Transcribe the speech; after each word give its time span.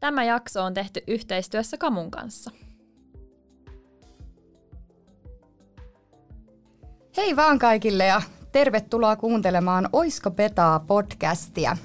Tämä 0.00 0.24
jakso 0.24 0.62
on 0.64 0.74
tehty 0.74 1.02
yhteistyössä 1.06 1.78
Kamun 1.78 2.10
kanssa. 2.10 2.50
Hei 7.16 7.36
vaan 7.36 7.58
kaikille 7.58 8.06
ja 8.06 8.22
tervetuloa 8.52 9.16
kuuntelemaan 9.16 9.88
Oisko 9.92 10.30
Petaa 10.30 10.80
podcastia. 10.80 11.76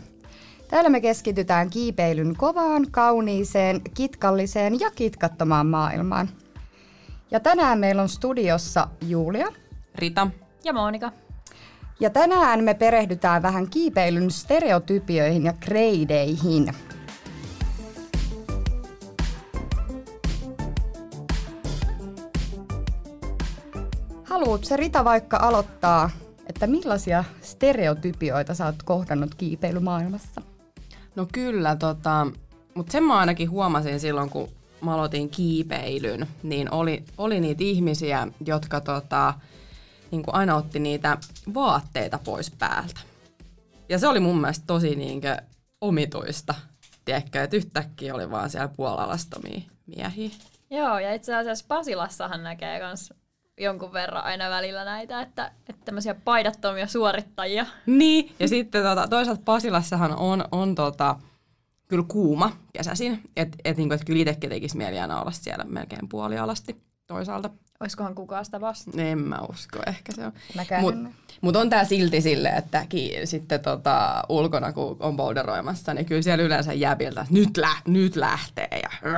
Täällä 0.70 0.90
me 0.90 1.02
keskitytään 1.02 1.70
kiipeilyn 1.70 2.36
kovaan, 2.36 2.86
kauniiseen, 2.92 3.82
kitkalliseen 3.94 4.80
ja 4.80 4.92
kitkattomaan 4.92 5.68
maailmaan. 5.68 6.30
Ja 7.32 7.40
tänään 7.40 7.80
meillä 7.80 8.02
on 8.02 8.10
studiossa 8.10 8.88
Julia. 9.08 9.48
Rita. 9.96 10.28
Ja 10.64 10.74
Monika. 10.74 11.12
Ja 12.00 12.10
tänään 12.10 12.64
me 12.64 12.74
perehdytään 12.74 13.42
vähän 13.42 13.70
kiipeilyn 13.70 14.32
stereotypioihin 14.32 15.46
ja 15.46 15.54
kreideihin. 15.54 16.74
Haluatko 24.36 24.76
Rita 24.76 25.06
vaikka 25.06 25.38
aloittaa, 25.38 26.10
että 26.48 26.68
millaisia 26.68 27.24
stereotypioita 27.42 28.54
sä 28.54 28.66
oot 28.66 28.84
kohdannut 28.84 29.36
kiipeilymaailmassa? 29.36 30.42
No 31.16 31.28
kyllä, 31.34 31.76
tota, 31.76 32.28
mutta 32.74 32.92
sen 32.92 33.04
mä 33.04 33.18
ainakin 33.18 33.50
huomasin 33.50 34.00
silloin, 34.00 34.30
kun 34.30 34.50
mä 34.82 34.94
aloitin 34.94 35.30
kiipeilyn, 35.30 36.28
niin 36.44 36.74
oli, 36.74 37.04
oli 37.18 37.40
niitä 37.40 37.64
ihmisiä, 37.64 38.28
jotka 38.46 38.82
tota, 38.82 39.34
niin 40.12 40.24
kuin 40.24 40.36
aina 40.36 40.56
otti 40.56 40.80
niitä 40.80 41.18
vaatteita 41.54 42.20
pois 42.24 42.52
päältä. 42.52 43.00
Ja 43.90 44.00
se 44.00 44.08
oli 44.08 44.20
mun 44.20 44.42
mielestä 44.42 44.66
tosi 44.68 44.96
niin 44.96 45.22
kuin, 45.22 45.38
omituista, 45.82 46.56
tiedätkö, 47.06 47.44
että 47.44 47.58
yhtäkkiä 47.58 48.16
oli 48.16 48.32
vaan 48.32 48.50
siellä 48.50 48.68
puolalastomia 48.68 49.62
miehiä. 49.86 50.30
Joo, 50.70 51.00
ja 51.00 51.14
itse 51.14 51.36
asiassa 51.36 51.66
Pasilassahan 51.68 52.44
näkee 52.44 52.80
myös 52.80 53.14
jonkun 53.58 53.94
verran 53.94 54.24
aina 54.24 54.50
välillä 54.50 54.86
näitä, 54.86 55.22
että, 55.22 55.52
että 55.70 55.86
tämmöisiä 55.86 56.16
paidattomia 56.16 56.88
suorittajia. 56.88 57.66
Niin, 57.86 58.36
ja 58.40 58.48
sitten 58.48 58.84
tota, 58.84 59.08
toisaalta 59.08 59.42
Pasilassahan 59.46 60.16
on, 60.18 60.46
on 60.52 60.76
tota, 60.76 61.16
kyllä 61.88 62.06
kuuma 62.08 62.52
kesäisin, 62.74 63.22
että 63.36 63.58
et, 63.66 63.78
niinku, 63.78 63.96
et 63.96 64.06
kyllä 64.06 64.22
itsekin 64.22 64.50
tekisi 64.50 64.78
mieli 64.78 65.00
aina 65.00 65.22
olla 65.22 65.32
siellä 65.32 65.64
melkein 65.64 66.10
puolialasti 66.10 66.82
toisaalta. 67.08 67.50
Olisikohan 67.80 68.16
kukaan 68.16 68.46
sitä 68.46 68.62
vastaan? 68.62 69.00
En 69.00 69.20
mä 69.20 69.40
usko, 69.50 69.80
ehkä 69.88 70.12
se 70.12 70.26
on. 70.26 70.34
Mutta 70.82 71.10
mut 71.42 71.56
on 71.56 71.70
tää 71.70 71.86
silti 71.86 72.22
sille, 72.22 72.50
että 72.50 72.86
ki, 72.90 73.14
sitten 73.24 73.60
tota, 73.60 74.24
ulkona 74.30 74.74
kun 74.74 74.98
on 75.00 75.16
boulderoimassa, 75.16 75.94
niin 75.94 76.06
kyllä 76.06 76.22
siellä 76.22 76.44
yleensä 76.44 76.74
jäbiltä, 76.74 77.22
että 77.22 77.34
nyt, 77.34 77.58
lä, 77.58 77.70
nyt 77.88 78.16
lähtee 78.16 78.80
ja, 78.84 79.12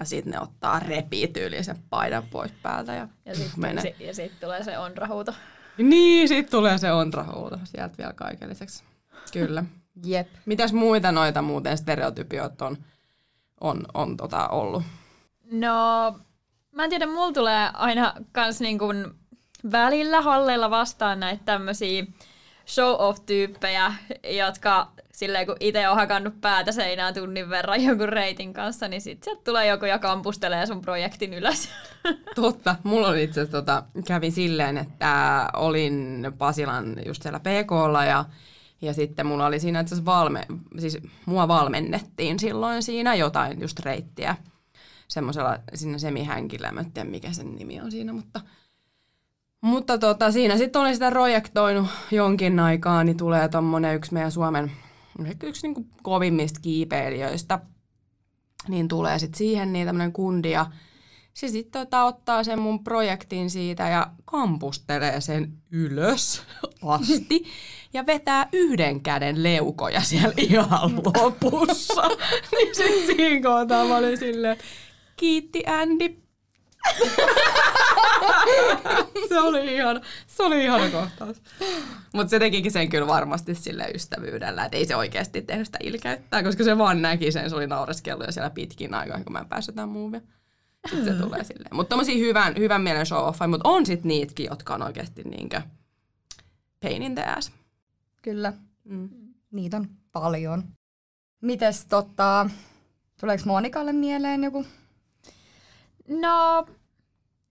ja 0.00 0.04
sitten 0.04 0.32
ne 0.32 0.40
ottaa 0.40 0.78
repii 0.78 1.28
tyyliin 1.28 1.64
sen 1.64 1.76
paidan 1.90 2.22
pois 2.30 2.52
päältä 2.62 2.94
ja, 2.94 3.08
ja 3.26 3.34
sitten 3.34 3.82
si, 3.82 3.94
ja 4.00 4.14
sit 4.14 4.40
tulee 4.40 4.64
se 4.64 4.78
onrahuuto. 4.78 5.34
Niin, 5.78 6.28
sitten 6.28 6.50
tulee 6.50 6.78
se 6.78 6.92
onrahuuto 6.92 7.58
sieltä 7.64 7.98
vielä 7.98 8.12
kaiken 8.12 8.50
lisäksi. 8.50 8.84
Kyllä. 9.32 9.64
Jep. 10.04 10.28
Mitäs 10.46 10.72
muita 10.72 11.12
noita 11.12 11.42
muuten 11.42 11.78
stereotypiot 11.78 12.62
on, 12.62 12.76
on, 13.60 13.82
on 13.94 14.16
tota 14.16 14.48
ollut? 14.48 14.82
No, 15.50 16.16
mä 16.72 16.84
en 16.84 16.90
tiedä, 16.90 17.06
mulla 17.06 17.32
tulee 17.32 17.70
aina 17.74 18.12
kans 18.32 18.60
niin 18.60 18.78
kuin 18.78 19.06
välillä 19.72 20.20
halleilla 20.20 20.70
vastaan 20.70 21.20
näitä 21.20 21.42
tämmöisiä 21.44 22.04
show-off-tyyppejä, 22.66 23.92
jotka 24.36 24.88
silleen 25.12 25.46
kun 25.46 25.56
itse 25.60 25.88
on 25.88 25.96
hakannut 25.96 26.40
päätä 26.40 26.72
seinään 26.72 27.14
tunnin 27.14 27.50
verran 27.50 27.84
jonkun 27.84 28.08
reitin 28.08 28.52
kanssa, 28.52 28.88
niin 28.88 29.00
sitten 29.00 29.24
sieltä 29.24 29.44
tulee 29.44 29.66
joku 29.66 29.84
ja 29.84 29.98
kampustelee 29.98 30.66
sun 30.66 30.82
projektin 30.82 31.34
ylös. 31.34 31.68
Totta. 32.34 32.76
Mulla 32.82 33.08
oli 33.08 33.22
itse 33.22 33.40
asiassa, 33.40 33.58
tota, 33.58 33.82
kävin 34.06 34.32
silleen, 34.32 34.78
että 34.78 35.48
olin 35.56 36.26
Pasilan 36.38 36.96
just 37.06 37.22
siellä 37.22 37.40
PKlla 37.40 38.04
ja 38.04 38.24
ja 38.82 38.94
sitten 38.94 39.26
mulla 39.26 39.46
oli 39.46 39.60
siinä 39.60 39.80
itse 39.80 40.04
valme, 40.04 40.46
siis 40.78 40.98
mua 41.26 41.48
valmennettiin 41.48 42.38
silloin 42.38 42.82
siinä 42.82 43.14
jotain 43.14 43.60
just 43.60 43.80
reittiä 43.80 44.36
semmoisella 45.12 45.58
sinne 45.74 45.98
semihänkillä, 45.98 46.72
mä 46.72 46.80
en 46.80 46.92
tiedä 46.92 47.10
mikä 47.10 47.32
sen 47.32 47.54
nimi 47.54 47.80
on 47.80 47.90
siinä, 47.90 48.12
mutta, 48.12 48.40
mutta 49.60 49.98
tota, 49.98 50.32
siinä 50.32 50.56
sitten 50.56 50.82
olin 50.82 50.94
sitä 50.94 51.10
projektoinut 51.10 51.86
jonkin 52.10 52.60
aikaa, 52.60 53.04
niin 53.04 53.16
tulee 53.16 53.48
tommonen 53.48 53.96
yksi 53.96 54.12
meidän 54.12 54.32
Suomen, 54.32 54.72
yksi 55.42 55.68
niin 55.68 55.88
kovimmista 56.02 56.60
kiipeilijöistä, 56.60 57.58
niin 58.68 58.88
tulee 58.88 59.18
sitten 59.18 59.38
siihen 59.38 59.72
niin 59.72 59.86
tämmöinen 59.86 60.12
kundi 60.12 60.50
ja 60.50 60.66
se 61.34 61.48
sitten 61.48 61.86
tota, 61.86 62.04
ottaa 62.04 62.44
sen 62.44 62.58
mun 62.58 62.84
projektin 62.84 63.50
siitä 63.50 63.88
ja 63.88 64.06
kampustelee 64.24 65.20
sen 65.20 65.52
ylös 65.70 66.42
asti 66.82 67.44
ja 67.92 68.06
vetää 68.06 68.48
yhden 68.52 69.00
käden 69.00 69.42
leukoja 69.42 70.00
siellä 70.00 70.34
ihan 70.36 70.96
lopussa. 70.96 72.02
niin 72.52 72.74
sitten 72.74 73.16
siinä 73.16 73.48
kohtaa 73.48 73.84
mä 73.84 73.96
olin 73.96 74.18
silleen, 74.18 74.56
kiitti 75.22 75.62
Andy. 75.66 76.08
se 79.28 79.40
oli 79.40 79.74
ihan, 79.74 80.00
se 80.26 80.42
oli 80.42 80.64
ihana 80.64 80.90
kohtaus. 80.90 81.42
Mutta 82.14 82.30
se 82.30 82.38
tekikin 82.38 82.72
sen 82.72 82.88
kyllä 82.88 83.06
varmasti 83.06 83.54
sille 83.54 83.90
ystävyydellä, 83.94 84.64
että 84.64 84.76
ei 84.76 84.86
se 84.86 84.96
oikeasti 84.96 85.42
tehnyt 85.42 85.66
sitä 85.66 85.78
ilkeyttää, 85.82 86.42
koska 86.42 86.64
se 86.64 86.78
vaan 86.78 87.02
näki 87.02 87.32
sen, 87.32 87.50
se 87.50 87.56
oli 87.56 87.66
naureskellut 87.66 88.26
jo 88.26 88.32
siellä 88.32 88.50
pitkin 88.50 88.94
aikaa, 88.94 89.24
kun 89.24 89.32
mä 89.32 89.38
en 89.38 89.48
päässyt 89.48 89.74
tämän 89.74 89.88
muuvia. 89.88 90.20
Sitten 90.90 91.16
se 91.16 91.20
tulee 91.22 91.44
silleen. 91.44 91.76
Mutta 91.76 91.88
tommosia 91.88 92.18
hyvän, 92.18 92.54
hyvän 92.56 92.82
mielen 92.82 93.06
show 93.06 93.28
off 93.28 93.40
mutta 93.48 93.68
on 93.68 93.86
sit 93.86 94.04
niitäkin, 94.04 94.46
jotka 94.46 94.74
on 94.74 94.82
oikeasti 94.82 95.22
niinkö 95.22 95.62
pain 96.82 97.02
in 97.02 97.14
the 97.14 97.24
ass. 97.24 97.52
Kyllä. 98.22 98.52
Mm. 98.84 99.08
Niitä 99.50 99.76
on 99.76 99.88
paljon. 100.12 100.64
Mites 101.40 101.84
tota, 101.84 102.50
tuleeko 103.20 103.42
Monikalle 103.46 103.92
mieleen 103.92 104.44
joku 104.44 104.66
No, 106.20 106.66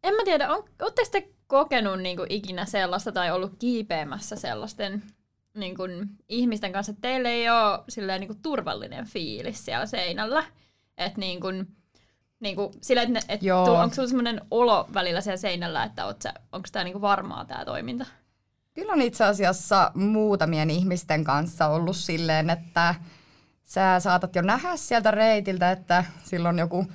en 0.04 0.16
mä 0.16 0.24
tiedä, 0.26 0.50
on, 0.54 0.64
ootteko 0.82 1.10
te 1.12 1.30
kokenut 1.48 2.00
niin 2.00 2.18
kuin, 2.18 2.32
ikinä 2.32 2.66
sellaista 2.66 3.12
tai 3.12 3.32
ollut 3.32 3.54
kiipeämässä 3.60 4.36
sellaisten 4.36 5.04
niin 5.54 5.76
kuin, 5.76 6.10
ihmisten 6.30 6.72
kanssa, 6.72 6.92
että 6.92 7.02
teille 7.02 7.30
ei 7.30 7.50
ole 7.50 7.80
silleen, 7.90 8.20
niin 8.20 8.28
kuin, 8.28 8.42
turvallinen 8.42 9.06
fiilis 9.06 9.66
siellä 9.66 9.86
seinällä? 9.86 10.44
Että 10.98 11.20
niin 11.20 11.42
kuin, 11.42 11.68
niin 12.40 12.56
kuin, 12.56 12.74
sille, 12.82 13.02
että, 13.02 13.20
et, 13.30 13.42
onko 13.82 13.96
sulla 13.96 14.08
sellainen 14.08 14.42
olo 14.52 14.90
välillä 14.94 15.22
siellä 15.22 15.38
seinällä, 15.38 15.84
että 15.84 16.06
onko 16.52 16.68
tämä 16.72 16.84
niin 16.84 17.02
varmaa 17.02 17.46
tämä 17.46 17.66
toiminta? 17.66 18.06
Kyllä 18.74 18.94
on 18.94 19.02
itse 19.02 19.24
asiassa 19.24 19.92
muutamien 19.96 20.70
ihmisten 20.70 21.24
kanssa 21.24 21.68
ollut 21.68 21.96
silleen, 21.96 22.50
että 22.50 22.96
sä 23.64 24.00
saatat 24.00 24.36
jo 24.36 24.42
nähdä 24.42 24.78
sieltä 24.78 25.12
reitiltä, 25.12 25.72
että 25.72 26.06
silloin 26.24 26.60
joku 26.60 26.88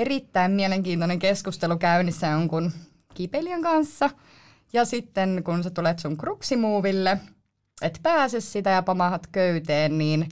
erittäin 0.00 0.52
mielenkiintoinen 0.52 1.18
keskustelu 1.18 1.76
käynnissä 1.76 2.26
jonkun 2.26 2.72
kipelian 3.14 3.62
kanssa. 3.62 4.10
Ja 4.72 4.84
sitten 4.84 5.42
kun 5.44 5.62
sä 5.62 5.70
tulet 5.70 5.98
sun 5.98 6.16
kruksimuuville, 6.16 7.18
et 7.82 8.00
pääse 8.02 8.40
sitä 8.40 8.70
ja 8.70 8.82
pamahat 8.82 9.26
köyteen, 9.26 9.98
niin 9.98 10.28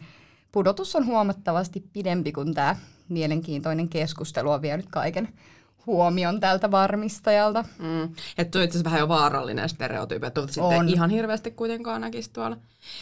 pudotus 0.52 0.96
on 0.96 1.06
huomattavasti 1.06 1.84
pidempi 1.92 2.32
kuin 2.32 2.54
tämä 2.54 2.76
mielenkiintoinen 3.08 3.88
keskustelu 3.88 4.50
on 4.50 4.62
vienyt 4.62 4.86
kaiken 4.90 5.28
huomion 5.86 6.40
tältä 6.40 6.70
varmistajalta. 6.70 7.64
Mm. 7.78 8.02
Että 8.38 8.50
tuo 8.50 8.62
itse 8.62 8.84
vähän 8.84 9.00
jo 9.00 9.08
vaarallinen 9.08 9.68
stereotyyppi, 9.68 10.26
että 10.26 10.40
sitten 10.50 10.88
ihan 10.88 11.10
hirveästi 11.10 11.50
kuitenkaan 11.50 12.00
näkisi 12.00 12.30
tuolla. 12.32 12.56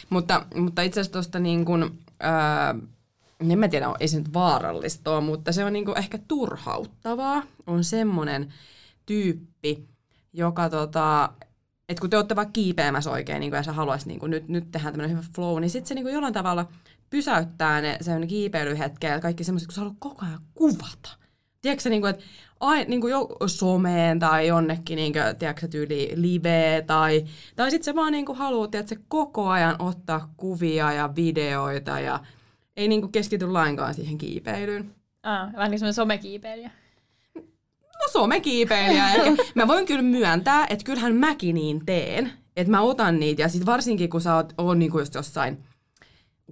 Mutta, 0.09 0.45
mutta 0.55 0.81
itse 0.81 0.99
asiassa 0.99 1.13
tuosta 1.13 1.39
niin 1.39 1.65
kuin, 1.65 1.83
äh, 2.23 2.89
en 3.39 3.59
mä 3.59 3.67
tiedä, 3.67 3.93
ei 3.99 4.07
se 4.07 4.17
nyt 4.17 4.33
vaarallista 4.33 5.21
mutta 5.21 5.51
se 5.51 5.65
on 5.65 5.73
niinku 5.73 5.93
ehkä 5.93 6.19
turhauttavaa. 6.27 7.43
On 7.67 7.83
semmoinen 7.83 8.53
tyyppi, 9.05 9.87
joka 10.33 10.69
tota, 10.69 11.29
että 11.89 12.01
kun 12.01 12.09
te 12.09 12.17
olette 12.17 12.35
vaikka 12.35 12.51
kiipeämässä 12.51 13.11
oikein, 13.11 13.39
niin 13.39 13.53
ja 13.53 13.63
sä 13.63 13.73
haluaisit 13.73 14.07
niin 14.07 14.19
nyt, 14.23 14.47
nyt 14.47 14.71
tehdään 14.71 14.93
tämmöinen 14.93 15.17
hyvä 15.17 15.27
flow, 15.35 15.61
niin 15.61 15.69
sitten 15.69 15.87
se 15.87 15.95
niin 15.95 16.13
jollain 16.13 16.33
tavalla 16.33 16.67
pysäyttää 17.09 17.81
ne 17.81 17.97
sen 18.01 18.27
kiipeilyhetken 18.27 19.11
ja 19.11 19.19
kaikki 19.19 19.43
semmoiset, 19.43 19.67
kun 19.67 19.73
sä 19.73 19.81
haluat 19.81 19.97
koko 19.99 20.25
ajan 20.25 20.41
kuvata. 20.53 21.09
Tiedätkö 21.61 21.89
niin 21.89 22.01
kuin, 22.01 22.09
että 22.09 22.23
ai, 22.59 22.85
niin 22.85 23.01
kuin 23.01 23.11
jo 23.11 23.29
someen 23.47 24.19
tai 24.19 24.47
jonnekin, 24.47 24.95
niin 24.95 25.13
kuin, 25.13 25.35
tiedätkö 25.39 25.67
tyyli 25.67 26.11
live 26.15 26.83
tai, 26.87 27.25
tai 27.55 27.71
sitten 27.71 27.85
sä 27.85 27.95
vaan 27.95 28.11
niin 28.11 28.25
kuin 28.25 28.37
haluat, 28.37 28.75
että 28.75 28.89
se 28.89 29.01
koko 29.07 29.49
ajan 29.49 29.75
ottaa 29.79 30.33
kuvia 30.37 30.93
ja 30.93 31.15
videoita 31.15 31.99
ja 31.99 32.19
ei 32.77 32.87
niinku 32.87 33.07
keskity 33.07 33.47
lainkaan 33.47 33.93
siihen 33.93 34.17
kiipeilyyn. 34.17 34.95
Ah, 35.23 35.53
vähän 35.53 35.71
niin 35.71 35.79
semmoinen 35.79 35.93
somekiipeilijä. 35.93 36.71
No 37.85 38.11
somekiipeilijä. 38.11 39.09
Eikä. 39.13 39.43
Mä 39.55 39.67
voin 39.67 39.85
kyllä 39.85 40.01
myöntää, 40.01 40.65
että 40.69 40.83
kyllähän 40.83 41.15
mäkin 41.15 41.55
niin 41.55 41.85
teen. 41.85 42.31
Että 42.55 42.71
mä 42.71 42.81
otan 42.81 43.19
niitä 43.19 43.41
ja 43.41 43.49
sitten 43.49 43.65
varsinkin 43.65 44.09
kun 44.09 44.21
sä 44.21 44.35
oot, 44.35 44.53
oot 44.57 44.77
niinku 44.77 44.99
just 44.99 45.15
jossain 45.15 45.63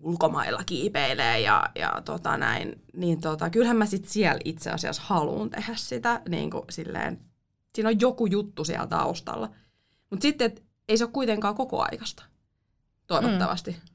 ulkomailla 0.01 0.63
kiipeilee 0.65 1.39
ja, 1.39 1.69
ja 1.75 2.01
tota 2.05 2.37
näin, 2.37 2.81
niin 2.93 3.21
tota, 3.21 3.49
kyllähän 3.49 3.77
mä 3.77 3.85
sit 3.85 4.05
siellä 4.05 4.39
itse 4.45 4.71
asiassa 4.71 5.01
haluan 5.05 5.49
tehdä 5.49 5.75
sitä, 5.75 6.21
niin 6.29 6.51
kuin 6.51 6.63
silleen, 6.69 7.19
siinä 7.75 7.89
on 7.89 7.99
joku 7.99 8.25
juttu 8.25 8.65
siellä 8.65 8.87
taustalla. 8.87 9.49
Mutta 10.09 10.21
sitten, 10.21 10.45
et, 10.45 10.63
ei 10.89 10.97
se 10.97 11.03
ole 11.03 11.11
kuitenkaan 11.11 11.55
koko 11.55 11.83
aikasta, 11.83 12.23
toivottavasti. 13.07 13.71
Mm. 13.71 13.94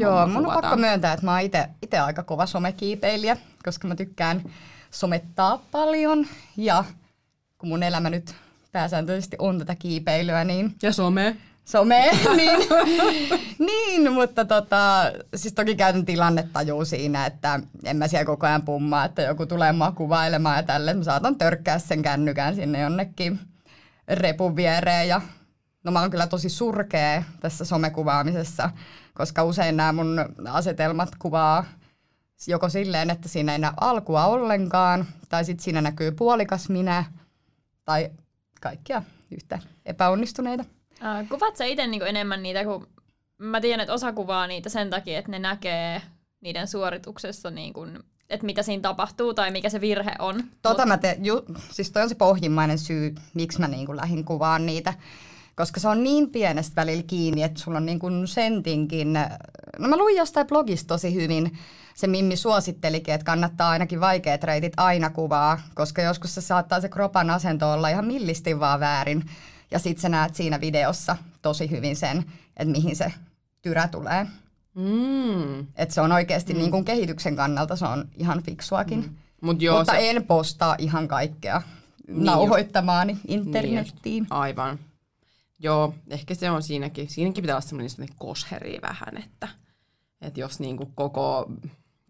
Joo, 0.00 0.26
mun 0.26 0.46
on 0.46 0.52
pakko 0.62 0.76
myöntää, 0.76 1.12
että 1.12 1.26
mä 1.26 1.32
oon 1.32 1.40
itse 1.82 1.98
aika 1.98 2.22
kova 2.22 2.46
somekiipeilijä, 2.46 3.36
koska 3.64 3.88
mä 3.88 3.96
tykkään 3.96 4.42
somettaa 4.90 5.62
paljon. 5.70 6.26
Ja 6.56 6.84
kun 7.58 7.68
mun 7.68 7.82
elämä 7.82 8.10
nyt 8.10 8.34
pääsääntöisesti 8.72 9.36
on 9.38 9.58
tätä 9.58 9.74
kiipeilyä, 9.74 10.44
niin 10.44 10.74
Ja 10.82 10.92
some. 10.92 11.36
some, 11.64 12.10
niin, 12.36 12.58
niin, 13.58 14.12
mutta 14.12 14.44
tota, 14.44 15.12
siis 15.36 15.54
toki 15.54 15.76
käytän 15.76 16.04
tilannetajua 16.04 16.84
siinä, 16.84 17.26
että 17.26 17.60
en 17.84 17.96
mä 17.96 18.08
siellä 18.08 18.24
koko 18.24 18.46
ajan 18.46 18.62
pummaa, 18.62 19.04
että 19.04 19.22
joku 19.22 19.46
tulee 19.46 19.72
mua 19.72 19.92
kuvailemaan 19.92 20.56
ja 20.56 20.62
tälle. 20.62 20.94
Mä 20.94 21.04
saatan 21.04 21.36
törkkää 21.38 21.78
sen 21.78 22.02
kännykän 22.02 22.54
sinne 22.54 22.80
jonnekin 22.80 23.40
repun 24.08 24.56
viereen 24.56 25.08
ja 25.08 25.20
no 25.88 25.92
mä 25.92 26.00
oon 26.00 26.10
kyllä 26.10 26.26
tosi 26.26 26.48
surkea 26.48 27.22
tässä 27.40 27.64
somekuvaamisessa, 27.64 28.70
koska 29.14 29.44
usein 29.44 29.76
nämä 29.76 29.92
mun 29.92 30.24
asetelmat 30.50 31.08
kuvaa 31.18 31.64
joko 32.46 32.68
silleen, 32.68 33.10
että 33.10 33.28
siinä 33.28 33.52
ei 33.52 33.58
näy 33.58 33.72
alkua 33.80 34.24
ollenkaan, 34.24 35.06
tai 35.28 35.44
sitten 35.44 35.64
siinä 35.64 35.80
näkyy 35.80 36.12
puolikas 36.12 36.68
minä, 36.68 37.04
tai 37.84 38.10
kaikkia 38.60 39.02
yhtä 39.30 39.58
epäonnistuneita. 39.86 40.64
Äh, 41.04 41.28
kuvaat 41.28 41.56
sä 41.56 41.64
itse 41.64 41.86
niinku 41.86 42.06
enemmän 42.06 42.42
niitä, 42.42 42.64
kun 42.64 42.86
mä 43.38 43.60
tiedän, 43.60 43.80
että 43.80 43.94
osa 43.94 44.12
kuvaa 44.12 44.46
niitä 44.46 44.68
sen 44.68 44.90
takia, 44.90 45.18
että 45.18 45.30
ne 45.30 45.38
näkee 45.38 46.02
niiden 46.40 46.68
suorituksessa, 46.68 47.50
niin 47.50 47.72
kun, 47.72 48.04
että 48.30 48.46
mitä 48.46 48.62
siinä 48.62 48.80
tapahtuu 48.80 49.34
tai 49.34 49.50
mikä 49.50 49.68
se 49.68 49.80
virhe 49.80 50.12
on. 50.18 50.44
Tota 50.62 50.86
mä 50.86 50.98
te, 50.98 51.18
ju, 51.22 51.44
siis 51.70 51.90
toi 51.90 52.02
on 52.02 52.08
se 52.08 52.14
pohjimmainen 52.14 52.78
syy, 52.78 53.14
miksi 53.34 53.60
mä 53.60 53.68
niinku 53.68 53.96
lähdin 53.96 54.24
kuvaan 54.24 54.66
niitä. 54.66 54.94
Koska 55.58 55.80
se 55.80 55.88
on 55.88 56.04
niin 56.04 56.30
pienestä 56.30 56.76
välillä 56.76 57.02
kiinni, 57.06 57.42
että 57.42 57.60
sulla 57.60 57.76
on 57.78 57.86
niinku 57.86 58.06
sentinkin... 58.24 59.12
No 59.78 59.88
mä 59.88 59.96
luin 59.96 60.16
jostain 60.16 60.46
blogista 60.46 60.88
tosi 60.88 61.14
hyvin. 61.14 61.58
Se 61.94 62.06
Mimmi 62.06 62.36
suosittelikin, 62.36 63.14
että 63.14 63.24
kannattaa 63.24 63.70
ainakin 63.70 64.00
vaikeat 64.00 64.44
reitit 64.44 64.72
aina 64.76 65.10
kuvaa, 65.10 65.60
koska 65.74 66.02
joskus 66.02 66.34
se 66.34 66.40
saattaa 66.40 66.80
se 66.80 66.88
kropan 66.88 67.30
asento 67.30 67.72
olla 67.72 67.88
ihan 67.88 68.06
millisti 68.06 68.60
vaan 68.60 68.80
väärin. 68.80 69.24
Ja 69.70 69.78
sit 69.78 69.98
sä 69.98 70.08
näet 70.08 70.34
siinä 70.34 70.60
videossa 70.60 71.16
tosi 71.42 71.70
hyvin 71.70 71.96
sen, 71.96 72.24
että 72.56 72.72
mihin 72.72 72.96
se 72.96 73.12
tyrä 73.62 73.88
tulee. 73.88 74.26
Mm. 74.74 75.60
Että 75.60 75.94
se 75.94 76.00
on 76.00 76.12
oikeasti 76.12 76.52
mm. 76.52 76.58
niin 76.58 76.70
kuin 76.70 76.84
kehityksen 76.84 77.36
kannalta 77.36 77.76
se 77.76 77.84
on 77.84 78.08
ihan 78.16 78.42
fiksuakin. 78.42 78.98
Mm. 78.98 79.16
Mut 79.40 79.62
joo, 79.62 79.78
Mutta 79.78 79.92
se, 79.92 80.10
en 80.10 80.24
postaa 80.24 80.76
ihan 80.78 81.08
kaikkea 81.08 81.62
Niin 82.08 82.24
nauhoittamaani 82.24 83.12
Niin 83.12 83.46
internettiin. 83.46 84.22
just, 84.22 84.32
aivan. 84.32 84.78
Joo, 85.58 85.94
ehkä 86.10 86.34
se 86.34 86.50
on 86.50 86.62
siinäkin. 86.62 87.08
Siinäkin 87.08 87.42
pitää 87.42 87.56
olla 87.56 87.60
semmoinen 87.66 88.08
kosheri 88.18 88.78
vähän, 88.82 89.16
että, 89.24 89.48
että 90.20 90.40
jos 90.40 90.60
niinku 90.60 90.92
koko 90.94 91.50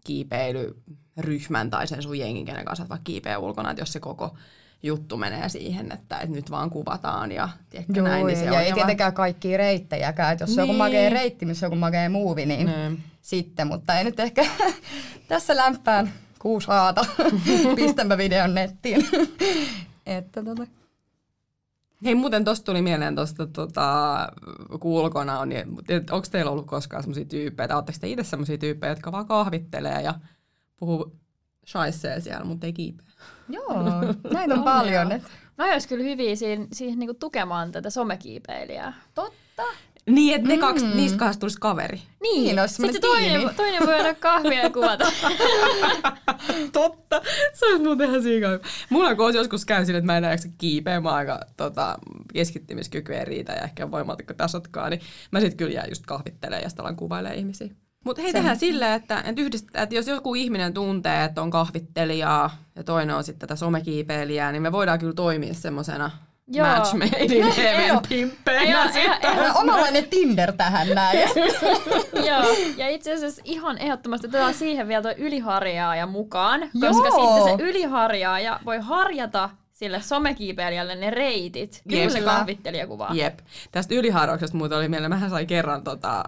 kiipeilyryhmän 0.03 1.69
tai 1.69 1.87
sen 1.87 2.03
sun 2.03 2.19
jengin, 2.19 2.45
kenen 2.45 2.65
kanssa 2.65 2.89
vaikka 2.89 3.03
kiipeä 3.03 3.39
ulkona, 3.39 3.71
että 3.71 3.81
jos 3.81 3.93
se 3.93 3.99
koko 3.99 4.35
juttu 4.83 5.17
menee 5.17 5.49
siihen, 5.49 5.91
että, 5.91 6.17
että 6.17 6.35
nyt 6.35 6.51
vaan 6.51 6.69
kuvataan 6.69 7.31
ja 7.31 7.49
tiedätkö, 7.69 7.93
Joo, 7.95 8.07
näin, 8.07 8.27
niin 8.27 8.37
se 8.37 8.45
ja 8.45 8.51
on 8.51 8.59
ei 8.59 8.73
tietenkään 8.73 9.13
kaikkia 9.13 9.57
reittejäkään. 9.57 10.33
Et 10.33 10.39
jos 10.39 10.55
se 10.55 10.61
on 10.61 10.67
joku 10.67 10.71
Niin. 10.73 10.77
makea 10.77 11.09
reitti, 11.09 11.45
missä 11.45 11.65
on 11.65 11.67
joku 11.67 11.79
makea 11.79 12.09
muuvi, 12.09 12.45
niin 12.45 12.65
Niin. 12.65 13.03
sitten. 13.21 13.67
Mutta 13.67 13.97
ei 13.97 14.03
nyt 14.03 14.19
ehkä 14.19 14.45
tässä 15.27 15.55
lämpään 15.55 16.13
kuusi 16.39 16.67
haata. 16.67 17.05
Pistämpä 17.75 18.17
videon 18.17 18.55
nettiin. 18.55 19.07
että 20.05 20.43
tota. 20.43 20.67
Hei, 22.05 22.15
muuten 22.15 22.43
tosta 22.43 22.65
tuli 22.65 22.81
mieleen 22.81 23.15
tosta, 23.15 23.47
tota, 23.47 24.17
kun 24.79 24.91
ulkona 24.91 25.39
on, 25.39 25.49
niin 25.49 25.67
onko 26.11 26.27
teillä 26.31 26.51
ollut 26.51 26.67
koskaan 26.67 27.03
semmoisia 27.03 27.25
tyyppejä, 27.25 27.67
tai 27.67 27.77
ootteko 27.77 27.97
te 28.01 28.07
itse 28.07 28.23
semmoisia 28.23 28.57
tyyppejä, 28.57 28.91
jotka 28.91 29.11
vaan 29.11 29.27
kahvittelee 29.27 30.01
ja 30.01 30.13
puhuu 30.77 31.15
shaisee 31.67 32.19
siellä, 32.19 32.45
mutta 32.45 32.65
ei 32.65 32.73
kiipeä? 32.73 33.05
Joo, 33.49 33.83
näitä 34.33 34.53
on 34.53 34.59
On 34.59 34.63
paljon. 34.63 35.11
joo. 35.11 35.19
Mä 35.57 35.73
ois 35.73 35.87
kyllä 35.87 36.03
hyviä 36.03 36.35
siihen, 36.35 36.67
siihen 36.73 36.99
niinku 36.99 37.13
tukemaan 37.13 37.71
tätä 37.71 37.89
somekiipeilijää. 37.89 38.93
totta. 39.15 39.63
Niin, 40.09 40.35
että 40.35 40.47
ne 40.47 40.55
Mm. 40.55 40.59
kaksi, 40.59 40.85
niistä 40.87 41.17
kahdesta 41.17 41.39
tulisi 41.39 41.57
kaveri. 41.61 42.01
Niin, 42.21 42.59
olisi 42.59 42.73
Sitten 42.75 42.93
se 42.93 42.99
semmoinen 43.01 43.31
toinen, 43.31 43.39
tiimi. 43.39 43.53
toinen 43.55 43.87
voi 43.87 43.93
aina 43.95 44.13
kahvia 44.13 44.63
ja 44.63 44.69
kuvata. 44.69 45.05
Totta. 46.73 47.21
Se 47.53 47.65
olisi 47.65 47.83
muuten 47.83 48.09
ihan 48.09 48.23
siika. 48.23 48.47
Mulla 48.89 49.15
kun 49.15 49.33
joskus 49.33 49.65
käy 49.65 49.85
sille, 49.85 49.97
että 49.97 50.05
mä 50.05 50.13
en 50.13 50.17
enää 50.17 50.31
jaksa 50.31 50.49
kiipeä, 50.57 50.99
mä 51.01 51.09
oon 51.09 51.17
aika 51.17 51.39
tota, 51.57 51.97
keskittymiskyky 52.33 53.15
ei 53.15 53.25
riitä 53.25 53.53
ja 53.53 53.61
ehkä 53.61 53.91
voimaltikko 53.91 54.33
tasotkaan, 54.33 54.91
niin 54.91 55.01
mä 55.31 55.39
sit 55.39 55.55
kyllä 55.55 55.71
jään 55.73 55.89
just 55.89 56.05
kahvittelemaan 56.05 56.63
ja 56.63 56.69
sitten 56.69 56.83
alan 56.85 56.95
kuvailemaan 56.95 57.39
ihmisiä. 57.39 57.67
Mutta 58.05 58.21
hei, 58.21 58.33
tehdään 58.33 58.57
silleen, 58.57 58.93
että, 58.93 59.23
että, 59.25 59.41
yhdistetään, 59.41 59.83
että 59.83 59.95
jos 59.95 60.07
joku 60.07 60.35
ihminen 60.35 60.73
tuntee, 60.73 61.23
että 61.23 61.41
on 61.41 61.51
kahvittelijaa 61.51 62.57
ja 62.75 62.83
toinen 62.83 63.15
on 63.15 63.23
sitten 63.23 63.39
tätä 63.47 63.55
somekiipeilijää, 63.55 64.51
niin 64.51 64.61
me 64.61 64.71
voidaan 64.71 64.99
kyllä 64.99 65.13
toimia 65.13 65.53
semmoisena 65.53 66.11
Joo. 66.51 66.67
match 66.67 66.93
made 66.93 67.35
in 67.35 67.51
heaven 67.51 67.87
Joo. 67.93 68.01
pimppeinä 68.09 68.91
sitten. 68.91 69.31
Omanlainen 69.55 70.07
Tinder 70.09 70.53
tähän 70.53 70.87
näin. 70.89 71.19
Joo, 72.27 72.55
ja 72.77 72.89
itse 72.89 73.13
asiassa 73.13 73.41
ihan 73.45 73.77
ehdottomasti 73.77 74.27
otetaan 74.27 74.53
siihen 74.53 74.87
vielä 74.87 75.01
tuo 75.01 75.13
yliharjaaja 75.17 76.05
mukaan, 76.05 76.61
Joo. 76.61 76.93
koska 76.93 77.11
sitten 77.11 77.43
se 77.43 77.63
yliharjaaja 77.63 78.59
voi 78.65 78.77
harjata 78.81 79.49
sille 79.73 80.01
somekiipeilijälle 80.01 80.95
ne 80.95 81.09
reitit. 81.09 81.81
Kyllä 81.89 82.01
Jep. 82.01 82.11
se 82.11 82.21
kahvittelija 82.21 82.87
kuvaa. 82.87 83.13
Jep. 83.13 83.39
Tästä 83.71 83.95
yliharauksesta 83.95 84.57
muuta 84.57 84.77
oli 84.77 84.87
mieleen. 84.89 85.11
Mähän 85.11 85.29
sain 85.29 85.47
kerran 85.47 85.83
tota, 85.83 86.23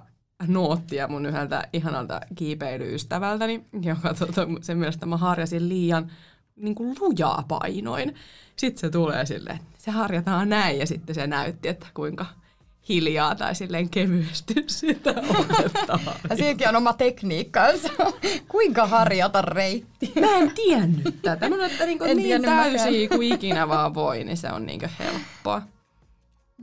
noottia 0.48 1.08
mun 1.08 1.26
yhdeltä 1.26 1.68
ihanalta 1.74 2.22
kiipeilyystävältäni, 2.36 3.66
joka 3.82 4.14
tota, 4.14 4.48
sen 4.62 4.78
mielestä 4.78 5.06
mä 5.06 5.18
harjasin 5.18 5.70
liian 5.70 6.12
niin 6.62 6.76
kuin 6.76 6.96
lujaa 7.00 7.44
painoin. 7.48 8.16
Sitten 8.56 8.82
se 8.82 8.90
tulee 8.90 9.26
silleen, 9.26 9.56
että 9.56 9.68
se 9.78 9.92
harjataan 9.92 10.50
näin 10.50 10.80
ja 10.80 10.88
sitten 10.88 11.16
se 11.16 11.28
näytti, 11.28 11.68
että 11.68 11.88
kuinka 11.94 12.26
hiljaa 12.90 13.36
tai 13.36 13.56
silleen 13.56 13.90
kevyesti 13.90 14.54
sitä 14.68 15.14
otetaan. 15.40 16.00
Ja 16.30 16.36
siinäkin 16.36 16.70
on 16.70 16.76
oma 16.76 16.94
tekniikkansa. 16.94 17.90
Kuinka 18.48 18.88
harjata 18.88 19.42
reitti? 19.42 20.14
Mä 20.20 20.38
en 20.38 20.52
tiennyt 20.52 21.22
tätä. 21.22 21.50
Mä 21.50 21.66
että 21.66 21.86
niin, 21.86 22.04
En 22.04 22.18
niin 22.18 22.42
täysiä 22.42 23.10
kuin 23.10 23.34
ikinä 23.34 23.68
vaan 23.68 23.94
voi, 23.94 24.24
niin 24.24 24.38
se 24.38 24.52
on 24.52 24.66
niin 24.66 24.82
helppoa. 25.00 25.62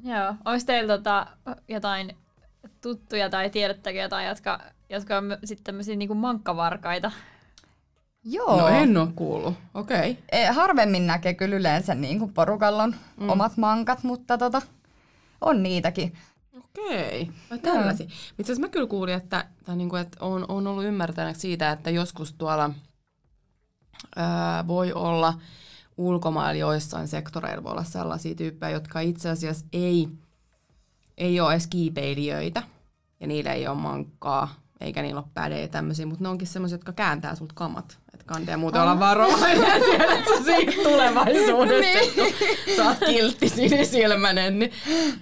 Joo. 0.04 0.34
Olisi 0.44 0.66
teillä 0.66 0.96
tota, 0.96 1.26
jotain 1.68 2.16
tuttuja 2.80 3.30
tai 3.30 3.50
tiedättekö 3.50 3.98
jotain, 3.98 4.28
jotka, 4.28 4.60
jotka 4.90 5.16
on 5.16 5.38
sitten 5.44 5.64
tämmöisiä 5.64 5.96
niinku 5.96 6.14
mankkavarkaita? 6.14 7.12
Joo. 8.30 8.60
No 8.60 8.68
en 8.68 8.96
oo 8.96 9.08
kuullut. 9.16 9.54
Okei. 9.74 10.10
Okay. 10.10 10.16
E, 10.32 10.46
harvemmin 10.46 11.06
näkee 11.06 11.34
kyllä 11.34 11.56
yleensä 11.56 11.94
niin 11.94 12.18
kuin 12.18 12.32
porukalla 12.32 12.82
on 12.82 12.94
mm. 13.20 13.28
omat 13.28 13.56
mankat, 13.56 14.02
mutta 14.02 14.38
tota, 14.38 14.62
on 15.40 15.62
niitäkin. 15.62 16.12
Okei, 16.58 17.30
vai 17.50 17.58
tällaisia. 17.58 18.06
Itse 18.06 18.42
asiassa 18.52 18.60
mä 18.60 18.68
kyllä 18.68 18.86
kuulin, 18.86 19.14
että, 19.14 19.44
tai 19.64 19.76
niinku, 19.76 19.96
että 19.96 20.24
on, 20.24 20.44
on 20.48 20.66
ollut 20.66 20.84
ymmärtänyt 20.84 21.36
siitä, 21.36 21.70
että 21.70 21.90
joskus 21.90 22.32
tuolla 22.32 22.70
ää, 24.16 24.66
voi 24.66 24.92
olla 24.92 25.34
ulkomailla 25.96 26.58
joissain 26.58 27.08
sektoreilla 27.08 27.64
voi 27.64 27.72
olla 27.72 27.84
sellaisia 27.84 28.34
tyyppejä, 28.34 28.70
jotka 28.70 29.00
itse 29.00 29.30
asiassa 29.30 29.66
ei, 29.72 30.08
ei 31.18 31.40
ole 31.40 31.52
edes 31.52 31.66
kiipeilijöitä 31.66 32.62
ja 33.20 33.26
niillä 33.26 33.52
ei 33.52 33.68
ole 33.68 33.76
mankkaa 33.76 34.54
eikä 34.80 35.02
niillä 35.02 35.20
ole 35.20 35.28
pädejä 35.34 35.60
ja 35.60 35.68
tämmöisiä, 35.68 36.06
mutta 36.06 36.24
ne 36.24 36.28
onkin 36.28 36.46
semmoisia, 36.48 36.74
jotka 36.74 36.92
kääntää 36.92 37.34
sulta 37.34 37.54
kamat. 37.54 37.98
Että 38.14 38.26
kandee 38.26 38.56
muuten 38.56 38.80
olla 38.82 38.98
varovainen, 38.98 39.82
tiedät 39.90 40.24
sä 40.24 40.44
siitä 40.44 40.72
tulevaisuudesta, 40.82 41.98
niin. 42.22 42.34
kun 42.64 42.74
sä 42.76 42.84
oot 42.88 42.98
kiltti 43.06 43.48
sinisilmäinen, 43.48 44.58
niin 44.58 44.72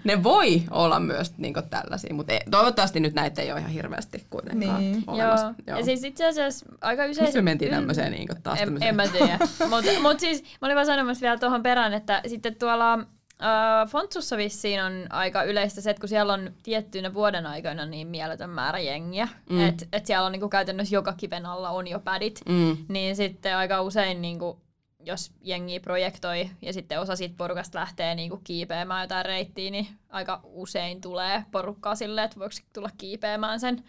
ne 0.05 0.23
voi 0.23 0.63
olla 0.71 1.01
myös 1.01 1.39
niinku 1.39 1.63
tällaisia, 1.71 2.15
mutta 2.15 2.33
ei, 2.33 2.41
toivottavasti 2.51 3.01
nyt 3.01 3.15
näitä 3.15 3.43
ei 3.43 3.53
ole 3.53 3.61
ihan 3.61 3.73
hirveästi 3.73 4.27
kuitenkaan 4.31 4.81
Niin. 4.81 5.05
olemassa. 5.07 5.55
Joo. 5.67 5.79
Ja 5.79 5.85
siis 5.85 6.05
itse 6.05 6.27
asiassa 6.27 6.67
aika 6.81 7.05
usein... 7.05 7.25
Miksi 7.25 7.39
me 7.39 7.43
mentiin 7.43 7.71
tämmöiseen 7.71 8.13
niinku 8.13 8.35
taas 8.43 8.61
en, 8.61 8.65
tämmöiseen? 8.65 8.89
en 8.89 8.97
mä 8.97 9.09
tiedä. 9.09 9.39
Mutta 9.71 9.91
mut 10.03 10.21
siis 10.21 10.43
mä 10.43 10.67
olin 10.67 10.75
vaan 10.75 10.87
sanomassa 10.87 11.23
vielä 11.23 11.39
tuohon 11.39 11.63
perään, 11.63 11.93
että 11.93 12.23
sitten 12.27 12.55
tuolla 12.57 12.99
äh, 13.43 13.89
Fontsussa 13.89 14.37
vissiin 14.37 14.83
on 14.83 14.93
aika 15.11 15.43
yleistä 15.43 15.81
se, 15.81 15.91
että 15.91 16.01
kun 16.01 16.09
siellä 16.09 16.33
on 16.33 16.55
tiettyinä 16.63 17.15
vuoden 17.15 17.47
aikoina 17.47 17.87
niin 17.87 18.09
mieletön 18.09 18.51
määrä 18.51 18.79
jengiä, 18.79 19.29
mm. 19.51 19.69
että 19.69 19.87
et 19.93 20.07
siellä 20.07 20.27
on 20.27 20.33
niinku 20.33 20.49
käytännössä 20.49 20.95
joka 20.95 21.13
kiven 21.13 21.47
alla 21.47 21.71
on 21.71 21.89
jo 21.89 22.01
pädit, 22.01 22.41
Mm. 22.49 22.77
niin 22.89 23.17
sitten 23.17 23.57
aika 23.57 23.83
usein 23.83 24.23
niinku, 24.23 24.61
jos 25.01 25.33
jengi 25.41 25.81
projektoi 25.81 26.51
ja 26.63 26.73
sitten 26.73 27.01
osa 27.01 27.17
siitä 27.17 27.35
porukasta 27.39 27.79
lähtee 27.79 28.15
niinku 28.15 28.41
kiipeämään 28.45 29.05
jotain 29.05 29.27
reittiä, 29.27 29.71
niin 29.71 29.87
aika 30.09 30.41
usein 30.45 31.01
tulee 31.01 31.45
porukkaa 31.51 31.95
silleen, 31.95 32.25
että 32.25 32.39
voiko 32.39 32.55
tulla 32.73 32.91
kiipeämään 32.99 33.61
sen 33.61 33.85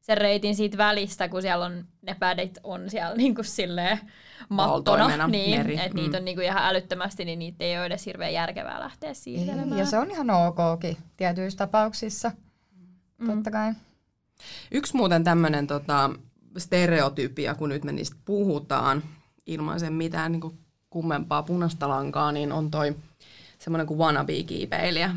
sen 0.00 0.18
reitin 0.18 0.56
siitä 0.56 0.78
välistä, 0.78 1.28
kun 1.28 1.42
siellä 1.42 1.64
on 1.64 1.84
ne 2.02 2.16
pädit 2.18 2.58
on 2.62 2.90
siellä 2.90 3.16
niin 3.16 3.34
kuin 3.34 3.44
silleen 3.44 4.00
mattona, 4.48 5.26
niin, 5.26 5.58
meri. 5.58 5.74
että 5.74 5.88
Mm. 5.88 5.94
niitä 5.96 6.16
on 6.18 6.24
niin 6.24 6.36
kuin 6.36 6.44
ihan 6.46 6.62
älyttömästi, 6.64 7.24
niin 7.24 7.38
niitä 7.38 7.64
ei 7.64 7.76
ole 7.76 7.86
edes 7.86 8.06
hirveän 8.06 8.32
järkevää 8.32 8.80
lähteä 8.80 9.14
siirtelemään. 9.14 9.78
Ja 9.78 9.86
se 9.86 9.98
on 9.98 10.10
ihan 10.10 10.30
okkin 10.30 10.96
tietyissä 11.16 11.58
tapauksissa. 11.58 12.32
Mm. 13.18 13.26
Totta 13.26 13.50
kai. 13.50 13.72
Yksi 14.70 14.96
muuten 14.96 15.24
tämmöinen 15.24 15.66
tota, 15.66 16.10
stereotypia, 16.58 17.54
kun 17.54 17.68
nyt 17.68 17.84
me 17.84 17.92
niistä 17.92 18.16
puhutaan, 18.24 19.02
ilman 19.46 19.80
sen 19.80 19.92
mitään 19.92 20.32
niin 20.32 20.58
kummempaa 20.90 21.42
punaista 21.42 21.88
lankaa, 21.88 22.32
niin 22.32 22.52
on 22.52 22.70
toi 22.70 22.96
semmoinen 23.58 23.86
kuin 23.86 23.98
wannabe-kiipeilijä. 23.98 25.14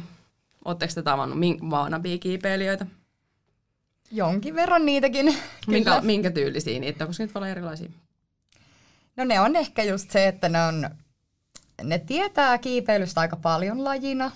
Oletteko 0.66 0.94
te 0.96 1.02
tavannut 1.02 1.40
min- 1.40 1.62
wannabe-kiipeilijöitä? 1.70 2.86
Jonkin 4.12 4.56
verran 4.56 4.86
niitäkin. 4.86 5.36
Minkä, 5.68 6.02
minkä 6.02 6.32
tyylisiä 6.32 6.80
niitä, 6.80 7.06
koska 7.06 7.24
niitä 7.24 7.34
voi 7.34 7.40
olla 7.40 7.50
erilaisia. 7.50 7.90
No 9.16 9.24
ne 9.24 9.40
on 9.40 9.56
ehkä 9.56 9.84
just 9.84 10.12
se, 10.12 10.28
että 10.28 10.50
ne 10.50 10.64
on, 10.64 10.90
ne 11.84 12.00
tietää 12.00 12.58
kiipeilystä 12.58 13.22
aika 13.22 13.36
paljon 13.36 13.84
lajina. 13.84 14.32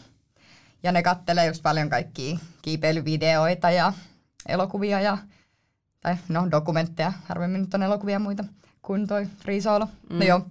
Ja 0.83 0.91
ne 0.91 1.03
kattelee 1.03 1.45
just 1.45 1.63
paljon 1.63 1.89
kaikkia 1.89 2.37
kiipeilyvideoita 2.61 3.71
ja 3.71 3.93
elokuvia 4.47 5.01
ja, 5.01 5.17
tai 6.01 6.15
no 6.29 6.51
dokumentteja, 6.51 7.13
harvemmin 7.25 7.61
nyt 7.61 7.73
on 7.73 7.83
elokuvia 7.83 8.19
muita 8.19 8.43
kuin 8.81 9.07
toi 9.07 9.27
Free 9.43 9.61
Solo. 9.61 9.85
Mm. 10.09 10.19
No 10.19 10.25
joo, 10.25 10.47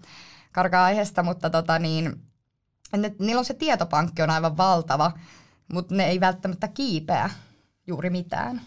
karkaa 0.52 0.84
aiheesta, 0.84 1.22
mutta 1.22 1.50
tota 1.50 1.78
niin, 1.78 2.22
ne, 2.96 3.14
niillä 3.18 3.38
on 3.38 3.44
se 3.44 3.54
tietopankki 3.54 4.22
on 4.22 4.30
aivan 4.30 4.56
valtava, 4.56 5.12
mutta 5.72 5.94
ne 5.94 6.06
ei 6.08 6.20
välttämättä 6.20 6.68
kiipeä 6.68 7.30
juuri 7.86 8.10
mitään. 8.10 8.60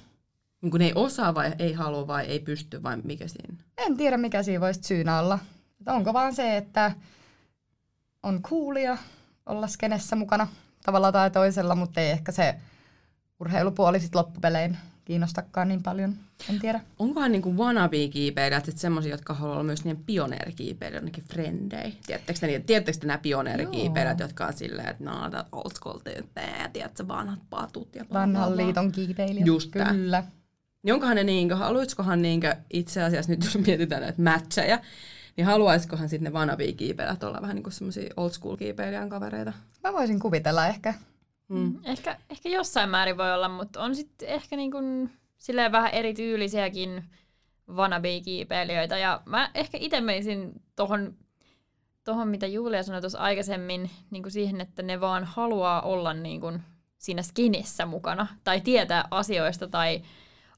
Niin 0.62 0.72
kun 0.72 0.82
ei 0.82 0.92
osaa 0.96 1.36
vai 1.36 1.54
ei 1.60 1.74
halua 1.74 2.08
vai 2.08 2.26
ei 2.26 2.40
pysty 2.40 2.84
vai 2.84 2.98
mikä 3.04 3.28
siinä? 3.28 3.64
En 3.78 3.98
tiedä, 3.98 4.18
mikä 4.18 4.44
siinä 4.44 4.62
voisi 4.62 4.80
syynä 4.84 5.20
olla. 5.20 5.40
Onko 5.88 6.14
vaan 6.14 6.36
se, 6.36 6.58
että 6.58 6.92
on 8.24 8.42
coolia 8.42 8.98
olla 9.46 9.68
skenessä 9.68 10.16
mukana 10.16 10.48
tavalla 10.86 11.12
tai 11.12 11.32
toisella, 11.32 11.76
mutta 11.76 12.02
ei 12.02 12.12
ehkä 12.12 12.32
se 12.32 12.56
urheilupuoli 13.40 14.00
sit 14.00 14.16
loppupelein 14.16 14.78
kiinnostakaan 15.06 15.68
niin 15.68 15.84
paljon. 15.84 16.16
En 16.50 16.60
tiedä. 16.60 16.82
Onkohan 17.00 17.32
niinku 17.32 17.54
wannabe-kiipeilijät 17.58 18.66
sitten 18.66 18.82
semmoisia, 18.82 19.12
jotka 19.12 19.34
haluaa 19.34 19.56
olla 19.56 19.64
myös 19.64 19.84
niiden 19.84 20.04
pioneerikiipeilijät, 20.04 21.02
jonnekin 21.02 21.24
frendei? 21.24 21.98
Tiedättekö 22.06 22.40
te, 22.40 22.64
tiedättekö 22.66 22.98
te 22.98 23.08
nämä 23.08 23.18
pioneerikiipeilijät, 23.18 24.20
jotka 24.20 24.46
on 24.46 24.54
silleen, 24.54 24.88
että 24.88 25.04
no, 25.04 25.30
old 25.52 25.72
school 25.76 25.98
tyyppejä, 25.98 26.70
tiedätkö, 26.74 27.08
vanhat 27.08 27.40
patut 27.50 27.96
ja 27.96 28.06
Vanhan 28.14 28.58
liiton 28.58 28.92
kiipeilijät. 28.92 29.48
Just 29.48 29.72
tää. 29.72 29.94
Niin 30.84 30.94
onkohan 30.94 31.16
ne 31.16 31.24
niinkö, 31.24 31.56
haluaisikohan 31.56 32.22
niinkö 32.22 32.56
itse 32.74 33.04
asiassa 33.04 33.32
nyt 33.32 33.44
jos 33.46 33.58
mietitään 33.58 34.02
näitä 34.02 34.22
matcheja, 34.22 34.80
niin 35.38 35.46
haluaisikohan 35.46 36.10
sitten 36.10 36.34
ne 36.34 36.40
wannabe-kiipeilijät 36.40 37.24
olla 37.24 37.42
vähän 37.42 37.56
niin 37.56 37.64
kuin 37.64 37.74
semmoisia 37.74 38.14
old 38.18 38.30
school 38.30 38.56
kiipeilijän 38.56 39.10
kavereita? 39.10 39.54
Mä 39.84 39.94
voisin 39.94 40.20
kuvitella 40.20 40.68
ehkä. 40.68 40.94
Mm. 41.48 41.80
Ehkä, 41.84 42.18
ehkä 42.30 42.50
jossain 42.50 42.90
määrin 42.90 43.18
voi 43.18 43.34
olla, 43.34 43.50
mutta 43.50 43.82
on 43.82 43.96
sitten 43.96 44.30
ehkä 44.30 44.56
niin 44.56 44.72
kuin 44.72 45.10
silleen 45.38 45.72
vähän 45.72 45.92
erityylisiäkin 45.92 47.04
wannabe-kiipeilijöitä. 47.70 48.98
Ja 48.98 49.22
mä 49.26 49.52
ehkä 49.54 49.78
itse 49.82 50.02
menisin 50.02 50.62
tohon, 50.76 51.16
tohon, 52.04 52.28
mitä 52.28 52.48
Julia 52.48 52.84
sanoi 52.84 53.02
tuossa 53.02 53.20
aikaisemmin, 53.20 53.90
niin 54.12 54.24
kuin 54.24 54.32
siihen, 54.32 54.62
että 54.62 54.82
ne 54.82 55.02
vaan 55.02 55.24
haluaa 55.24 55.82
olla 55.82 56.14
niin 56.14 56.42
kuin 56.42 56.62
siinä 56.98 57.22
skinissä 57.22 57.86
mukana 57.86 58.28
tai 58.44 58.62
tietää 58.62 59.08
asioista 59.12 59.68
tai 59.68 60.02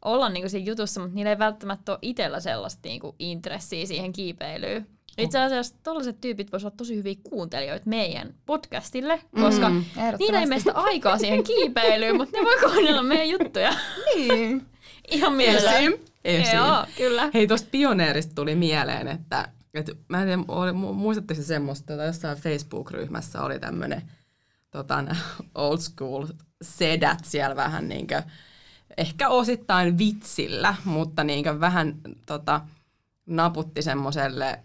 olla 0.06 0.30
niin 0.30 0.44
kuin 0.44 0.50
siinä 0.50 0.70
jutussa, 0.70 1.02
mutta 1.02 1.16
niillä 1.16 1.32
ei 1.32 1.40
välttämättä 1.40 1.92
ole 1.92 2.00
itsellä 2.02 2.40
sellaista 2.40 2.80
niin 2.84 3.00
kuin 3.00 3.16
intressiä 3.20 3.86
siihen 3.86 4.14
kiipeilyyn. 4.14 4.88
Itse 5.18 5.40
asiassa 5.40 5.76
tollaiset 5.84 6.22
tyypit 6.22 6.52
voisivat 6.52 6.72
olla 6.72 6.78
tosi 6.78 6.96
hyviä 6.96 7.16
kuuntelijoita 7.24 7.90
meidän 7.90 8.34
podcastille, 8.46 9.22
koska 9.42 9.70
Mm. 9.70 9.84
Niillä 10.20 10.40
ei 10.40 10.46
meistä 10.46 10.72
aikaa 10.74 11.18
siihen 11.18 11.44
kiipeilyyn, 11.44 12.18
mutta 12.18 12.38
ne 12.38 12.44
voi 12.44 12.72
kuunnella 12.72 13.04
meidän 13.04 13.30
juttuja. 13.30 13.74
Niin. 14.16 14.66
Ihan 15.12 15.34
mielellään. 15.34 15.76
Esim. 15.84 15.94
Esim. 16.26 16.58
Joo, 16.58 16.86
kyllä. 16.98 17.30
Hei, 17.34 17.48
tuosta 17.48 17.68
pioneerista 17.72 18.36
tuli 18.36 18.56
mieleen, 18.56 19.08
että, 19.08 19.50
että 19.74 19.92
mä 20.08 20.22
en 20.22 20.28
tiedä, 20.28 20.44
oli, 20.48 20.72
mu- 20.72 20.94
muistatteko 20.94 21.42
se 21.42 21.46
semmoista, 21.46 21.94
että 21.94 22.06
jossain 22.06 22.38
Facebook-ryhmässä 22.38 23.42
oli 23.42 23.60
tämmöinen 23.60 24.02
tota, 24.72 25.04
old 25.56 25.78
school 25.78 26.26
sedät 26.62 27.20
siellä 27.24 27.56
vähän 27.56 27.90
niinkö, 27.90 28.24
ehkä 28.98 29.30
osittain 29.30 29.98
vitsillä, 29.98 30.76
mutta 30.86 31.24
niinkö 31.24 31.60
vähän 31.60 31.96
tota, 32.26 32.62
naputti 33.26 33.82
semmoiselle 33.82 34.60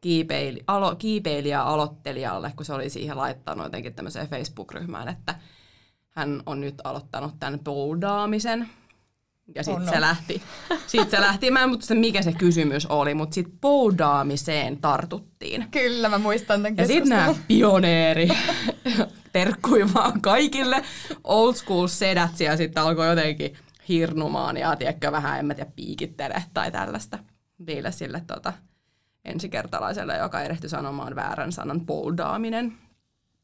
kiipeili, 0.00 0.64
alo, 0.66 0.96
kiipeilijä-aloittelijalle, 0.96 2.52
kun 2.56 2.64
se 2.64 2.72
oli 2.72 2.90
siihen 2.90 3.16
laittanut 3.16 3.64
jotenkin 3.64 3.94
tämmöiseen 3.94 4.28
Facebook-ryhmään, 4.28 5.08
että 5.08 5.34
hän 6.10 6.42
on 6.46 6.60
nyt 6.60 6.74
aloittanut 6.84 7.34
tämän 7.40 7.60
bouldaamisen. 7.60 8.68
Ja 9.54 9.60
Oh 9.60 9.64
sitten 9.64 9.86
no. 9.86 9.92
se 9.92 10.00
lähti, 10.00 10.42
sit 10.86 11.10
se 11.10 11.20
lähti, 11.20 11.50
mä 11.50 11.62
en 11.62 11.68
muista 11.68 11.94
mikä 11.94 12.22
se 12.22 12.32
kysymys 12.32 12.86
oli, 12.86 13.14
mutta 13.14 13.34
sitten 13.34 13.58
bouldaamiseen 13.60 14.76
tartuttiin. 14.76 15.66
Kyllä, 15.70 16.08
mä 16.08 16.18
muistan 16.18 16.62
tämän 16.62 16.76
Ja 16.76 16.86
sitten 16.86 17.08
nämä 17.08 17.34
pioneeri, 17.48 18.28
terkkui 19.32 19.94
vaan 19.94 20.20
kaikille 20.20 20.82
old 21.24 21.54
school 21.54 21.86
sedät 21.86 22.40
ja 22.40 22.56
sitten 22.56 22.82
alkoi 22.82 23.06
jotenkin 23.06 23.56
hirnumaan 23.88 24.56
ja 24.56 24.76
tiedätkö, 24.76 25.12
vähän, 25.12 25.38
en 25.38 25.46
mä 25.46 25.54
tiedä, 25.54 25.70
piikittele 25.76 26.44
tai 26.54 26.70
tällaista 26.70 27.18
niille 27.58 27.92
sille 27.92 28.22
tota, 28.26 28.52
ensikertalaiselle, 29.24 30.16
joka 30.16 30.40
erehtyi 30.40 30.70
sanomaan 30.70 31.14
väärän 31.14 31.52
sanan 31.52 31.80
bouldaaminen. 31.80 32.72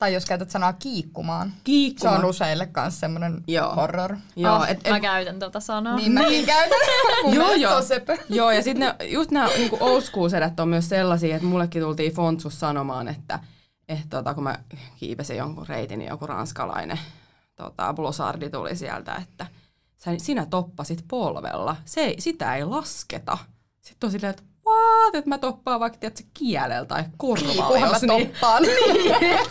Tai 0.01 0.15
jos 0.15 0.27
käytät 0.27 0.51
sanaa 0.51 0.73
kiikkumaan. 0.73 1.49
Se 1.49 1.55
Kiikkuma. 1.65 2.13
on 2.13 2.25
useille 2.25 2.67
kanssa 2.67 3.01
semmoinen 3.01 3.45
Joo. 3.47 3.75
horror. 3.75 4.17
Joo, 4.37 4.57
oh, 4.57 4.71
et, 4.71 4.89
mä 4.89 4.97
et, 4.97 5.03
käytän 5.03 5.39
tuota 5.39 5.61
sanaa. 5.61 5.97
Niin 5.97 6.13
mäkin 6.13 6.47
käytän. 6.47 6.79
Mun 7.25 7.35
Joo, 7.35 7.55
joo. 7.55 7.83
se. 7.83 8.03
Joo, 8.29 8.51
ja 8.51 8.63
sitten 8.63 8.95
just 9.03 9.31
nämä 9.31 9.49
niinku 9.57 9.77
old 9.81 10.03
on 10.61 10.69
myös 10.69 10.89
sellaisia, 10.89 11.37
että 11.37 11.49
mullekin 11.49 11.83
tultiin 11.83 12.13
Fontsus 12.13 12.61
sanomaan, 12.61 13.09
että 13.09 13.41
et, 13.89 13.99
tota, 14.11 14.35
kun 14.35 14.43
mä 14.43 14.59
kiipesin 14.97 15.37
jonkun 15.37 15.69
reitin, 15.69 15.99
niin 15.99 16.09
joku 16.09 16.27
ranskalainen 16.27 17.01
tota, 17.57 17.95
blosardi 17.95 18.51
tuli 18.51 18.77
sieltä, 18.77 19.15
että 19.15 19.47
sä, 19.97 20.11
sinä 20.19 20.47
toppasit 20.47 21.05
polvella. 21.09 21.77
Se, 21.85 22.15
sitä 22.19 22.57
ei 22.57 22.65
lasketa. 22.65 23.39
Sitten 23.81 24.09
on 24.09 24.13
silleen, 24.13 24.31
että 24.31 24.43
what, 24.71 25.15
että 25.15 25.29
mä 25.29 25.39
toppaan 25.39 25.81
vaikka 25.81 25.99
tiedätkö, 25.99 26.23
kielellä 26.35 26.87
tai 26.87 27.05
korvalla. 27.17 27.79
Mä 27.81 27.87
jos 27.87 28.03
niin, 28.17 28.29
toppaan. 28.31 28.63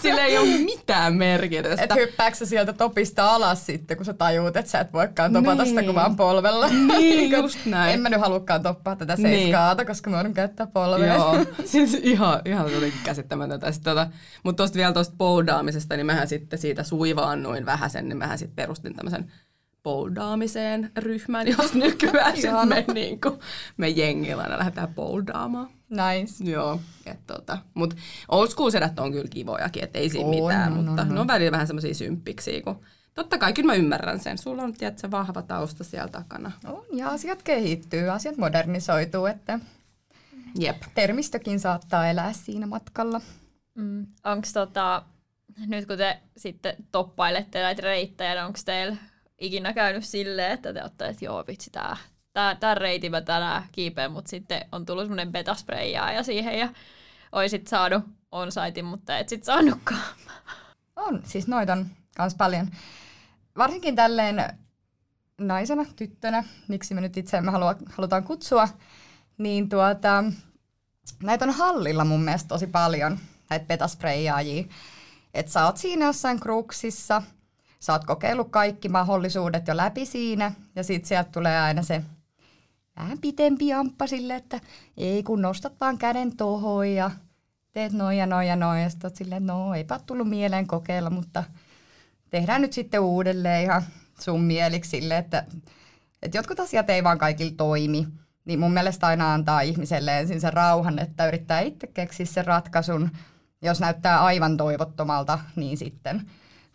sillä 0.02 0.26
ei 0.26 0.38
ole 0.38 0.48
mitään 0.48 1.14
merkitystä. 1.14 1.84
Et 1.84 1.96
hyppääkö 1.96 2.38
sä 2.38 2.46
sieltä 2.46 2.74
topista 2.74 3.36
alas 3.36 3.66
sitten, 3.66 3.98
kun 3.98 4.06
sä 4.06 4.14
tajuut, 4.14 4.58
että 4.58 4.72
sä 4.72 4.80
et 4.80 4.94
voikaan 4.94 5.34
topata 5.34 5.66
sitä 5.66 5.82
Niin. 5.82 5.86
kuin 5.86 5.96
vaan 5.96 6.16
polvella. 6.16 6.68
Niin, 6.70 7.30
Kun 7.32 7.40
just 7.40 7.60
näin. 7.66 7.94
En 7.94 8.02
mä 8.02 8.10
nyt 8.10 8.20
halukaan 8.22 8.64
toppaa 8.64 8.96
tätä 8.96 9.16
Niin. 9.16 9.22
seiskaata, 9.40 9.86
koska 9.86 10.10
mä 10.10 10.18
joudun 10.18 10.34
käyttää 10.34 10.68
polvea. 10.68 11.14
Joo, 11.16 11.36
siis 11.66 11.94
ihan, 11.94 12.42
ihan 12.46 12.72
jotenkin 12.74 13.00
käsittämätöntä. 13.04 13.72
Tota, 13.84 14.08
mutta 14.44 14.58
tuosta 14.58 14.78
vielä 14.78 14.94
tuosta 14.94 15.16
bouldaamisesta, 15.18 15.96
niin 15.96 16.06
mähän 16.06 16.28
sitten 16.28 16.60
siitä 16.60 16.84
suivaannuin 16.84 17.66
vähän 17.66 17.90
sen, 17.90 18.10
niin 18.10 18.18
mähän 18.18 18.38
sitten 18.38 18.56
perustin 18.56 18.96
tämmöisen 18.96 19.32
bouldaamiseen 19.84 20.92
ryhmän, 20.98 21.48
jos 21.48 21.74
nykyään 21.74 22.36
sitten 22.36 22.68
me, 22.68 22.86
niin 22.94 23.22
kuin, 23.22 23.40
me 23.78 23.90
jengillä 23.90 24.44
aina 24.44 24.58
lähdetään 24.58 24.96
bouldaamaan. 24.96 25.70
Nice. 25.90 26.44
Joo, 26.52 26.80
et 27.06 27.20
tota, 27.28 27.58
mutta 27.74 27.96
old 28.28 28.48
school 28.48 28.70
sedät 28.70 29.00
on 29.00 29.12
kyllä 29.12 29.28
kivojakin, 29.30 29.84
et 29.84 29.96
ei 29.96 30.10
siinä 30.10 30.26
On, 30.26 30.36
mitään, 30.36 30.74
on, 30.74 30.86
mutta 30.86 31.02
on, 31.02 31.10
ne 31.10 31.20
on 31.20 31.28
välillä 31.28 31.52
vähän 31.52 31.68
semmoisia 31.68 31.94
symppiksi, 31.94 32.62
kun 32.62 32.82
totta 33.14 33.38
kai 33.38 33.54
kyllä 33.54 33.68
mä 33.68 33.76
ymmärrän 33.76 34.20
sen. 34.20 34.38
Sulla 34.38 34.64
on, 34.64 34.74
tiedätkö, 34.74 35.12
vahva 35.12 35.42
tausta 35.42 35.84
siellä 35.84 36.08
takana. 36.08 36.52
On, 36.66 36.86
ja 36.94 37.10
asiat 37.10 37.44
kehittyy, 37.44 38.10
asiat 38.10 38.38
modernisoituu, 38.38 39.26
että 39.26 39.60
Jep. 40.60 40.82
termistökin 40.96 41.60
saattaa 41.60 42.10
elää 42.10 42.34
siinä 42.34 42.68
matkalla. 42.68 43.22
Mm. 43.76 44.06
Onko 44.24 44.48
tota, 44.54 45.04
nyt 45.68 45.86
kun 45.86 45.98
te 45.98 46.20
sitten 46.38 46.76
toppailette 46.92 47.62
näitä 47.62 47.82
reittejä, 47.82 48.34
niin 48.34 48.46
onko 48.46 48.60
teillä 48.66 48.98
ikinä 49.40 49.74
käynyt 49.74 50.06
silleen, 50.06 50.52
että 50.52 50.74
te 50.74 50.82
olette, 50.82 51.08
että 51.08 51.26
joo 51.26 51.44
vitsi, 51.48 51.70
tää, 51.70 51.98
tää, 52.34 52.56
tää 52.56 52.76
reitin 52.76 53.12
mä 53.12 53.22
tänään 53.22 53.64
kiipeen, 53.72 54.12
mutta 54.12 54.30
sitten 54.30 54.66
on 54.72 54.86
tullut 54.86 55.04
semmoinen 55.04 55.32
betaspreijaa 55.32 56.24
siihen 56.24 56.60
ja 56.60 56.70
oisit 57.32 57.68
saanut 57.68 58.04
on-saitin, 58.32 58.86
mutta 58.86 59.18
et 59.18 59.30
sit 59.30 59.44
saanutkaan. 59.44 60.02
On, 60.96 61.22
siis 61.26 61.48
noita 61.48 61.74
on 61.74 61.86
kans 62.18 62.36
paljon. 62.36 62.68
Varsinkin 63.58 63.96
tälleen 63.96 64.58
naisena, 65.38 65.86
tyttönä, 65.96 66.44
miksi 66.68 66.94
me 66.94 67.02
nyt 67.02 67.18
itseämme 67.18 67.52
halua, 67.52 67.76
halutaan 67.90 68.24
kutsua, 68.24 68.68
niin 69.38 69.70
tuota, 69.70 70.24
näitä 71.24 71.46
on 71.46 71.52
hallilla 71.52 72.06
mun 72.06 72.22
mielestä 72.22 72.48
tosi 72.48 72.68
paljon, 72.68 73.20
näitä 73.50 73.66
betaspreijaajia. 73.66 74.64
Että 75.34 75.52
sä 75.52 75.66
oot 75.66 75.78
siinä 75.78 76.06
jossain 76.06 76.40
kruksissa, 76.40 77.22
sä 77.80 77.94
oot 77.94 78.06
kokeillut 78.06 78.50
kaikki 78.52 78.90
mahdollisuudet 78.90 79.68
jo 79.68 79.78
läpi 79.78 80.06
siinä, 80.06 80.52
ja 80.76 80.84
sit 80.84 81.06
sieltä 81.06 81.32
tulee 81.32 81.60
aina 81.60 81.84
se 81.84 82.04
vähän 83.00 83.20
pitempi 83.20 83.68
jamppa 83.68 84.08
sille, 84.08 84.36
että 84.36 84.60
ei 84.98 85.24
kun 85.24 85.42
nostat 85.42 85.74
vaan 85.82 85.98
käden 85.98 86.38
tohon 86.38 86.88
ja 86.88 87.12
teet 87.72 87.94
noin 87.94 88.18
ja 88.18 88.26
noin 88.26 88.48
ja 88.48 88.56
noin. 88.56 88.82
Ja 88.82 88.90
sitten 88.90 89.16
silleen, 89.16 89.46
no 89.46 89.74
eipä 89.74 90.00
tullut 90.06 90.30
mieleen 90.30 90.68
kokeilla, 90.68 91.10
mutta 91.10 91.44
tehdään 92.30 92.62
nyt 92.62 92.74
sitten 92.74 93.00
uudelleen 93.00 93.64
ihan 93.64 93.84
sun 94.20 94.42
mieliksi 94.42 94.90
sille, 94.90 95.18
että, 95.18 95.46
että 96.22 96.38
jotkut 96.38 96.60
asiat 96.60 96.90
ei 96.90 97.04
vaan 97.04 97.18
kaikilla 97.18 97.54
toimi. 97.58 98.08
Niin 98.46 98.60
mun 98.60 98.74
mielestä 98.74 99.08
aina 99.08 99.34
antaa 99.34 99.62
ihmiselle 99.62 100.20
ensin 100.20 100.42
sen 100.42 100.54
rauhan, 100.54 101.00
että 101.00 101.28
yrittää 101.28 101.60
itse 101.60 101.88
keksiä 101.88 102.26
sen 102.26 102.46
ratkaisun. 102.46 103.10
Jos 103.62 103.80
näyttää 103.80 104.24
aivan 104.24 104.58
toivottomalta, 104.58 105.40
niin 105.56 105.78
sitten 105.78 106.26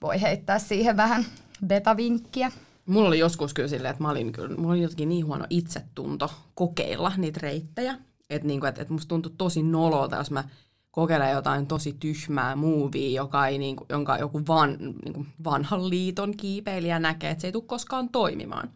voi 0.04 0.20
heittää 0.20 0.58
siihen 0.58 0.96
vähän 0.96 1.24
beta-vinkkiä. 1.66 2.52
Mulla 2.86 3.08
oli 3.08 3.18
joskus 3.18 3.54
kyllä 3.54 3.68
silleen, 3.68 3.90
että 3.90 4.02
mä 4.02 4.10
olin 4.10 4.32
kyllä, 4.32 4.56
mulla 4.56 4.72
oli 4.72 4.82
jotenkin 4.82 5.08
niin 5.08 5.26
huono 5.26 5.46
itsetunto 5.50 6.30
kokeilla 6.54 7.12
niitä 7.16 7.40
reittejä, 7.42 7.98
että 8.30 8.48
niinku, 8.48 8.66
et, 8.66 8.78
et 8.78 8.90
musta 8.90 9.08
tuntui 9.08 9.32
tosi 9.38 9.62
nololta, 9.62 10.16
jos 10.16 10.30
mä 10.30 10.44
kokeilen 10.90 11.30
jotain 11.30 11.66
tosi 11.66 11.96
tyhmää 12.00 12.56
muuvia, 12.56 13.16
joka 13.16 13.46
ei, 13.46 13.58
niinku, 13.58 13.86
jonka 13.88 14.18
joku 14.18 14.42
van, 14.48 14.76
niinku, 15.04 15.26
vanhan 15.44 15.90
liiton 15.90 16.36
kiipeilijä 16.36 16.98
näkee, 16.98 17.30
että 17.30 17.42
se 17.42 17.48
ei 17.48 17.52
tule 17.52 17.64
koskaan 17.66 18.08
toimimaan. 18.08 18.70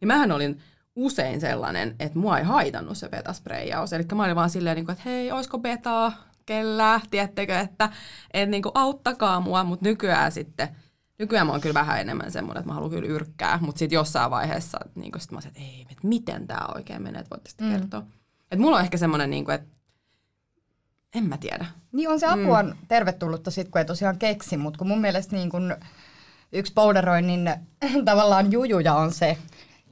Niin 0.00 0.08
mähän 0.08 0.32
olin 0.32 0.58
usein 0.96 1.40
sellainen, 1.40 1.96
että 1.98 2.18
mua 2.18 2.38
ei 2.38 2.44
haitannut 2.44 2.98
se 2.98 3.08
betaspreijaus. 3.08 3.92
Eli 3.92 4.04
mä 4.14 4.24
olin 4.24 4.36
vaan 4.36 4.50
silleen, 4.50 4.76
niinku, 4.76 4.92
että 4.92 5.04
hei, 5.04 5.32
oisko 5.32 5.58
betaa, 5.58 6.12
kellä, 6.46 7.00
tiettekö, 7.10 7.58
että 7.58 7.90
et, 8.34 8.48
niinku, 8.48 8.70
auttakaa 8.74 9.40
mua, 9.40 9.64
mutta 9.64 9.88
nykyään 9.88 10.32
sitten– 10.32 10.68
Nykyään 11.22 11.46
mä 11.46 11.52
oon 11.52 11.60
kyllä 11.60 11.74
vähän 11.74 12.00
enemmän 12.00 12.32
semmoinen, 12.32 12.60
että 12.60 12.68
mä 12.68 12.74
haluan 12.74 12.90
kyllä 12.90 13.08
yrkkää, 13.08 13.58
mutta 13.60 13.78
sitten 13.78 13.96
jossain 13.96 14.30
vaiheessa 14.30 14.78
niin 14.94 15.12
sit 15.18 15.32
mä 15.32 15.40
sanoin, 15.40 15.56
että 15.56 15.60
ei, 15.60 15.86
että 15.90 16.06
miten 16.08 16.46
tämä 16.46 16.68
oikein 16.74 17.02
menee, 17.02 17.20
että 17.20 17.30
voitte 17.30 17.50
sitten 17.50 17.66
mm. 17.66 17.72
kertoa. 17.72 18.02
Et 18.50 18.58
mulla 18.58 18.76
on 18.76 18.82
ehkä 18.82 18.96
semmoinen, 18.96 19.30
niin 19.30 19.44
kuin, 19.44 19.54
että 19.54 19.68
en 21.14 21.24
mä 21.24 21.36
tiedä. 21.36 21.66
Niin 21.92 22.08
on 22.08 22.20
se 22.20 22.26
apu 22.26 22.42
mm. 22.42 22.50
on 22.50 22.76
tervetullutta 22.88 23.50
sitten, 23.50 23.72
kun 23.72 23.78
ei 23.78 23.84
tosiaan 23.84 24.18
keksi, 24.18 24.56
mutta 24.56 24.78
kun 24.78 24.88
mun 24.88 25.00
mielestä 25.00 25.36
niin 25.36 25.50
kun 25.50 25.76
yksi 26.52 26.72
polderoinnin 26.72 27.50
tavallaan 28.04 28.52
jujuja 28.52 28.94
on 28.94 29.12
se, 29.12 29.38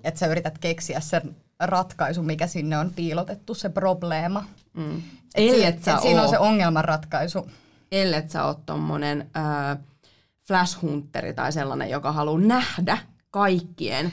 että 0.05 0.21
sä 0.21 0.27
yrität 0.27 0.59
keksiä 0.59 1.01
sen 1.01 1.37
ratkaisu, 1.61 2.23
mikä 2.23 2.47
sinne 2.47 2.79
on 2.79 2.93
piilotettu, 2.97 3.55
se 3.55 3.69
probleema. 3.69 4.45
Mm. 4.75 5.03
Ellet 5.35 5.77
et, 5.77 5.85
sä 5.85 5.95
et 5.95 6.01
siinä 6.01 6.23
on 6.23 6.29
se 6.29 6.39
ongelmanratkaisu. 6.39 7.51
Ellet 7.93 8.31
sä 8.31 8.45
oot 8.45 8.67
tommonen... 8.67 9.31
Äh, 9.37 9.79
flash 10.51 10.83
hunteri 10.83 11.35
tai 11.35 11.53
sellainen, 11.53 11.91
joka 11.91 12.13
haluaa 12.13 12.41
nähdä 12.41 12.99
kaikkien 13.31 14.13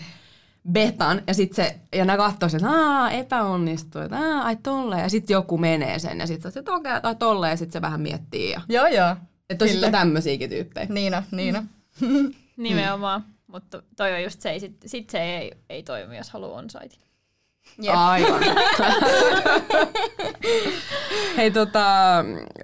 betan, 0.72 1.22
ja 1.28 1.34
sitten 1.34 1.66
se, 1.66 1.80
ja 1.96 2.06
ne 2.06 2.18
katsoo 2.18 2.50
että 2.56 2.70
aah, 2.70 3.14
epäonnistui, 3.14 4.04
että 4.04 4.18
aah, 4.18 4.46
ai 4.46 4.56
tolleen, 4.56 5.02
ja 5.02 5.10
sitten 5.10 5.34
joku 5.34 5.58
menee 5.58 6.00
sen, 6.00 6.20
ja 6.20 6.28
sitten 6.28 6.52
se, 6.52 6.60
että 6.60 6.72
okei, 6.72 7.02
tai 7.02 7.16
tolleen, 7.16 7.52
ja 7.52 7.58
sitten 7.58 7.74
se 7.74 7.82
vähän 7.82 8.02
miettii. 8.02 8.52
Ja... 8.52 8.62
Joo, 8.70 8.88
joo. 8.88 9.16
Että 9.50 9.66
on 9.66 9.70
sitten 9.70 9.92
tämmöisiäkin 9.92 10.50
tyyppejä. 10.50 10.88
Niina, 10.90 11.24
Niina. 11.32 11.64
Nimenomaan, 12.58 13.24
mutta 13.48 13.84
toi 13.96 14.14
on 14.14 14.24
just 14.24 14.42
se, 14.42 14.60
sit, 14.60 14.78
sit 14.86 15.10
se 15.10 15.38
ei, 15.38 15.52
ei 15.70 15.84
toimi, 15.84 16.18
jos 16.18 16.30
haluaa 16.30 16.60
on 16.60 16.70
site. 16.70 17.07
Jep. 17.82 17.96
Aivan. 17.96 18.42
Hei, 21.38 21.52
tota, 21.52 21.86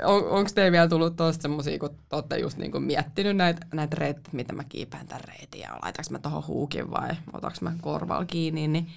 on, 0.04 0.30
onko 0.30 0.50
teillä 0.56 0.72
vielä 0.72 0.88
tullut 0.88 1.16
tuosta 1.16 1.42
semmosia, 1.42 1.80
kun 1.80 1.90
te 2.10 2.16
olette 2.16 2.38
just 2.38 2.58
niinku 2.58 2.80
miettinyt 2.80 3.38
näitä 3.38 3.66
näit 3.74 3.94
reittejä, 3.94 4.30
mitä 4.32 4.54
mä 4.54 4.64
kiipään 4.64 5.08
tämän 5.08 5.24
reitin 5.28 5.62
ja 5.62 5.78
laitaks 5.82 6.10
mä 6.10 6.20
tohon 6.20 6.48
huukin 6.48 6.92
vai 6.92 7.10
otaks 7.34 7.62
mä 7.62 7.74
korval 7.82 8.26
kiinni, 8.26 8.68
niin, 8.68 8.88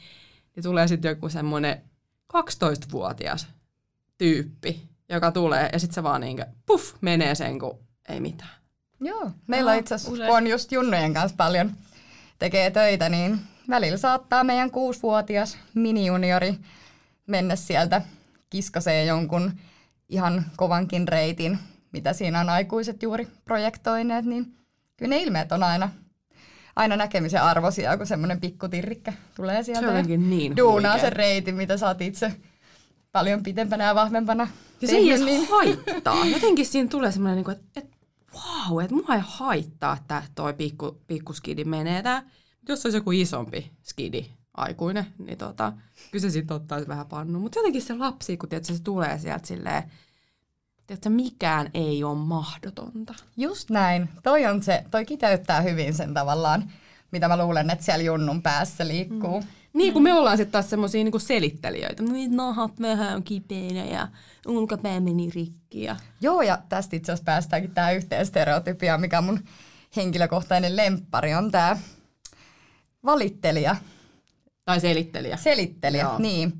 niin 0.56 0.62
tulee 0.62 0.88
sitten 0.88 1.08
joku 1.08 1.28
semmoinen 1.28 1.82
12-vuotias 2.36 3.48
tyyppi, 4.18 4.88
joka 5.08 5.32
tulee 5.32 5.71
ja 5.73 5.78
sitten 5.78 5.95
se 5.95 6.02
vaan 6.02 6.21
niinku, 6.21 6.42
puff, 6.66 6.95
menee 7.00 7.34
sen, 7.34 7.58
kun 7.58 7.78
ei 8.08 8.21
mitään. 8.21 8.50
Joo, 9.00 9.30
meillä 9.47 9.75
itse 9.75 9.95
asiassa, 9.95 10.25
on 10.26 10.47
just 10.47 10.73
Junnojen 10.73 11.14
kanssa 11.14 11.36
paljon 11.36 11.73
tekee 12.38 12.71
töitä, 12.71 13.08
niin 13.08 13.40
välillä 13.68 13.96
saattaa 13.96 14.44
meidän 14.44 14.70
kuusivuotias 14.70 15.58
minijuniori 15.74 16.54
mennä 17.26 17.56
sieltä 17.56 18.02
kiskaseen 18.50 19.06
jonkun 19.06 19.52
ihan 20.08 20.44
kovankin 20.56 21.08
reitin, 21.08 21.58
mitä 21.92 22.12
siinä 22.12 22.40
on 22.40 22.48
aikuiset 22.48 23.02
juuri 23.02 23.28
projektoineet, 23.44 24.24
niin 24.24 24.54
kyllä 24.96 25.10
ne 25.10 25.22
ilmeet 25.22 25.52
on 25.52 25.62
aina, 25.62 25.90
aina 26.76 26.96
näkemisen 26.96 27.42
arvoisia, 27.42 27.96
kun 27.96 28.06
semmoinen 28.06 28.40
pikkutirrikkä 28.40 29.12
tulee 29.36 29.62
sieltä 29.62 30.02
se 30.02 30.16
niin 30.16 30.56
duunaa 30.56 30.92
huikea. 30.92 31.08
sen 31.08 31.16
reitin, 31.16 31.54
mitä 31.54 31.76
sä 31.76 31.86
oot 31.86 32.00
itse 32.00 32.32
paljon 33.12 33.42
pitempänä 33.42 33.84
ja 33.84 33.94
vahvempana 33.94 34.48
Ja 34.80 34.88
se 34.88 34.96
ei 34.96 35.10
edes 35.10 35.24
niin. 35.24 35.48
haittaa. 35.48 36.24
Jotenkin 36.24 36.66
siinä 36.66 36.88
tulee 36.88 37.12
semmoinen, 37.12 37.38
että, 37.38 37.52
niinku, 37.52 37.68
että 37.76 37.96
wow, 38.34 38.84
että 38.84 38.94
mua 38.94 39.14
ei 39.14 39.20
haittaa, 39.24 39.96
että 39.96 40.22
toi 40.34 40.54
pikku, 40.54 41.02
pikkuskidi 41.06 41.64
menee 41.64 42.02
tää 42.02 42.22
jos 42.72 42.86
olisi 42.86 42.98
joku 42.98 43.10
isompi 43.10 43.70
skidi, 43.82 44.26
aikuinen, 44.54 45.06
niin 45.18 45.38
tota, 45.38 45.72
kyllä 46.10 46.22
se 46.22 46.30
sitten 46.30 46.56
ottaisi 46.56 46.88
vähän 46.88 47.06
pannu. 47.06 47.40
Mutta 47.40 47.58
jotenkin 47.58 47.82
se 47.82 47.94
lapsi, 47.94 48.36
kun 48.36 48.48
tiedätkö, 48.48 48.74
se 48.74 48.82
tulee 48.82 49.18
sieltä 49.18 49.46
silleen, 49.46 49.82
että 50.88 51.10
mikään 51.10 51.70
ei 51.74 52.04
ole 52.04 52.18
mahdotonta. 52.18 53.14
Just 53.36 53.70
näin. 53.70 54.08
Toi, 54.22 54.46
on 54.46 54.62
se, 54.62 54.84
toi 54.90 55.04
kiteyttää 55.04 55.60
hyvin 55.60 55.94
sen 55.94 56.14
tavallaan, 56.14 56.72
mitä 57.10 57.28
mä 57.28 57.44
luulen, 57.44 57.70
että 57.70 57.84
siellä 57.84 58.04
junnun 58.04 58.42
päässä 58.42 58.88
liikkuu. 58.88 59.40
Mm. 59.40 59.46
Niin, 59.72 59.92
kun 59.92 60.02
me 60.02 60.14
ollaan 60.14 60.36
sitten 60.36 60.52
taas 60.52 60.70
semmoisia 60.70 61.04
niinku 61.04 61.18
selittelijöitä. 61.18 62.02
Niin 62.02 62.36
nahat 62.36 62.80
vähän 62.80 63.16
on 63.16 63.22
kipeänä 63.22 63.84
ja 63.84 64.08
ulkapää 64.46 65.00
meni 65.00 65.30
rikki. 65.34 65.82
Ja... 65.82 65.96
Joo, 66.20 66.42
ja 66.42 66.58
tästä 66.68 66.96
itse 66.96 67.12
asiassa 67.12 67.24
päästäänkin 67.24 67.70
tähän 67.70 67.96
yhteen 67.96 68.26
stereotypiaan, 68.26 69.00
mikä 69.00 69.20
mun 69.20 69.40
henkilökohtainen 69.96 70.76
lemppari 70.76 71.34
on 71.34 71.50
tämä 71.50 71.76
valittelija. 73.06 73.76
Tai 74.64 74.80
selittelijä. 74.80 75.36
Selittelijä, 75.36 76.02
Joo. 76.02 76.19
niin. 76.19 76.52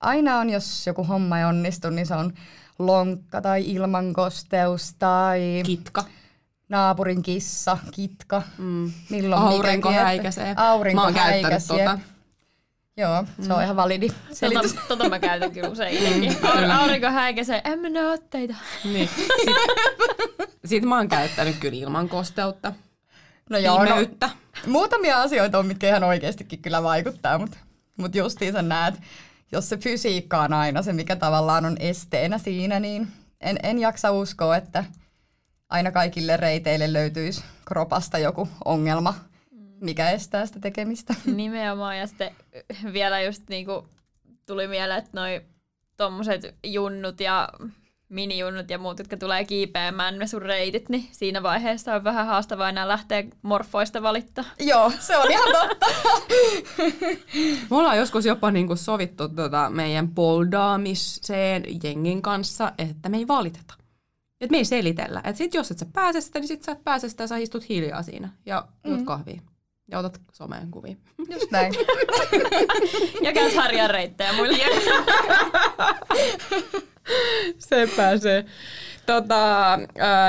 Aina 0.00 0.38
on, 0.38 0.50
jos 0.50 0.86
joku 0.86 1.04
homma 1.04 1.38
ei 1.38 1.44
onnistu, 1.44 1.90
niin 1.90 2.06
se 2.06 2.14
on 2.14 2.32
lonkka 2.78 3.40
tai 3.40 3.70
ilmankosteus 3.70 4.94
tai... 4.98 5.62
Kitka. 5.66 6.04
Naapurin 6.68 7.22
kissa, 7.22 7.78
kitka. 7.90 8.42
Mm. 8.58 8.92
Milloin 9.10 9.42
Aurinko 9.42 9.88
mikäkin, 9.88 10.06
häikäisee. 10.06 10.54
Aurinko 10.56 11.00
mä 11.00 11.04
oon 11.04 11.14
käyttänyt 11.14 11.62
tota. 11.68 11.98
Joo, 12.96 13.24
se 13.42 13.52
on 13.52 13.58
mm. 13.58 13.64
ihan 13.64 13.76
validi 13.76 14.08
selitys. 14.32 14.72
Tota, 14.72 14.86
tota 14.88 15.08
mä 15.08 15.18
käytän 15.18 15.50
kyllä 15.50 15.68
usein 15.68 15.96
itsekin. 15.96 16.36
Aurinko 16.72 17.06
häikäisee, 17.06 17.60
en 17.64 17.78
mä 17.78 17.88
näe 17.88 18.06
otteita. 18.06 18.54
Niin. 18.84 19.08
Sitten 19.08 20.66
sit 20.66 20.84
mä 20.84 20.96
oon 20.96 21.08
käyttänyt 21.08 21.56
kyllä 21.60 21.76
ilman 21.76 22.08
kosteutta. 22.08 22.72
No 23.50 23.58
joo, 23.58 23.84
no, 23.84 23.94
muutamia 24.66 25.20
asioita 25.20 25.58
on, 25.58 25.66
mitkä 25.66 25.88
ihan 25.88 26.04
oikeastikin 26.04 26.62
kyllä 26.62 26.82
vaikuttaa, 26.82 27.38
mutta 27.38 27.58
mut 27.96 28.14
justiinsa 28.14 28.62
näet, 28.62 28.94
jos 29.52 29.68
se 29.68 29.76
fysiikka 29.76 30.40
on 30.40 30.52
aina 30.52 30.82
se, 30.82 30.92
mikä 30.92 31.16
tavallaan 31.16 31.64
on 31.64 31.76
esteenä 31.80 32.38
siinä, 32.38 32.80
niin 32.80 33.08
en, 33.40 33.58
en 33.62 33.78
jaksa 33.78 34.12
uskoa, 34.12 34.56
että 34.56 34.84
aina 35.68 35.92
kaikille 35.92 36.36
reiteille 36.36 36.92
löytyisi 36.92 37.44
kropasta 37.64 38.18
joku 38.18 38.48
ongelma, 38.64 39.14
mikä 39.80 40.10
estää 40.10 40.46
sitä 40.46 40.60
tekemistä. 40.60 41.14
Nimenomaan, 41.34 41.98
ja 41.98 42.06
sitten 42.06 42.30
vielä 42.92 43.22
just 43.22 43.42
niinku 43.48 43.88
tuli 44.46 44.68
mieleen, 44.68 44.98
että 44.98 45.10
noi 45.12 45.40
tommoset 45.96 46.56
junnut 46.64 47.20
ja 47.20 47.48
minijunnut 48.08 48.70
ja 48.70 48.78
muut, 48.78 48.98
jotka 48.98 49.16
tulee 49.16 49.44
kiipeämään 49.44 50.18
ne 50.18 50.26
sun 50.26 50.42
reitit, 50.42 50.88
niin 50.88 51.08
siinä 51.12 51.42
vaiheessa 51.42 51.94
on 51.94 52.04
vähän 52.04 52.26
haastavaa 52.26 52.68
enää 52.68 52.88
lähteä 52.88 53.24
morfoista 53.42 54.02
valittaa. 54.02 54.44
Joo, 54.60 54.92
se 54.98 55.16
on 55.16 55.30
ihan 55.30 55.48
totta. 55.52 55.86
Me 57.70 57.76
ollaan 57.76 57.98
joskus 57.98 58.24
jopa 58.26 58.50
niinku 58.50 58.76
sovittu 58.76 59.28
tota 59.28 59.70
meidän 59.70 60.08
poldaamiseen 60.08 61.64
jengin 61.82 62.22
kanssa, 62.22 62.72
että 62.78 63.08
me 63.08 63.16
ei 63.16 63.28
valiteta. 63.28 63.74
Että 64.40 64.50
me 64.50 64.56
ei 64.56 64.64
selitellä. 64.64 65.20
Että 65.24 65.38
sit 65.38 65.54
jos 65.54 65.70
et 65.70 65.78
sä 65.78 65.86
pääse 65.92 66.20
sitä, 66.20 66.38
niin 66.38 66.48
sit 66.48 66.62
sä 66.62 66.72
et 66.72 66.84
pääse 66.84 67.08
sitä 67.08 67.22
ja 67.22 67.26
sä 67.26 67.36
istut 67.36 67.68
hiljaa 67.68 68.02
siinä 68.02 68.28
ja 68.46 68.68
juot 68.84 69.00
mm. 69.00 69.06
kahvia. 69.06 69.40
Ja 69.90 69.98
otat 69.98 70.20
someen 70.32 70.70
kuvia. 70.70 70.96
Just 71.32 71.50
näin. 71.50 71.74
ja 73.24 73.32
käyt 73.32 73.54
harjan 73.54 73.90
reittejä 73.90 74.32
muille. 74.32 74.58
Se 77.58 77.88
pääsee. 77.96 78.44
Tota, 79.06 79.78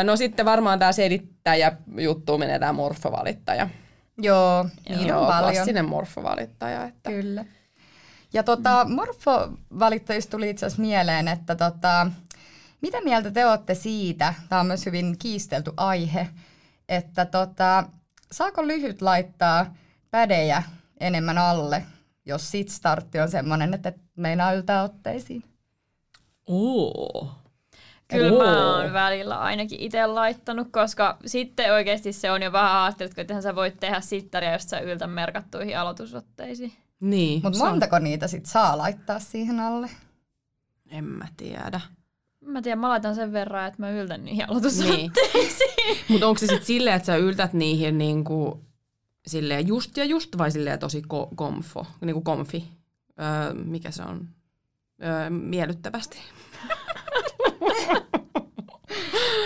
no 0.03 0.15
sitten 0.15 0.45
varmaan 0.45 0.79
tämä 0.79 0.91
selittäjä 0.91 1.77
juttu 1.97 2.37
menee 2.37 2.59
tämä 2.59 2.73
morfovalittaja. 2.73 3.69
Joo, 4.17 4.65
niin 4.89 5.07
Joo, 5.07 5.21
on 5.21 5.27
paljon. 5.27 5.53
klassinen 5.53 5.85
morfovalittaja. 5.85 6.83
Että. 6.83 7.09
Kyllä. 7.09 7.45
Ja 8.33 8.43
tota, 8.43 8.85
mm. 8.85 8.91
morfovalittajista 8.95 10.31
tuli 10.31 10.49
itse 10.49 10.65
asiassa 10.65 10.81
mieleen, 10.81 11.27
että 11.27 11.55
tota, 11.55 12.11
mitä 12.81 13.01
mieltä 13.01 13.31
te 13.31 13.45
olette 13.45 13.75
siitä, 13.75 14.33
tämä 14.49 14.61
on 14.61 14.67
myös 14.67 14.85
hyvin 14.85 15.17
kiistelty 15.17 15.71
aihe, 15.77 16.27
että 16.89 17.25
tota, 17.25 17.83
saako 18.31 18.67
lyhyt 18.67 19.01
laittaa 19.01 19.75
pädejä 20.11 20.63
enemmän 20.99 21.37
alle 21.37 21.85
jos 22.25 22.51
sit 22.51 22.69
startti 22.69 23.19
on 23.19 23.29
semmoinen, 23.31 23.73
että 23.73 23.89
et 23.89 23.95
meinaa 24.15 24.53
yltää 24.53 24.83
otteisiin. 24.83 25.43
Oo. 26.47 27.31
Kyllä 28.07 28.43
mä 28.43 28.67
Oo. 28.67 28.75
oon 28.77 28.93
välillä 28.93 29.39
ainakin 29.39 29.79
itse 29.79 30.05
laittanut, 30.05 30.67
koska 30.71 31.17
sitten 31.25 31.73
oikeasti 31.73 32.13
se 32.13 32.31
on 32.31 32.41
jo 32.41 32.51
vähän 32.51 32.71
haasteellista, 32.71 33.15
kun 33.15 33.21
ethän 33.21 33.43
sä 33.43 33.55
voit 33.55 33.79
tehdä 33.79 34.01
sittaria, 34.01 34.51
jos 34.53 34.63
sä 34.63 34.79
yltä 34.79 35.07
merkattuihin 35.07 35.77
aloitusotteisiin. 35.79 36.73
Niin. 36.99 37.41
Mutta 37.43 37.57
se 37.59 37.63
on- 37.65 37.69
montako 37.69 37.99
niitä 37.99 38.27
sit 38.27 38.45
saa 38.45 38.77
laittaa 38.77 39.19
siihen 39.19 39.59
alle? 39.59 39.89
En 40.89 41.03
mä 41.03 41.27
tiedä. 41.37 41.81
Mä 42.47 42.61
tiedän, 42.61 42.79
mä 42.79 42.89
laitan 42.89 43.15
sen 43.15 43.33
verran, 43.33 43.67
että 43.67 43.81
mä 43.81 43.89
yltän 43.89 44.25
niihin 44.25 44.49
aloitusotteisiin. 44.49 45.11
Niin. 45.85 45.97
Mutta 46.09 46.27
onko 46.27 46.39
se 46.39 46.47
sitten 46.47 46.65
silleen, 46.65 46.95
että 46.95 47.05
sä 47.05 47.15
yltät 47.15 47.53
niihin 47.53 47.97
niinku, 47.97 48.65
silleen 49.27 49.67
just 49.67 49.97
ja 49.97 50.05
just 50.05 50.37
vai 50.37 50.51
silleen 50.51 50.79
tosi 50.79 51.01
ko- 51.01 51.35
komfo, 51.35 51.85
niinku 52.01 52.21
komfi? 52.21 52.71
Öö, 53.19 53.53
mikä 53.53 53.91
se 53.91 54.03
on? 54.03 54.27
Öö, 55.03 55.29
miellyttävästi. 55.29 56.17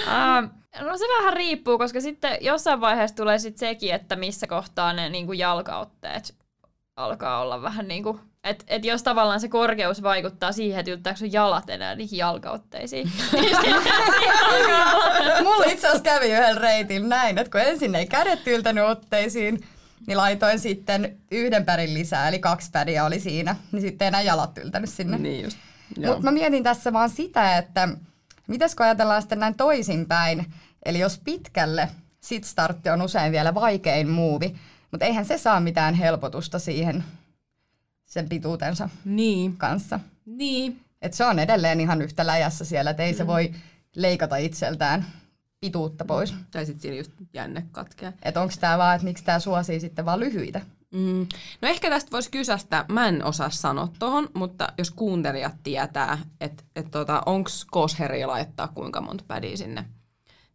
Uh, 0.02 0.50
no 0.86 0.98
se 0.98 1.06
vähän 1.18 1.34
riippuu, 1.34 1.78
koska 1.78 2.02
sitten 2.02 2.38
jossain 2.42 2.82
vaiheessa 2.82 3.16
tulee 3.16 3.40
sit 3.40 3.58
sekin, 3.58 3.94
että 3.94 4.16
missä 4.16 4.48
kohtaa 4.48 4.94
ne 4.94 5.10
niinku 5.10 5.34
jalkaotteet 5.34 6.36
alkaa 6.96 7.42
olla 7.42 7.62
vähän 7.62 7.88
niin 7.88 8.04
kuin, 8.04 8.20
että 8.44 8.66
et 8.68 8.86
jos 8.86 9.04
tavallaan 9.04 9.40
se 9.40 9.48
korkeus 9.48 10.04
vaikuttaa 10.04 10.52
siihen, 10.52 10.80
että 10.80 10.92
yltääkö 10.92 11.20
sun 11.20 11.32
jalat 11.32 11.70
enää 11.70 11.96
niihin 11.96 12.18
jalkaotteisiin. 12.18 13.12
niin 13.34 13.56
Mulla 15.44 15.66
itse 15.66 15.88
asiassa 15.88 16.04
kävi 16.04 16.26
yhden 16.26 16.58
reitin 16.58 17.10
näin, 17.10 17.38
että 17.38 17.52
kun 17.52 17.62
ensin 17.62 17.96
ei 17.96 18.08
kädet 18.08 18.48
yltänyt 18.48 18.84
otteisiin, 18.84 19.64
niin 20.08 20.18
laitoin 20.18 20.60
sitten 20.60 21.18
yhden 21.32 21.66
pärin 21.66 21.94
lisää, 21.94 22.28
eli 22.28 22.40
kaksi 22.40 22.70
päriä 22.72 23.06
oli 23.06 23.20
siinä, 23.20 23.56
niin 23.72 23.82
sitten 23.82 24.06
ei 24.06 24.08
enää 24.08 24.22
jalat 24.22 24.58
yltänyt 24.58 24.90
sinne. 24.90 25.18
Niin 25.18 25.44
just. 25.44 25.58
Mutta 26.06 26.22
mä 26.22 26.32
mietin 26.32 26.64
tässä 26.64 26.94
vaan 26.94 27.10
sitä, 27.10 27.58
että 27.58 27.90
mitäs 28.48 28.76
kun 28.76 28.86
ajatellaan 28.86 29.22
sitten 29.22 29.40
näin 29.40 29.56
toisinpäin, 29.56 30.54
eli 30.86 31.00
jos 31.00 31.22
pitkälle 31.24 31.90
sit 32.22 32.44
startti 32.44 32.90
on 32.90 33.02
usein 33.02 33.32
vielä 33.32 33.54
vaikein 33.54 34.10
muuvi, 34.10 34.56
mutta 34.92 35.06
eihän 35.06 35.26
se 35.26 35.38
saa 35.38 35.60
mitään 35.60 35.94
helpotusta 35.94 36.60
siihen 36.60 37.04
sen 38.12 38.30
pituutensa 38.30 38.90
Niin. 39.06 39.58
kanssa. 39.58 40.00
Niin. 40.26 40.80
Et 41.02 41.14
se 41.14 41.26
on 41.26 41.40
edelleen 41.40 41.80
ihan 41.80 42.02
yhtä 42.02 42.28
läjässä 42.28 42.66
siellä, 42.66 42.92
että 42.92 43.04
ei 43.04 43.14
se 43.14 43.28
voi 43.28 43.52
leikata 43.96 44.36
itseltään 44.38 45.06
pituutta 45.62 46.06
pois. 46.06 46.34
Tai 46.52 46.66
sitten 46.66 46.82
siinä 46.82 46.98
just 46.98 47.12
jänne 47.34 47.66
katkee. 47.72 48.14
Että 48.24 48.42
onko 48.42 48.54
tämä 48.60 48.78
vaan, 48.78 48.96
että 48.96 49.06
miksi 49.08 49.24
tämä 49.24 49.40
suosii 49.40 49.80
sitten 49.80 50.06
vaan 50.06 50.20
lyhyitä? 50.20 50.62
Mm. 50.92 51.28
No 51.62 51.68
ehkä 51.68 51.90
tästä 51.90 52.12
voisi 52.12 52.32
kysästä, 52.32 52.86
mä 52.90 53.08
en 53.08 53.24
osaa 53.26 53.50
sanoa 53.50 53.88
tohon, 54.00 54.30
mutta 54.34 54.74
jos 54.78 54.92
kuuntelijat 54.92 55.56
tietää, 55.64 56.18
että 56.42 56.64
et 56.76 56.92
tota, 56.92 57.22
onko 57.26 57.50
kosheri 57.72 58.26
laittaa 58.26 58.68
kuinka 58.68 59.02
monta 59.02 59.24
pädiä 59.28 59.58
sinne, 59.58 59.86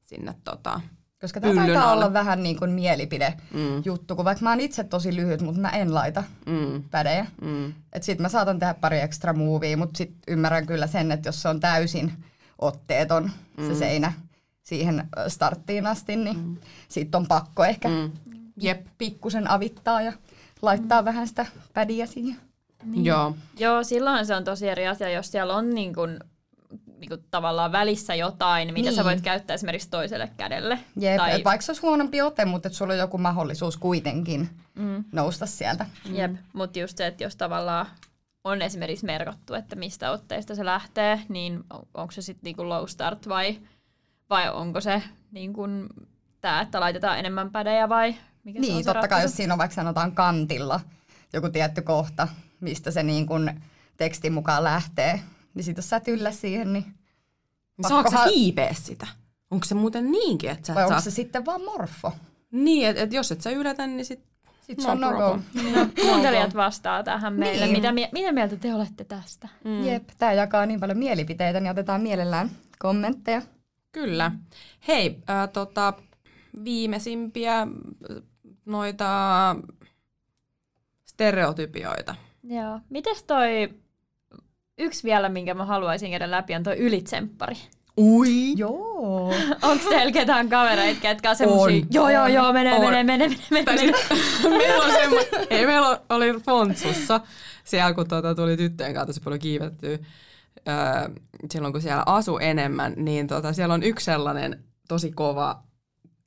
sinne 0.04 0.34
tota, 0.44 0.80
Koska 1.26 1.40
tämä 1.40 1.54
taitaa 1.54 1.90
alle. 1.90 2.04
olla 2.04 2.12
vähän 2.12 2.42
niin 2.42 2.58
kuin 2.58 2.70
mielipide 2.70 3.34
mm, 3.54 3.82
juttu, 3.84 4.16
kun 4.16 4.24
vaikka 4.24 4.42
mä 4.44 4.50
oon 4.50 4.60
itse 4.60 4.84
tosi 4.84 5.16
lyhyt, 5.16 5.40
mutta 5.42 5.60
mä 5.60 5.68
en 5.68 5.94
laita 5.94 6.24
mm, 6.46 6.82
pädejä. 6.90 7.26
mm, 7.42 7.72
Et 7.92 8.02
sit 8.02 8.18
mä 8.18 8.28
saatan 8.28 8.58
tehdä 8.58 8.74
pari 8.74 9.00
ekstra 9.00 9.32
movia, 9.32 9.76
mutta 9.76 9.98
sit 9.98 10.14
ymmärrän 10.28 10.66
kyllä 10.66 10.86
sen, 10.86 11.12
että 11.12 11.28
jos 11.28 11.42
se 11.42 11.48
on 11.48 11.60
täysin 11.60 12.12
otteeton 12.58 13.30
se 13.68 13.74
seinä 13.74 14.12
siihen 14.62 15.08
starttiin 15.28 15.86
asti, 15.86 16.16
niin 16.16 16.38
mm. 16.38 16.56
sit 16.88 17.14
on 17.14 17.26
pakko 17.26 17.64
ehkä 17.64 17.88
mm. 17.88 18.10
Jep, 18.60 18.86
pikkusen 18.98 19.50
avittaa 19.50 20.02
ja 20.02 20.12
laittaa 20.62 21.04
vähän 21.04 21.28
sitä 21.28 21.46
pädiä 21.74 22.06
siihen. 22.06 22.36
niin. 22.84 23.04
joo. 23.04 23.36
Joo, 23.58 23.84
silloin 23.84 24.26
se 24.26 24.34
on 24.34 24.44
tosi 24.44 24.68
eri 24.68 24.86
asia, 24.86 25.10
jos 25.10 25.30
siellä 25.32 25.54
on 25.54 25.70
niin 25.70 25.94
kuin, 25.94 26.18
niin 27.00 27.08
kuin 27.08 27.24
tavallaan 27.30 27.72
välissä 27.72 28.14
jotain, 28.14 28.68
mitä 28.72 28.88
Niin. 28.88 28.96
sä 28.96 29.04
voit 29.04 29.20
käyttää 29.20 29.54
esimerkiksi 29.54 29.90
toiselle 29.90 30.30
kädelle. 30.36 30.78
Jep, 31.00 31.16
tai, 31.16 31.44
vaikka 31.44 31.62
se 31.64 31.70
olisi 31.72 31.82
huonompi 31.82 32.22
ote, 32.22 32.44
mutta 32.44 32.68
sulla 32.70 32.92
on 32.92 32.98
joku 32.98 33.18
mahdollisuus 33.18 33.76
kuitenkin 33.76 34.50
mm, 34.74 35.04
nousta 35.12 35.46
sieltä. 35.46 35.86
jep, 36.12 36.32
mutta 36.52 36.78
just 36.78 36.96
se, 36.98 37.06
että 37.06 37.24
jos 37.24 37.36
tavallaan 37.36 37.86
on 38.44 38.62
esimerkiksi 38.62 39.06
merkattu, 39.06 39.54
että 39.54 39.76
mistä 39.76 40.10
otteesta 40.10 40.54
se 40.54 40.64
lähtee, 40.64 41.20
niin 41.28 41.64
on- 41.70 41.86
onko 41.94 42.10
se 42.12 42.22
sitten 42.22 42.40
niinku 42.44 42.68
low 42.68 42.84
start 42.86 43.28
vai, 43.28 43.58
vai 44.30 44.50
onko 44.50 44.80
se 44.80 45.02
niin 45.30 45.52
kuin 45.52 45.88
tämä, 46.40 46.60
että 46.60 46.80
laitetaan 46.80 47.18
enemmän 47.18 47.50
pädejä 47.50 47.88
vai 47.88 48.14
mikä 48.44 48.60
se 48.60 48.66
on 48.66 48.72
Niin, 48.74 48.84
se 48.84 48.88
totta 48.88 48.92
kai 48.94 49.02
ratkaisu? 49.02 49.24
jos 49.24 49.36
siinä 49.36 49.54
on 49.54 49.58
vaikka 49.58 49.74
sanotaan 49.74 50.12
kantilla 50.12 50.80
joku 51.32 51.48
tietty 51.48 51.82
kohta, 51.82 52.28
mistä 52.60 52.90
se 52.90 53.02
niin 53.02 53.26
kuin 53.26 53.62
tekstin 53.96 54.32
mukaan 54.32 54.64
lähtee, 54.64 55.20
niin 55.56 55.64
sit 55.64 55.76
jos 55.76 55.90
sä 55.90 55.96
et 55.96 56.08
yllä 56.08 56.32
siihen, 56.32 56.72
niin 56.72 56.84
Niin 57.76 57.88
Saatko 57.88 58.10
sä 58.10 58.24
kiipeä 58.28 58.74
sitä? 58.74 59.06
Onko 59.50 59.64
se 59.64 59.74
muuten 59.74 60.12
niinkin, 60.12 60.50
että 60.50 60.66
sä 60.66 60.74
vai 60.74 60.82
et 60.82 60.86
onko 60.86 61.00
saa... 61.00 61.10
se 61.10 61.14
sitten 61.14 61.46
vaan 61.46 61.64
morfo? 61.64 62.12
Niin, 62.50 62.88
että 62.88 63.02
et 63.02 63.12
jos 63.12 63.32
et 63.32 63.40
sä 63.40 63.50
ylätä, 63.50 63.86
niin 63.86 64.04
sit... 64.04 64.20
Sitten 64.60 64.84
se 64.84 64.90
on 64.90 65.00
no 65.00 65.10
go. 65.10 65.16
problem. 65.16 65.90
Kuuntelijat 66.02 66.54
vastaa 66.54 67.02
tähän 67.02 67.32
meille. 67.32 67.66
Niin. 67.66 67.76
Mitä, 67.76 67.92
mie- 67.92 68.08
mitä 68.12 68.32
mieltä 68.32 68.56
te 68.56 68.74
olette 68.74 69.04
tästä? 69.04 69.48
Mm. 69.64 69.84
Jep, 69.84 70.08
tää 70.18 70.32
jakaa 70.32 70.66
niin 70.66 70.80
paljon 70.80 70.98
mielipiteitä, 70.98 71.60
niin 71.60 71.70
otetaan 71.70 72.00
mielellään 72.00 72.50
kommentteja. 72.78 73.42
Kyllä. 73.92 74.32
Hei, 74.88 75.18
äh, 75.30 75.48
tota, 75.52 75.92
viimeisimpiä 76.64 77.66
noita 78.64 79.06
stereotypioita. 81.04 82.14
Joo. 82.42 82.80
Mites 82.90 83.22
toi, 83.22 83.74
yksi 84.78 85.04
vielä, 85.04 85.28
minkä 85.28 85.54
mä 85.54 85.64
haluaisin 85.64 86.10
käydä 86.10 86.30
läpi, 86.30 86.54
on 86.54 86.62
toi 86.62 86.76
ylitsemppari. 86.76 87.56
Ui! 87.98 88.58
Joo. 88.58 89.34
Onko 89.62 89.88
teillä 89.88 90.12
ketään 90.12 90.48
kavereita, 90.48 91.00
ketkä 91.00 91.30
on 91.30 91.36
semmosia, 91.36 91.76
On. 91.76 91.86
joo 91.90 92.08
joo 92.10 92.26
joo, 92.26 92.52
menee, 92.52 92.74
On. 92.74 92.80
menee, 92.80 93.04
menee, 93.04 93.28
menee, 93.50 93.64
Tai 93.64 93.76
menee. 93.76 94.00
sit, 94.08 94.50
meillä 94.58 94.84
on 94.84 94.90
semmo, 94.92 95.16
ei, 95.50 95.66
meillä 95.66 96.00
oli 96.10 96.32
Fontsussa, 96.40 97.20
siellä 97.64 97.94
kun 97.94 98.08
tuota, 98.08 98.34
tuli 98.34 98.56
tyttöjen 98.56 98.94
kanssa 98.94 99.06
tosi 99.06 99.20
paljon 99.20 99.40
kiivettyä, 99.40 99.90
öö, 100.68 101.08
silloin 101.52 101.72
kun 101.72 101.82
siellä 101.82 102.02
asu 102.06 102.38
enemmän, 102.38 102.92
niin 102.96 103.26
tota, 103.26 103.52
siellä 103.52 103.74
on 103.74 103.82
yksi 103.82 104.04
sellainen 104.04 104.64
tosi 104.88 105.12
kova 105.12 105.62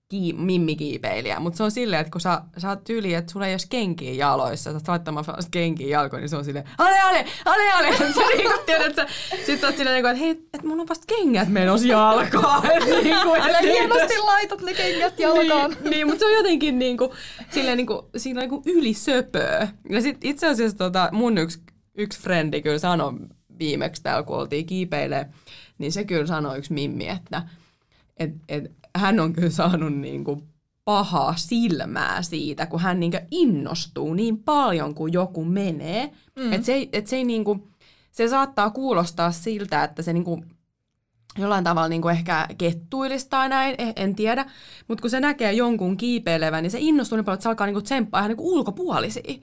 kii, 0.10 0.34
mimmikiipeilijä, 0.34 1.40
mutta 1.40 1.58
se 1.58 1.64
on 1.64 1.72
silleen, 1.72 2.02
että 2.02 2.12
kun 2.12 2.22
sä, 2.22 2.42
sä 2.58 2.70
oot 2.70 2.84
tyyli, 2.84 3.14
että 3.14 3.32
sulla 3.32 3.48
ei 3.48 3.54
ole 3.54 3.60
kenkiä 3.70 4.14
jaloissa, 4.14 4.74
sä 4.74 4.80
laittamaan 4.88 5.26
kenkiä 5.52 5.88
jalkoon, 5.88 6.22
niin 6.22 6.30
se 6.30 6.38
on 6.38 6.46
silleen, 6.46 6.70
ale, 6.78 7.00
ale, 7.00 7.26
ale, 7.46 7.72
ale, 7.72 7.98
sä 7.98 8.22
niinku 8.38 8.54
tiedät, 8.66 8.86
että 8.88 9.08
sä, 9.08 9.36
sit 9.46 9.62
sä 9.62 9.68
oot 9.68 9.78
silleen, 9.78 9.94
niinku, 9.94 10.08
että 10.08 10.20
hei, 10.20 10.32
että 10.32 10.68
mulla 10.68 10.82
on 10.82 10.88
vasta 10.88 11.06
kengät 11.08 11.48
menossa 11.48 11.88
jalkaan. 11.88 12.64
niinku, 13.04 13.34
et 13.34 13.44
Älä 13.44 13.60
hienosti 13.62 14.18
laitat 14.18 14.62
ne 14.62 14.74
kengät 14.74 15.20
jalkaan. 15.20 15.72
niin, 15.72 15.90
niin, 15.90 16.08
mutta 16.08 16.20
se 16.20 16.26
on 16.26 16.34
jotenkin 16.34 16.80
niinku, 16.80 17.14
silleen 17.50 17.78
niinku, 17.78 18.10
siinä 18.18 18.42
on 18.42 18.50
niinku 18.50 18.70
ylisöpöä. 18.70 19.68
Ja 19.90 20.02
sit 20.02 20.18
itse 20.24 20.48
asiassa 20.48 20.78
tota, 20.78 21.10
mun 21.12 21.38
yksi, 21.38 21.60
yksi 21.98 22.22
frendi 22.22 22.62
kyllä 22.62 22.80
sanoi 22.80 23.14
viimeksi 23.60 24.04
täällä, 24.04 24.24
kun 24.24 24.38
oltiin 24.38 24.66
kiipeilee, 24.66 25.26
niin 25.78 25.92
se 25.92 26.04
kyllä 26.04 26.28
sanoi 26.28 26.58
yksi 26.58 26.74
mimmi, 26.74 27.10
että 27.10 27.42
et, 28.20 28.32
et, 28.50 28.72
hän 28.96 29.20
on 29.20 29.34
kyllä 29.34 29.50
saanut 29.50 29.94
niinku 29.94 30.44
pahaa 30.86 31.34
silmää 31.38 32.22
siitä, 32.22 32.66
kun 32.66 32.80
hän 32.80 33.00
niinku 33.00 33.18
innostuu 33.32 34.14
niin 34.14 34.38
paljon, 34.44 34.96
kun 34.96 35.14
joku 35.14 35.46
menee. 35.46 36.12
Mm. 36.36 36.54
Että 36.54 36.66
se, 36.66 36.74
ei- 36.74 36.90
et 36.94 37.08
se, 37.08 37.16
ei 37.16 37.24
niinku, 37.24 37.68
se 38.12 38.28
saattaa 38.28 38.70
kuulostaa 38.70 39.32
siltä, 39.32 39.84
että 39.84 40.02
se 40.02 40.14
niinku 40.14 40.44
jollain 41.38 41.64
tavalla 41.64 41.88
niin 41.90 42.02
kuin 42.02 42.12
ehkä 42.16 42.48
kettuilisi 42.58 43.30
tai 43.30 43.50
näin, 43.50 43.76
eh- 43.76 43.94
en 43.96 44.16
tiedä. 44.16 44.46
Mutta 44.88 45.02
kun 45.02 45.10
se 45.10 45.20
näkee 45.20 45.54
jonkun 45.54 45.98
kiipeilevän, 45.98 46.64
niin 46.64 46.72
se 46.72 46.78
innostuu 46.82 47.16
niin 47.16 47.26
paljon, 47.26 47.36
että 47.36 47.44
se 47.44 47.50
alkaa 47.50 47.68
niin 47.68 47.84
tsemppaa 47.84 48.20
ihan 48.20 48.30
niin 48.30 48.40
ulkopuolisia. 48.40 49.34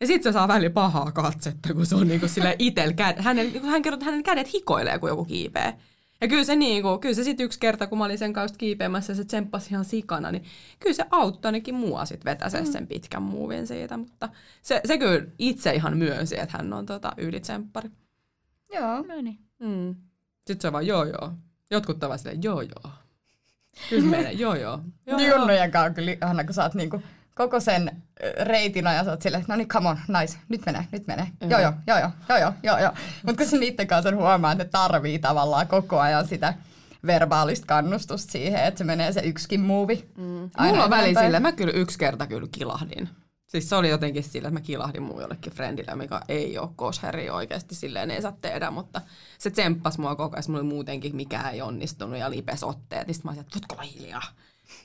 Ja 0.00 0.06
sitten 0.06 0.32
se 0.32 0.34
saa 0.34 0.48
välillä 0.48 0.70
pahaa 0.70 1.12
katsetta, 1.12 1.74
kun 1.74 1.86
se 1.86 1.94
on 1.94 2.08
niin 2.08 2.28
sille 2.28 2.56
itel 2.58 2.92
kädet. 2.92 3.24
Hänen, 3.24 3.52
kun 3.52 3.70
hän 3.70 3.82
kertoo, 3.82 3.94
että 3.96 4.04
hänen 4.04 4.22
kädet 4.22 4.52
hikoilee, 4.54 4.98
kun 4.98 5.08
joku 5.08 5.24
kiipee. 5.24 5.74
Ja 6.20 6.28
kyllä 6.28 6.44
se, 6.44 6.56
niin 6.56 6.82
kuin, 6.82 7.00
kyllä 7.00 7.14
se 7.14 7.24
sitten 7.24 7.44
yksi 7.44 7.60
kerta, 7.60 7.86
kun 7.86 7.98
mä 7.98 8.04
olin 8.04 8.18
sen 8.18 8.32
kanssa 8.32 8.58
kiipeämässä 8.58 9.10
ja 9.10 9.16
se 9.16 9.24
tsemppasi 9.24 9.70
ihan 9.70 9.84
sikana, 9.84 10.32
niin 10.32 10.44
kyllä 10.80 10.94
se 10.94 11.04
auttoi 11.10 11.48
ainakin 11.48 11.74
mua 11.74 12.04
sitten 12.04 12.30
vetäsee 12.30 12.64
sen 12.64 12.86
pitkän 12.86 13.22
muuvin 13.22 13.66
siitä. 13.66 13.96
Mutta 13.96 14.28
se, 14.62 14.80
se 14.84 14.98
kyllä 14.98 15.26
itse 15.38 15.74
ihan 15.74 15.96
myönsi, 15.96 16.40
että 16.40 16.58
hän 16.58 16.72
on 16.72 16.86
tota, 16.86 17.12
ylitsemppari. 17.16 17.90
Joo. 18.74 19.02
No 19.02 19.22
niin. 19.22 19.38
Mm. 19.58 19.94
Sitten 20.36 20.60
se 20.60 20.66
on 20.66 20.72
vaan 20.72 20.86
joo 20.86 21.04
joo. 21.04 21.32
Jotkut 21.70 22.04
ovat 22.04 22.20
silleen 22.20 22.42
joo 22.42 22.60
joo. 22.60 22.92
Kyllä 23.90 24.02
se 24.02 24.08
menee 24.08 24.32
joo 24.32 24.54
joo. 24.54 24.80
joo, 25.06 25.18
joo. 25.18 25.36
Junnujen 25.36 25.70
kanssa 25.70 25.94
kyllä 25.94 26.12
ihana, 26.12 26.44
kun 26.44 26.54
sä 26.54 26.62
oot 26.62 26.74
niinku 26.74 27.02
koko 27.40 27.60
sen 27.60 28.02
reitin 28.42 28.86
ajan 28.86 29.04
sä 29.04 29.10
oot 29.10 29.22
silleen, 29.22 29.44
no 29.48 29.56
niin, 29.56 29.68
come 29.68 29.88
on, 29.88 29.98
nice, 30.20 30.38
nyt 30.48 30.66
menee, 30.66 30.86
nyt 30.92 31.06
menee. 31.06 31.26
Joo, 31.50 31.60
joo, 31.60 31.72
joo, 31.86 31.98
joo, 31.98 32.10
joo, 32.28 32.38
joo, 32.38 32.52
joo, 32.62 32.78
joo. 32.78 32.92
Mutta 33.22 33.42
kun 33.42 33.50
sä 33.50 33.56
niiden 33.56 33.86
kanssa 33.86 34.16
huomaa, 34.16 34.52
että 34.52 34.64
ne 34.64 34.70
tarvii 34.70 35.18
tavallaan 35.18 35.68
koko 35.68 36.00
ajan 36.00 36.28
sitä 36.28 36.54
verbaalista 37.06 37.66
kannustusta 37.66 38.32
siihen, 38.32 38.64
että 38.64 38.78
se 38.78 38.84
menee 38.84 39.12
se 39.12 39.20
yksikin 39.20 39.60
muuvi. 39.60 40.08
Mm. 40.16 40.50
Aina 40.54 40.72
Mulla 40.72 40.84
on 40.84 40.90
väli 40.90 41.14
silleen, 41.14 41.42
mä 41.42 41.52
kyllä 41.52 41.72
yksi 41.72 41.98
kerta 41.98 42.26
kyllä 42.26 42.48
kilahdin 42.52 43.08
Siis 43.46 43.68
se 43.68 43.76
oli 43.76 43.88
jotenkin 43.88 44.22
sillä, 44.24 44.48
että 44.48 44.60
mä 44.60 44.64
kilahdin 44.64 45.02
mun 45.02 45.20
jollekin 45.22 45.52
friendille, 45.52 45.94
mikä 45.94 46.20
ei 46.28 46.58
ole 46.58 46.68
kosheri 46.76 47.30
oikeasti 47.30 47.74
silleen 47.74 48.10
ei 48.10 48.22
saa 48.22 48.36
tehdä, 48.40 48.70
mutta 48.70 49.00
se 49.38 49.50
tsemppasi 49.50 50.00
mua 50.00 50.16
koko 50.16 50.36
ajan, 50.36 50.44
mulla 50.48 50.60
oli 50.60 50.68
muutenkin 50.68 51.16
mikään 51.16 51.54
ei 51.54 51.62
onnistunut 51.62 52.18
ja 52.18 52.30
lipes 52.30 52.62
otteet, 52.64 53.06
niin 53.06 53.14
sit 53.14 53.24
mä 53.24 53.30
olisin, 53.30 53.40
että 53.40 53.54
voitko 53.54 53.74
olla 53.74 53.82
hiljaa? 53.92 54.22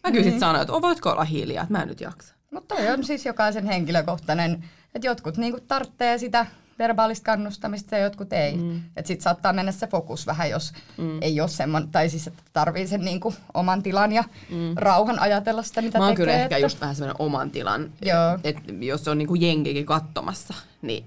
Mä 0.03 0.11
kyllä 0.11 0.23
sit 0.23 0.33
Niin. 0.33 0.39
sanoin, 0.39 0.61
että 0.61 0.73
"O, 0.73 0.81
voitko 0.81 1.09
olla 1.11 1.23
hiljaa, 1.23 1.63
että 1.63 1.73
mä 1.73 1.81
en 1.81 1.87
nyt 1.87 2.01
jaksa. 2.01 2.34
Mutta 2.51 2.75
toi 2.75 2.87
on 2.89 3.03
siis 3.03 3.25
jokaisen 3.25 3.65
henkilökohtainen, 3.65 4.63
että 4.95 5.07
jotkut 5.07 5.37
niinku 5.37 5.59
tarvitsee 5.67 6.17
sitä 6.17 6.45
verbaalista 6.79 7.25
kannustamista 7.25 7.95
ja 7.95 8.03
jotkut 8.03 8.33
ei. 8.33 8.57
Mm. 8.57 8.81
Että 8.95 9.07
sit 9.07 9.21
saattaa 9.21 9.53
mennä 9.53 9.71
se 9.71 9.87
fokus 9.87 10.27
vähän, 10.27 10.49
jos 10.49 10.73
mm. 10.97 11.21
ei 11.21 11.41
ole 11.41 11.49
semmoinen, 11.49 11.91
tai 11.91 12.09
siis 12.09 12.27
että 12.27 12.43
tarvii 12.53 12.87
sen 12.87 13.01
niinku 13.01 13.33
oman 13.53 13.83
tilan 13.83 14.11
ja 14.11 14.23
mm. 14.49 14.73
rauhan 14.75 15.19
ajatella 15.19 15.63
sitä, 15.63 15.81
mitä 15.81 15.97
Mä 15.97 16.05
oon 16.05 16.13
tekee. 16.13 16.25
kyllä 16.25 16.43
ehkä 16.43 16.55
että... 16.55 16.65
just 16.65 16.81
vähän 16.81 16.95
semmoinen 16.95 17.21
oman 17.21 17.51
tilan, 17.51 17.91
Joo. 18.01 18.39
että 18.43 18.61
jos 18.79 19.07
on 19.07 19.17
niinku 19.17 19.35
jengikin 19.35 19.85
katsomassa, 19.85 20.53
niin 20.81 21.05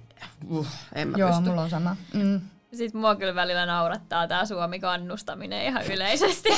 uh, 0.49 0.67
en 0.95 1.09
mä 1.09 1.19
Joo, 1.19 1.29
pysty. 1.29 1.45
mulla 1.49 1.63
on 1.63 1.71
sama. 1.71 1.97
Mm. 2.15 2.41
Sitten 2.75 3.01
mua 3.01 3.17
kyllä 3.17 3.35
välillä 3.35 3.67
naurattaa 3.67 4.29
tää 4.29 4.47
Suomi-kannustaminen 4.47 5.65
ihan 5.65 5.87
yleisesti. 5.87 6.49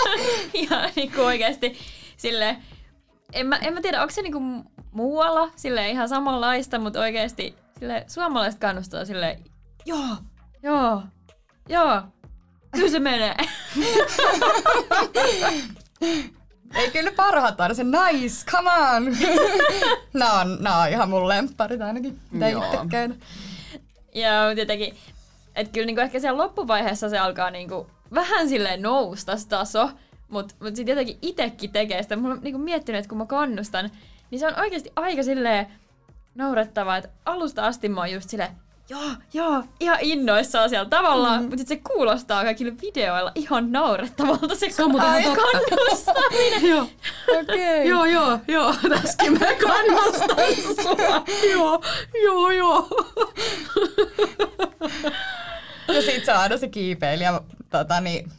ihan 0.54 0.90
niinku 0.96 1.20
oikeesti 1.20 1.76
sille 2.16 2.56
en 3.32 3.46
mä, 3.46 3.56
en 3.56 3.74
mä 3.74 3.80
tiedä, 3.80 4.02
onko 4.02 4.14
se 4.14 4.22
niinku 4.22 4.40
muualla 4.92 5.50
sille 5.56 5.90
ihan 5.90 6.08
samanlaista, 6.08 6.78
mutta 6.78 7.00
oikeesti 7.00 7.56
sille 7.78 8.04
suomalaiset 8.06 8.60
kannustaa 8.60 9.04
sille 9.04 9.38
joo, 9.86 10.16
joo, 10.62 11.02
joo, 11.68 12.02
kyllä 12.72 12.90
se 12.90 12.98
menee. 12.98 13.34
Ei 16.74 16.90
kyllä 16.90 17.12
parhaat 17.16 17.60
aina 17.60 17.74
se 17.74 17.84
nice, 17.84 18.44
come 18.50 18.70
on. 18.70 19.16
nää, 20.20 20.32
on, 20.32 20.58
nää 20.60 20.78
on 20.78 20.88
ihan 20.88 21.08
mun 21.08 21.28
lempparit 21.28 21.80
ainakin, 21.80 22.20
mitä 22.30 22.48
Joo. 22.48 22.64
itse 22.64 22.78
käyn. 22.90 23.20
Ja 24.14 24.48
mut 24.48 24.58
jotenkin, 24.58 24.96
että 25.54 25.72
kyllä 25.72 25.86
niinku 25.86 26.00
ehkä 26.00 26.20
siellä 26.20 26.42
loppuvaiheessa 26.42 27.08
se 27.08 27.18
alkaa 27.18 27.50
niinku 27.50 27.90
vähän 28.14 28.48
silleen 28.48 28.82
nousta 28.82 29.36
se 29.36 29.48
taso, 29.48 29.90
mutta 30.30 30.54
mut 30.60 30.76
sitten 30.76 30.92
jotenkin 30.92 31.18
itekin 31.22 31.72
tekee 31.72 32.02
sitä. 32.02 32.16
Mulla 32.16 32.34
on 32.34 32.40
niinku 32.42 32.58
miettinyt, 32.58 32.98
että 32.98 33.08
kun 33.08 33.18
mä 33.18 33.26
kannustan, 33.26 33.90
niin 34.30 34.38
se 34.38 34.46
on 34.46 34.60
oikeasti 34.60 34.92
aika 34.96 35.22
silleen 35.22 35.66
naurettavaa, 36.34 36.96
että 36.96 37.08
alusta 37.24 37.66
asti 37.66 37.88
mä 37.88 38.00
oon 38.00 38.12
just 38.12 38.30
silleen, 38.30 38.50
joo, 38.90 39.10
joo, 39.32 39.64
ihan 39.80 39.98
innoissaan 40.00 40.70
siellä 40.70 40.88
tavallaan, 40.88 41.42
mm. 41.42 41.48
mutta 41.48 41.58
sitten 41.58 41.76
se 41.76 41.82
kuulostaa 41.94 42.44
kaikille 42.44 42.72
videoilla 42.82 43.32
ihan 43.34 43.72
naurettavalta 43.72 44.54
se, 44.54 44.70
Se 44.70 44.84
on 44.84 44.90
muuten 44.90 45.24
kannustaminen. 45.24 46.66
Joo, 46.70 46.86
Okei. 47.40 47.88
joo, 47.88 48.04
joo, 48.04 48.38
joo, 48.48 48.74
tässäkin 48.88 49.32
mä 49.32 49.46
kannustan 49.66 50.74
sua. 50.82 51.24
joo, 51.52 51.82
joo, 52.24 52.50
joo. 52.50 52.88
Ja 55.88 56.02
sit 56.02 56.24
se 56.24 56.32
on 56.32 56.38
aina 56.38 56.56
se 56.56 56.68
kiipeilijä 56.68 57.40
tota, 57.70 58.00
niin, 58.00 58.30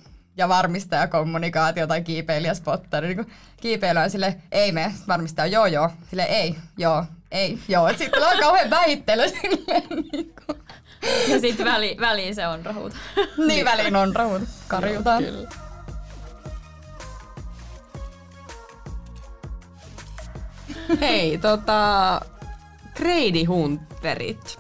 ja 0.42 0.50
varmistaja 0.50 1.08
kommunikaatio 1.08 1.88
tai 1.88 2.02
kiipeilijä 2.02 2.54
spottari. 2.54 3.16
Niin 3.16 3.32
kiipeilijä 3.62 4.04
on 4.04 4.10
sille 4.10 4.36
ei 4.52 4.72
me, 4.72 4.94
varmistaja 5.08 5.48
joo 5.48 5.66
joo, 5.66 5.90
sille 6.10 6.24
ei, 6.24 6.56
joo, 6.78 7.06
ei, 7.32 7.60
joo. 7.68 7.88
Et 7.88 7.98
sitten 7.98 8.24
on 8.24 8.40
kauhean 8.40 8.70
väittely 8.70 9.30
silleen 9.30 9.84
niin, 10.12 10.34
kuin, 10.46 10.64
Ja 11.28 11.40
sitten 11.40 11.66
väli, 11.66 11.98
väliin 12.00 12.36
se 12.36 12.48
on 12.48 12.66
rahuut. 12.66 12.94
niin 13.48 13.66
väliin 13.66 13.96
on 13.96 14.16
rahut, 14.16 14.42
karjutaan. 14.68 15.24
Kyllä. 15.24 15.50
Hei, 21.00 21.38
tota, 21.38 22.22
kreidihunterit. 22.94 24.60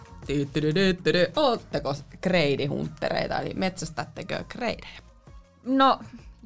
Ootteko 1.35 1.95
kreidihuntereita, 2.21 3.39
eli 3.39 3.53
metsästättekö 3.53 4.43
kreidejä? 4.47 5.10
No 5.63 5.99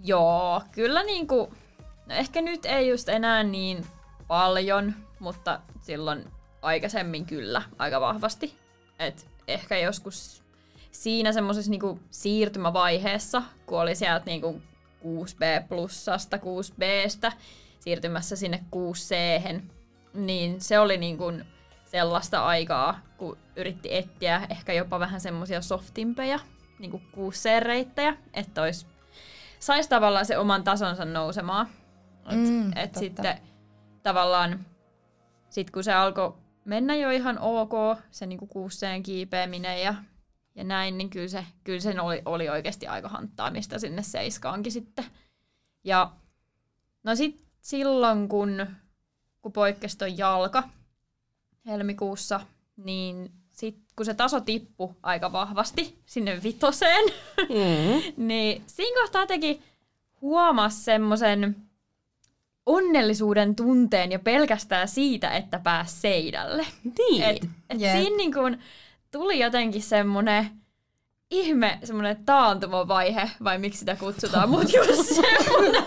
joo, 0.04 0.62
kyllä 0.72 1.04
niinku, 1.04 1.54
no 2.06 2.16
ehkä 2.16 2.42
nyt 2.42 2.66
ei 2.66 2.90
just 2.90 3.10
enää 3.10 3.44
niin 3.44 3.86
paljon, 4.28 4.94
mutta 5.20 5.60
silloin 5.82 6.26
aikaisemmin 6.62 7.26
kyllä 7.26 7.62
aika 7.78 8.02
vahvasti. 8.02 8.58
Et 9.00 9.28
ehkä 9.48 9.78
joskus 9.78 10.44
siinä 10.92 11.32
semmoisessa 11.32 11.72
niinku 11.72 12.00
siirtymävaiheessa, 12.12 13.44
kun 13.66 13.80
oli 13.80 13.96
sieltä 13.96 14.26
niinku 14.26 14.62
6B 15.04 15.68
plussasta 15.70 16.38
6Bstä 16.38 17.32
siirtymässä 17.80 18.36
sinne 18.36 18.64
6C, 18.76 19.16
niin 20.14 20.62
se 20.62 20.80
oli 20.80 20.98
niinku 20.98 21.32
sellaista 21.86 22.46
aikaa, 22.46 23.00
kun 23.18 23.38
yritti 23.56 23.96
etsiä 23.96 24.42
ehkä 24.50 24.74
jopa 24.74 25.00
vähän 25.00 25.22
semmoisia 25.22 25.62
softimpeja, 25.62 26.40
niinku 26.80 27.02
6C-reittejä, 27.16 28.18
että 28.34 28.62
olisi 28.62 28.86
saisi 29.60 29.90
tavallaan 29.90 30.26
se 30.26 30.38
oman 30.38 30.64
tasonsa 30.64 31.06
nousemaan. 31.06 31.68
Et, 32.30 32.38
Mm, 32.50 32.68
et 32.78 32.92
totta. 32.92 33.00
sitten 33.00 33.38
tavallaan, 34.04 34.66
sit 35.50 35.72
kun 35.72 35.84
se 35.84 35.94
alkoi 35.94 36.38
mennä 36.66 36.96
jo 36.96 37.10
ihan 37.10 37.40
ok, 37.40 37.72
se 38.12 38.26
niinku 38.26 38.48
kuusseen 38.48 39.04
kiipeäminen 39.04 39.82
ja, 39.82 39.96
ja 40.56 40.64
näin, 40.64 40.98
niin 40.98 41.10
kyllä 41.10 41.28
se, 41.28 41.46
kyllä 41.64 41.80
se 41.80 42.02
oli, 42.02 42.22
oli 42.26 42.50
oikeasti 42.50 42.88
aika 42.88 43.10
hanttaamista 43.10 43.80
sinne 43.80 44.04
seiskaankin 44.04 44.72
sitten. 44.72 45.06
Ja 45.84 46.12
no 47.04 47.16
sit 47.16 47.46
silloin, 47.62 48.30
kun, 48.30 48.68
kun 49.42 49.52
poikkesi 49.52 49.98
jalka 50.18 50.64
helmikuussa, 51.66 52.40
niin 52.78 53.32
sit 53.56 53.76
kun 53.96 54.06
se 54.06 54.14
taso 54.14 54.40
tippui 54.42 54.90
aika 55.04 55.32
vahvasti 55.32 56.00
sinne 56.06 56.44
vitoseen, 56.44 57.06
Mm. 57.38 58.14
niin 58.28 58.64
siinä 58.68 59.02
kohtaa 59.02 59.28
teki 59.28 59.62
huomas 60.22 60.86
semmoisen 60.86 61.56
onnellisuuden 62.66 63.56
tunteen 63.56 64.12
jo 64.12 64.20
pelkästään 64.20 64.88
siitä, 64.88 65.30
että 65.30 65.60
pääsi 65.60 66.00
seinälle. 66.00 66.66
Niin. 66.98 67.24
Et, 67.24 67.44
et 67.70 67.82
Jep. 67.82 67.92
siinä 67.98 68.18
niin 68.18 68.34
kun 68.34 68.58
tuli 69.12 69.40
jotenkin 69.40 69.82
semmoinen 69.82 70.50
ihme, 71.32 71.80
semmoinen 71.84 72.26
taantumavaihe, 72.26 73.30
vai 73.44 73.58
miksi 73.60 73.80
sitä 73.80 73.96
kutsutaan, 73.96 74.50
mutta 74.50 74.78
just 74.78 75.06
semmoinen, 75.16 75.84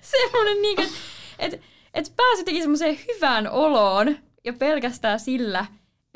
semmoinen 0.00 0.62
niin 0.62 0.80
että 0.80 0.94
et, 1.38 1.60
et 1.94 2.12
pääsi 2.16 2.40
jotenkin 2.40 2.62
semmoiseen 2.62 2.98
hyvään 3.14 3.50
oloon 3.50 4.16
ja 4.44 4.52
pelkästään 4.52 5.20
sillä, 5.20 5.66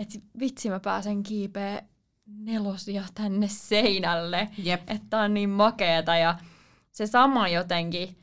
että 0.03 0.19
vitsi 0.41 0.71
mä 0.71 0.81
pääsen 0.81 1.23
kiipeä 1.23 1.83
nelosia 2.27 3.05
tänne 3.15 3.49
seinälle 3.49 4.49
Jep. 4.59 4.81
että 4.91 5.19
on 5.19 5.35
niin 5.35 5.51
makeeta 5.51 6.17
ja 6.17 6.38
se 6.93 7.07
sama 7.07 7.49
jotenkin 7.49 8.17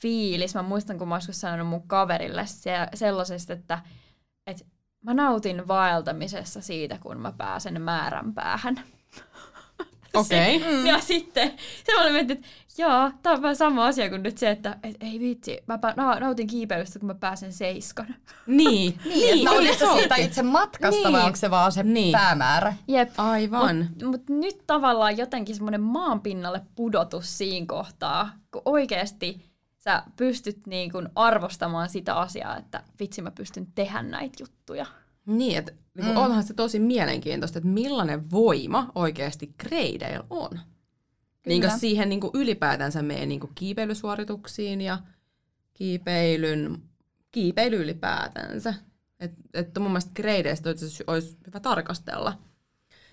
fiilis. 0.00 0.54
Mä 0.54 0.62
muistan, 0.62 0.98
kun 0.98 1.08
mä 1.08 1.16
joskus 1.16 1.40
sanonut 1.40 1.68
mun 1.68 1.88
kaverille 1.88 2.46
se, 2.46 2.72
sellaisesta, 2.94 3.52
että, 3.52 3.78
että 4.46 4.64
mä 5.04 5.14
nautin 5.14 5.68
vaeltamisessa 5.68 6.60
siitä, 6.60 6.98
kun 6.98 7.20
mä 7.20 7.32
pääsen 7.32 7.82
määränpäähän. 7.82 8.80
Okei. 10.14 10.60
Se- 10.60 10.88
Ja 10.88 11.00
sitten 11.00 11.52
se 11.86 11.96
oli 12.00 12.12
miettinyt, 12.12 12.44
että 12.44 12.48
joo, 12.78 13.10
tää 13.22 13.32
on 13.32 13.42
vähän 13.42 13.56
sama 13.56 13.86
asia 13.86 14.08
kuin 14.10 14.22
nyt 14.22 14.38
se, 14.38 14.50
että 14.50 14.76
et, 14.82 14.96
ei 15.00 15.20
vitsi, 15.20 15.58
mä 15.66 15.78
nautin 16.20 16.46
kiipeilystä, 16.46 16.98
kun 16.98 17.06
mä 17.06 17.14
pääsen 17.14 17.52
seiskan. 17.52 18.06
Niin. 18.46 18.98
Niin, 19.04 19.38
että 19.38 19.50
nautitko 19.50 19.86
se 19.94 19.98
siitä 20.00 20.16
itse 20.16 20.42
matkasta 20.42 21.00
Niin. 21.02 21.12
vai 21.12 21.24
onko 21.24 21.36
se 21.36 21.50
vaan 21.50 21.72
se 21.72 21.82
Niin. 21.82 22.12
päämäärä? 22.12 22.74
Jep. 22.88 23.10
Aivan. 23.18 23.86
Mutta 23.90 24.06
mut 24.06 24.28
nyt 24.28 24.58
tavallaan 24.66 25.16
jotenkin 25.18 25.54
semmoinen 25.54 25.80
maanpinnalle 25.82 26.60
pudotus 26.74 27.38
siinä 27.38 27.66
kohtaa, 27.66 28.30
kun 28.52 28.62
oikeasti 28.64 29.40
sä 29.78 30.02
pystyt 30.16 30.66
niin 30.66 30.92
kun 30.92 31.08
arvostamaan 31.14 31.88
sitä 31.88 32.14
asiaa, 32.14 32.56
että 32.56 32.82
vitsi 33.00 33.22
mä 33.22 33.30
pystyn 33.30 33.66
tehdä 33.74 34.02
näitä 34.02 34.36
juttuja. 34.42 34.86
Niin, 35.26 35.58
että 35.58 35.72
niin 35.96 36.06
Mm. 36.10 36.16
onhan 36.16 36.42
se 36.44 36.54
tosi 36.54 36.78
mielenkiintoista, 36.78 37.58
että 37.58 37.68
millainen 37.68 38.30
voima 38.30 38.90
oikeasti 38.94 39.54
kreideillä 39.58 40.24
on. 40.30 40.50
Niin 41.46 41.62
kuin 41.62 41.78
siihen 41.78 42.08
niin 42.08 42.20
kuin 42.20 42.30
ylipäätänsä 42.34 43.02
meidän 43.02 43.28
niin 43.28 43.40
kuin 43.40 43.52
kiipeilysuorituksiin 43.54 44.80
ja 44.80 44.98
kiipeilyn, 45.74 46.82
kiipeily 47.30 47.76
ylipäätänsä. 47.76 48.74
Että 49.20 49.42
et 49.54 49.78
mun 49.78 49.90
mielestä 49.90 50.70
asiassa 50.70 51.04
olisi 51.06 51.38
hyvä 51.46 51.60
tarkastella 51.60 52.38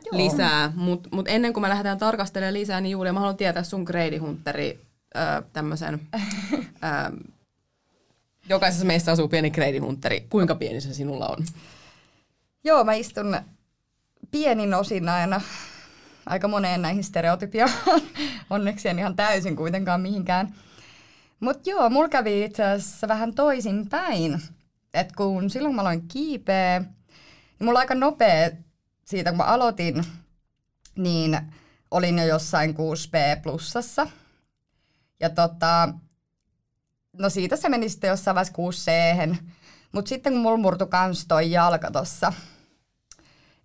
Joo. 0.06 0.26
lisää. 0.26 0.74
Mutta 0.76 1.10
mut 1.12 1.28
ennen 1.28 1.54
kuin 1.54 1.62
me 1.62 1.70
lähdetään 1.70 1.98
tarkastelemaan 1.98 2.54
lisää, 2.54 2.82
niin 2.82 2.92
Julia, 2.92 3.14
mä 3.14 3.20
haluan 3.20 3.38
tietää 3.38 3.64
sun 3.64 3.86
kreidihunteri 3.86 4.80
öö, 5.16 5.42
tämmöisen... 5.54 6.02
jokaisessa 8.50 8.86
meistä 8.86 9.12
asuu 9.12 9.28
pieni 9.28 9.52
kreidihunteri. 9.52 10.26
Kuinka 10.30 10.56
pieni 10.56 10.82
se 10.82 10.94
sinulla 10.94 11.28
on? 11.28 11.46
Joo, 12.64 12.84
mä 12.84 12.94
istun 12.94 13.38
pienin 14.32 14.74
osin 14.74 15.10
aina 15.10 15.42
aika 16.26 16.48
moneen 16.48 16.82
näihin 16.82 17.04
stereotypiaan. 17.04 17.72
Onneksi 18.50 18.90
en 18.90 19.00
ihan 19.00 19.16
täysin 19.16 19.56
kuitenkaan 19.56 20.02
mihinkään. 20.02 20.56
Mutta 21.40 21.70
joo, 21.70 21.90
mulla 21.90 22.10
kävi 22.10 22.46
itse 22.46 22.64
asiassa 22.66 23.08
vähän 23.08 23.34
toisinpäin. 23.34 24.42
että 24.94 25.14
kun 25.18 25.50
silloin 25.50 25.76
mä 25.76 25.82
aloin 25.82 26.08
kiipeä, 26.08 26.80
niin 26.80 27.66
mulla 27.66 27.80
aika 27.80 27.96
nopea 27.96 28.50
siitä, 29.06 29.30
kun 29.30 29.38
mä 29.38 29.44
aloitin, 29.44 30.04
niin 30.96 31.40
olin 31.92 32.18
jo 32.18 32.26
jossain 32.26 32.76
6B 32.76 33.42
plussassa. 33.44 34.08
Ja 35.20 35.30
tota, 35.30 35.94
no 37.18 37.30
siitä 37.30 37.56
se 37.56 37.70
meni 37.70 37.90
sitten 37.90 38.08
jossain 38.08 38.36
vaiheessa 38.36 38.54
6 38.54 38.86
c 38.86 38.92
Mutta 39.92 40.10
sitten 40.10 40.34
kun 40.34 40.42
mulla 40.42 40.58
murtu 40.58 40.88
kans 40.88 41.26
toi 41.28 41.52
jalka 41.52 41.92
tossa, 41.92 42.34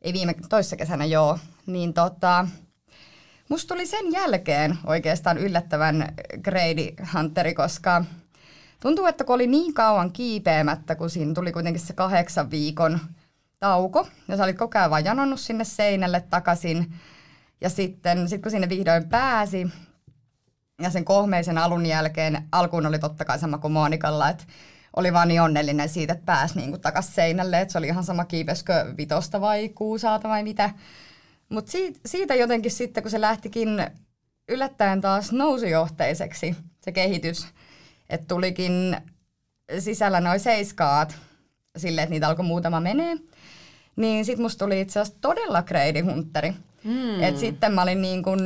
ei 0.07 0.13
viime, 0.13 0.35
toissa 0.49 0.77
kesänä 0.77 1.05
joo, 1.05 1.39
niin 1.67 1.95
tota, 1.95 2.49
musta 3.49 3.75
tuli 3.75 3.87
sen 3.87 4.13
jälkeen 4.13 4.79
oikeastaan 4.87 5.39
yllättävän 5.39 6.15
grade 6.43 6.95
hunteri, 7.15 7.55
koska 7.55 8.05
tuntuu, 8.81 9.07
että 9.07 9.25
kun 9.25 9.35
oli 9.35 9.47
niin 9.47 9.75
kauan 9.75 10.13
kiipeämättä, 10.13 10.95
kun 10.95 11.11
siinä 11.11 11.35
tuli 11.35 11.53
kuitenkin 11.53 11.83
se 11.83 11.93
kahdeksan 11.93 12.51
viikon 12.51 12.99
tauko, 13.61 14.09
ja 14.29 14.37
sä 14.37 14.45
olit 14.45 14.59
koko 14.59 14.79
ajan 14.79 14.91
vaan 14.91 15.05
janonnut 15.05 15.41
sinne 15.41 15.65
seinälle 15.65 16.21
takaisin, 16.31 16.95
ja 17.61 17.71
sitten 17.71 18.29
sit 18.29 18.43
kun 18.43 18.51
sinne 18.51 18.69
vihdoin 18.69 19.09
pääsi, 19.09 19.67
ja 20.83 20.91
sen 20.91 21.05
kohmeisen 21.05 21.59
alun 21.59 21.87
jälkeen, 21.87 22.49
alkuun 22.53 22.87
oli 22.87 22.99
totta 22.99 23.25
kai 23.25 23.39
sama 23.39 23.59
kuin 23.59 23.73
Monikalla, 23.73 24.29
että 24.29 24.45
oli 24.97 25.13
vaan 25.13 25.29
niin 25.29 25.43
onnellinen 25.43 25.89
siitä, 25.89 26.13
että 26.13 26.27
pääsi 26.27 26.59
niinku 26.59 26.79
takaisin 26.79 27.15
seinälle, 27.15 27.61
että 27.61 27.73
se 27.73 27.79
oli 27.79 27.87
ihan 27.87 28.05
sama 28.05 28.25
kiipeskö 28.25 28.95
vitosta 28.97 29.41
vai 29.41 29.69
kuusaata 29.69 30.29
vai 30.29 30.43
mitä. 30.43 30.71
Mutta 31.49 31.71
siitä, 31.73 32.01
siitä 32.07 32.35
jotenkin 32.35 32.71
sitten, 32.71 33.03
kun 33.03 33.11
se 33.11 33.21
lähtikin 33.21 33.69
yllättäen 34.49 35.01
taas 35.01 35.33
nousujohteiseksi 35.33 36.57
se 36.81 36.93
kehitys, 36.93 37.47
että 38.11 38.27
tulikin 38.29 38.97
sisällä 39.79 40.21
noin 40.21 40.41
seiskaat 40.41 41.17
silleen, 41.77 42.03
että 42.03 42.11
niitä 42.11 42.29
alkoi 42.29 42.45
muutama 42.45 42.81
menee, 42.81 43.17
niin 43.97 44.25
sitten 44.25 44.43
musta 44.43 44.65
tuli 44.65 44.81
itse 44.81 45.01
asiassa 45.01 45.21
todella 45.21 45.63
kreidihunteri. 45.63 46.55
Mm. 46.85 47.23
Et 47.23 47.39
sitten 47.39 47.73
mä 47.73 47.83
olin 47.83 48.03
niin 48.03 48.23
kun, 48.23 48.41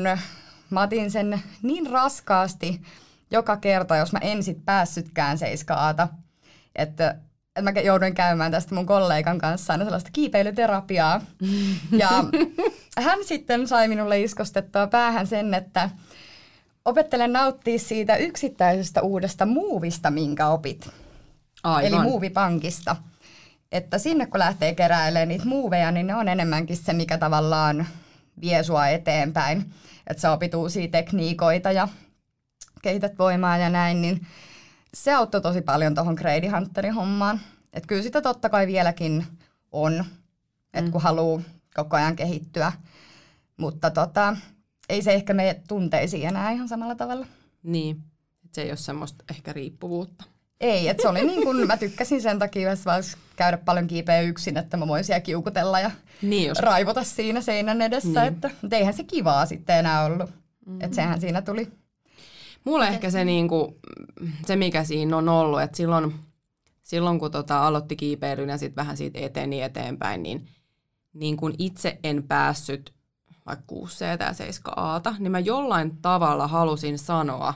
mä 0.70 0.82
otin 0.82 1.10
sen 1.10 1.42
niin 1.62 1.90
raskaasti 1.90 2.82
joka 3.30 3.56
kerta, 3.56 3.96
jos 3.96 4.12
mä 4.12 4.18
en 4.18 4.42
sit 4.42 4.64
päässytkään 4.64 5.38
seiskaata, 5.38 6.08
että 6.74 7.16
että 7.56 7.72
mä 7.72 7.80
jouduin 7.80 8.14
käymään 8.14 8.52
tästä 8.52 8.74
mun 8.74 8.86
kollegan 8.86 9.38
kanssa 9.38 9.72
aina 9.72 9.84
sellaista 9.84 10.10
kiipeilyterapiaa. 10.12 11.20
Ja 11.92 12.10
hän 13.04 13.18
sitten 13.24 13.68
sai 13.68 13.88
minulle 13.88 14.20
iskostettua 14.20 14.86
päähän 14.86 15.26
sen, 15.26 15.54
että 15.54 15.90
opettelen 16.84 17.32
nauttia 17.32 17.78
siitä 17.78 18.16
yksittäisestä 18.16 19.02
uudesta 19.02 19.46
muuvista, 19.46 20.10
minkä 20.10 20.48
opit. 20.48 20.90
Aivan. 21.62 21.84
Eli 21.84 22.02
muuvipankista. 22.02 22.96
Että 23.72 23.98
sinne 23.98 24.26
kun 24.26 24.38
lähtee 24.38 24.74
keräilemään 24.74 25.28
niitä 25.28 25.44
muuveja, 25.44 25.90
niin 25.90 26.06
ne 26.06 26.14
on 26.14 26.28
enemmänkin 26.28 26.76
se, 26.76 26.92
mikä 26.92 27.18
tavallaan 27.18 27.86
vie 28.40 28.62
sua 28.62 28.88
eteenpäin. 28.88 29.72
Että 30.06 30.20
sä 30.20 30.32
opit 30.32 30.54
uusia 30.54 30.88
tekniikoita 30.88 31.72
ja 31.72 31.88
kehität 32.82 33.18
voimaa 33.18 33.58
ja 33.58 33.70
näin, 33.70 34.02
niin 34.02 34.26
se 34.94 35.12
auttoi 35.12 35.40
tosi 35.40 35.62
paljon 35.62 35.94
tuohon 35.94 36.14
Grady 36.14 36.48
Hunterin 36.48 36.94
hommaan. 36.94 37.40
Että 37.72 37.86
kyllä 37.86 38.02
sitä 38.02 38.22
totta 38.22 38.48
kai 38.48 38.66
vieläkin 38.66 39.26
on, 39.72 40.04
että 40.64 40.88
mm. 40.88 40.90
kun 40.90 41.02
haluaa 41.02 41.42
koko 41.74 41.96
ajan 41.96 42.16
kehittyä. 42.16 42.72
Mutta 43.56 43.90
tota, 43.90 44.36
ei 44.88 45.02
se 45.02 45.12
ehkä 45.12 45.34
mene 45.34 45.60
tunteisiin 45.68 46.28
enää 46.28 46.50
ihan 46.50 46.68
samalla 46.68 46.94
tavalla. 46.94 47.26
Niin, 47.62 47.96
että 48.44 48.54
se 48.54 48.62
ei 48.62 48.70
ole 48.70 48.76
semmoista 48.76 49.24
ehkä 49.30 49.52
riippuvuutta. 49.52 50.24
Ei, 50.60 50.88
että 50.88 51.02
se 51.02 51.08
oli 51.08 51.24
niin 51.26 51.42
kuin, 51.42 51.66
mä 51.66 51.76
tykkäsin 51.76 52.22
sen 52.22 52.38
takia, 52.38 52.72
että 52.72 53.00
käydä 53.36 53.58
paljon 53.58 53.86
kiipeä 53.86 54.20
yksin, 54.20 54.56
että 54.56 54.76
mä 54.76 54.88
voin 54.88 55.04
siellä 55.04 55.20
kiukutella 55.20 55.80
ja 55.80 55.90
niin 56.22 56.48
just. 56.48 56.60
raivota 56.60 57.04
siinä 57.04 57.40
seinän 57.40 57.82
edessä. 57.82 58.20
Niin. 58.20 58.32
Että, 58.32 58.50
mutta 58.62 58.76
eihän 58.76 58.94
se 58.94 59.04
kivaa 59.04 59.46
sitten 59.46 59.76
enää 59.76 60.04
ollut. 60.04 60.30
Mm-hmm. 60.30 60.80
Että 60.80 60.94
sehän 60.94 61.20
siinä 61.20 61.42
tuli. 61.42 61.68
Mulle 62.64 62.88
ehkä 62.88 63.10
se, 63.10 63.24
niin 63.24 63.48
kuin, 63.48 63.74
se, 64.46 64.56
mikä 64.56 64.84
siinä 64.84 65.16
on 65.16 65.28
ollut, 65.28 65.60
että 65.60 65.76
silloin, 65.76 66.14
silloin 66.82 67.18
kun 67.18 67.30
tota, 67.30 67.66
aloitti 67.66 67.96
kiipeilyn 67.96 68.48
ja 68.48 68.58
sitten 68.58 68.76
vähän 68.76 68.96
siitä 68.96 69.18
eteni 69.18 69.62
eteenpäin, 69.62 70.22
niin, 70.22 70.46
niin 71.12 71.36
kun 71.36 71.54
itse 71.58 71.98
en 72.04 72.22
päässyt 72.22 72.94
vaikka 73.46 73.64
6 73.66 73.96
C 73.96 74.00
ja 74.20 74.32
7 74.32 74.74
A, 74.76 75.00
niin 75.18 75.32
mä 75.32 75.38
jollain 75.38 75.96
tavalla 76.02 76.48
halusin 76.48 76.98
sanoa, 76.98 77.54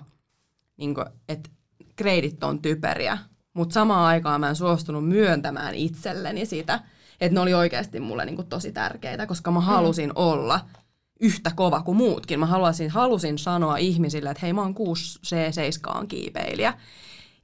niin 0.76 0.94
kuin, 0.94 1.06
että 1.28 1.50
kreidit 1.96 2.44
on 2.44 2.62
typeriä, 2.62 3.18
mutta 3.54 3.72
samaan 3.72 4.06
aikaan 4.06 4.40
mä 4.40 4.48
en 4.48 4.56
suostunut 4.56 5.08
myöntämään 5.08 5.74
itselleni 5.74 6.46
sitä, 6.46 6.80
että 7.20 7.34
ne 7.34 7.40
oli 7.40 7.54
oikeasti 7.54 8.00
mulle 8.00 8.24
niin 8.24 8.36
kuin 8.36 8.48
tosi 8.48 8.72
tärkeitä, 8.72 9.26
koska 9.26 9.50
mä 9.50 9.60
mm. 9.60 9.64
halusin 9.64 10.10
mm. 10.10 10.16
olla 10.16 10.60
yhtä 11.20 11.50
kova 11.56 11.82
kuin 11.82 11.96
muutkin. 11.96 12.40
Mä 12.40 12.46
halusin, 12.46 12.90
halusin 12.90 13.38
sanoa 13.38 13.76
ihmisille, 13.76 14.30
että 14.30 14.40
hei 14.42 14.52
mä 14.52 14.62
oon 14.62 14.74
6 14.74 15.18
C7 15.26 16.06
kiipeilijä. 16.06 16.74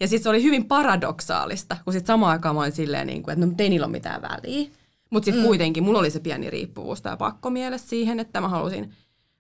Ja 0.01 0.09
sitten 0.09 0.23
se 0.23 0.29
oli 0.29 0.43
hyvin 0.43 0.65
paradoksaalista, 0.65 1.77
kun 1.85 1.93
sitten 1.93 2.07
samaan 2.07 2.33
aikaan 2.33 2.55
mä 2.55 2.61
olin 2.61 2.73
silleen, 2.73 3.07
niin 3.07 3.23
kuin, 3.23 3.33
että 3.33 3.47
no 3.47 3.53
ei 3.59 3.69
niillä 3.69 3.87
ole 3.87 3.93
mitään 3.93 4.23
väliä. 4.23 4.71
Mutta 5.11 5.25
sitten 5.25 5.43
mm. 5.43 5.47
kuitenkin 5.47 5.85
mulla 5.85 5.99
oli 5.99 6.11
se 6.11 6.21
pieni 6.21 6.51
riippuvuus 6.51 7.03
tai 7.03 7.17
pakko 7.17 7.51
mielessä 7.51 7.89
siihen, 7.89 8.21
että 8.21 8.41
mä 8.41 8.49
halusin, 8.49 8.95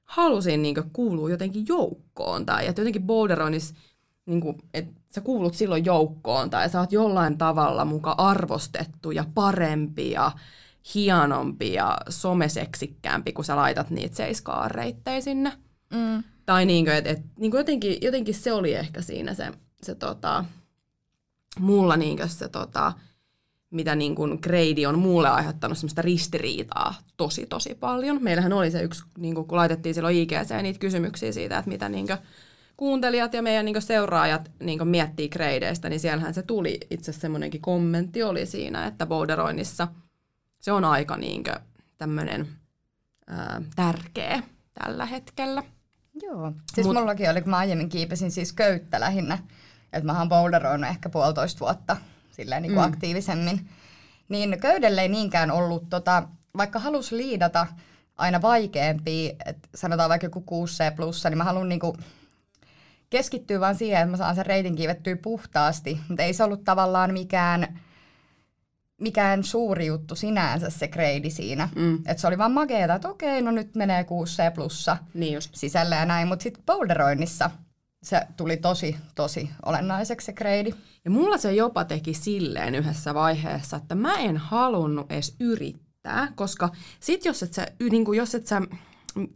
halusin 0.04 0.62
niin 0.62 0.76
kuulua 0.92 1.30
jotenkin 1.30 1.64
joukkoon. 1.68 2.46
Tai 2.46 2.66
että 2.66 2.80
jotenkin 2.80 3.02
boulderoinnissa, 3.02 3.74
niin 4.26 4.40
kuin, 4.40 4.58
että 4.74 5.00
sä 5.14 5.20
kuulut 5.20 5.54
silloin 5.54 5.84
joukkoon 5.84 6.50
tai 6.50 6.68
sä 6.68 6.80
oot 6.80 6.92
jollain 6.92 7.38
tavalla 7.38 7.84
muka 7.84 8.14
arvostettu 8.18 9.10
ja 9.10 9.24
parempi 9.34 10.10
ja 10.10 10.32
hienompi 10.94 11.72
ja 11.72 11.98
someseksikkäämpi, 12.08 13.32
kun 13.32 13.44
sä 13.44 13.56
laitat 13.56 13.90
niitä 13.90 14.16
seiskaareittejä 14.16 15.20
sinne. 15.20 15.52
Mm. 15.94 16.22
Tai 16.46 16.66
niin 16.66 16.84
kuin, 16.84 16.96
et, 16.96 17.06
et, 17.06 17.18
niin 17.36 17.50
kuin 17.50 17.58
jotenkin, 17.58 17.98
jotenkin 18.02 18.34
se 18.34 18.52
oli 18.52 18.74
ehkä 18.74 19.02
siinä 19.02 19.34
se, 19.34 19.52
se 19.82 19.94
tota, 19.94 20.44
mulla 21.58 21.96
niin 21.96 22.16
kuin 22.16 22.28
se 22.28 22.48
tota, 22.48 22.92
mitä 23.70 23.94
niin 23.94 24.14
kuin 24.14 24.38
Grady 24.42 24.86
on 24.86 24.98
mulle 24.98 25.28
aiheuttanut 25.28 25.78
semmoista 25.78 26.02
ristiriitaa 26.02 26.94
tosi 27.16 27.46
tosi 27.46 27.74
paljon. 27.74 28.22
Meillähän 28.22 28.52
oli 28.52 28.70
se 28.70 28.82
yksi, 28.82 29.02
niin 29.18 29.34
kuin, 29.34 29.46
kun 29.46 29.58
laitettiin 29.58 29.94
silloin 29.94 30.16
IGC 30.16 30.62
niitä 30.62 30.78
kysymyksiä 30.78 31.32
siitä, 31.32 31.58
että 31.58 31.70
mitä 31.70 31.88
niin 31.88 32.06
kuin, 32.06 32.18
kuuntelijat 32.76 33.34
ja 33.34 33.42
meidän 33.42 33.64
niin 33.64 33.82
seuraajat 33.82 34.50
niin 34.60 34.88
miettii 34.88 35.28
gradeista, 35.28 35.88
niin 35.88 36.00
siellähän 36.00 36.34
se 36.34 36.42
tuli 36.42 36.80
itse 36.90 37.12
semmoinenkin 37.12 37.60
kommentti 37.60 38.22
oli 38.22 38.46
siinä, 38.46 38.86
että 38.86 39.06
boulderoinnissa 39.06 39.88
se 40.60 40.72
on 40.72 40.84
aika 40.84 41.16
niin 41.16 41.44
tämmöinen 41.98 42.48
tärkeä 43.76 44.42
tällä 44.74 45.06
hetkellä. 45.06 45.62
Joo, 46.22 46.52
siis 46.74 46.86
Mut, 46.86 46.96
mullakin 46.96 47.30
oli, 47.30 47.42
kun 47.42 47.50
mä 47.50 47.56
aiemmin 47.56 47.88
kiipesin 47.88 48.30
siis 48.30 48.52
köyttä 48.52 49.00
lähinnä, 49.00 49.38
että 49.92 50.12
mä 50.12 50.18
oon 50.18 50.28
boulderoinut 50.28 50.90
ehkä 50.90 51.08
puolitoista 51.08 51.60
vuotta 51.60 51.96
silleen 52.30 52.62
niin 52.62 52.72
kuin 52.72 52.84
mm. 52.84 52.92
aktiivisemmin, 52.92 53.68
niin 54.28 54.60
köydelle 54.60 55.02
ei 55.02 55.08
niinkään 55.08 55.50
ollut, 55.50 55.88
tota, 55.90 56.22
vaikka 56.56 56.78
halus 56.78 57.12
liidata 57.12 57.66
aina 58.16 58.42
vaikeampi, 58.42 59.36
että 59.46 59.68
sanotaan 59.74 60.08
vaikka 60.08 60.26
joku 60.26 60.40
6C 60.40 60.96
plussa, 60.96 61.30
niin 61.30 61.38
mä 61.38 61.44
haluan 61.44 61.68
niin 61.68 61.80
kuin 61.80 61.96
keskittyy 63.10 63.60
vaan 63.60 63.74
siihen, 63.74 64.00
että 64.00 64.10
mä 64.10 64.16
saan 64.16 64.34
sen 64.34 64.46
reitin 64.46 64.76
kiivettyä 64.76 65.16
puhtaasti, 65.16 66.00
mutta 66.08 66.22
ei 66.22 66.32
se 66.32 66.44
ollut 66.44 66.64
tavallaan 66.64 67.12
mikään, 67.12 67.80
mikään 69.00 69.44
suuri 69.44 69.86
juttu 69.86 70.14
sinänsä 70.14 70.70
se 70.70 70.88
grade 70.88 71.30
siinä. 71.30 71.68
Mm. 71.76 71.94
Että 71.94 72.20
se 72.20 72.26
oli 72.26 72.38
vaan 72.38 72.52
makeeta, 72.52 72.94
että 72.94 73.08
okei, 73.08 73.42
no 73.42 73.50
nyt 73.50 73.74
menee 73.74 74.02
6C 74.02 74.54
plussa 74.54 74.96
niin 75.14 75.34
just. 75.34 75.54
sisälle 75.54 75.94
ja 75.94 76.04
näin, 76.04 76.28
mutta 76.28 76.42
sitten 76.42 76.62
boulderoinnissa 76.66 77.50
se 78.02 78.20
tuli 78.36 78.56
tosi, 78.56 78.96
tosi 79.14 79.50
olennaiseksi 79.66 80.24
se 80.24 80.32
grade. 80.32 80.72
Ja 81.04 81.10
mulla 81.10 81.38
se 81.38 81.52
jopa 81.52 81.84
teki 81.84 82.14
silleen 82.14 82.74
yhdessä 82.74 83.14
vaiheessa, 83.14 83.76
että 83.76 83.94
mä 83.94 84.14
en 84.14 84.36
halunnut 84.36 85.12
edes 85.12 85.36
yrittää, 85.40 86.32
koska 86.34 86.68
sit 87.00 87.24
jos 87.24 87.42
et 87.42 87.54
sä, 87.54 87.66
niin 87.90 88.04
kuin 88.04 88.16
jos 88.16 88.34
et 88.34 88.46
sä 88.46 88.62
öö, 89.18 89.26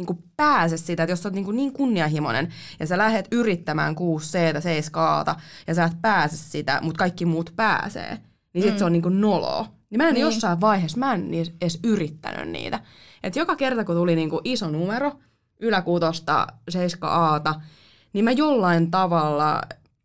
niin 0.00 0.06
kuin 0.06 0.24
pääse 0.36 0.76
siitä, 0.76 1.02
että 1.02 1.12
jos 1.12 1.26
olet 1.26 1.34
niin, 1.34 1.44
kuin 1.44 1.56
niin 1.56 1.72
kunnianhimoinen 1.72 2.52
ja 2.80 2.86
sä 2.86 2.98
lähdet 2.98 3.28
yrittämään 3.32 3.94
6 3.94 4.28
c 4.28 4.62
7 4.62 5.04
a 5.28 5.36
ja 5.66 5.74
sä 5.74 5.84
et 5.84 6.02
pääse 6.02 6.36
sitä, 6.36 6.78
mutta 6.82 6.98
kaikki 6.98 7.24
muut 7.24 7.52
pääsee, 7.56 8.18
niin 8.54 8.62
sit 8.62 8.72
mm. 8.72 8.78
se 8.78 8.84
on 8.84 8.92
niin 8.92 9.02
kuin 9.02 9.20
noloa. 9.20 9.66
Niin 9.90 9.98
mä 9.98 10.08
en 10.08 10.14
niin. 10.14 10.22
jossain 10.22 10.60
vaiheessa, 10.60 10.98
mä 10.98 11.14
en 11.14 11.30
edes 11.34 11.78
yrittänyt 11.84 12.48
niitä. 12.48 12.80
Et 13.22 13.36
joka 13.36 13.56
kerta, 13.56 13.84
kun 13.84 13.96
tuli 13.96 14.16
niin 14.16 14.30
kuin 14.30 14.40
iso 14.44 14.70
numero, 14.70 15.12
yläkuutosta 15.60 16.46
7 16.68 17.12
a 17.12 17.60
niin 18.12 18.24
mä 18.24 18.32
jollain 18.32 18.90
tavalla 18.90 19.62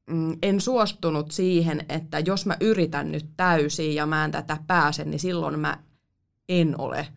mm, 0.10 0.38
en 0.41 0.62
suostunut 0.62 1.32
siihen, 1.32 1.86
että 1.89 2.20
jos 2.20 2.46
mä 2.46 2.58
yritän 2.62 3.12
nyt 3.12 3.26
täysin 3.38 3.96
ja 3.96 4.06
mä 4.06 4.26
en 4.26 4.32
tätä 4.32 4.58
pääse, 4.68 5.04
niin 5.04 5.20
silloin 5.20 5.60
mä 5.60 5.78
en 6.50 6.80
ole 6.80 7.08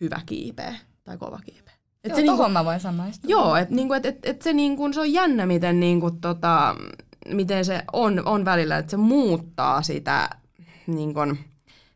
hyvä 0.00 0.20
kiipeä 0.26 0.74
tai 1.04 1.18
kova 1.18 1.40
kiipeä. 1.44 1.67
Et 2.04 2.10
joo, 2.10 2.16
se 2.16 2.22
niinku, 2.22 2.48
mä 2.48 2.64
voin 2.64 2.80
samaistua. 2.80 3.30
Joo, 3.30 3.56
että 3.56 3.74
niinku, 3.74 3.94
et, 3.94 4.06
et, 4.06 4.18
et 4.22 4.42
se, 4.42 4.52
niinku, 4.52 4.92
se 4.92 5.00
on 5.00 5.12
jännä, 5.12 5.46
miten 5.46 5.80
niinku, 5.80 6.10
tota, 6.10 6.76
miten 7.34 7.64
se 7.64 7.82
on, 7.92 8.26
on 8.26 8.44
välillä, 8.44 8.78
että 8.78 8.90
se 8.90 8.96
muuttaa 8.96 9.82
sitä, 9.82 10.30
niin 10.86 11.14
kun, 11.14 11.38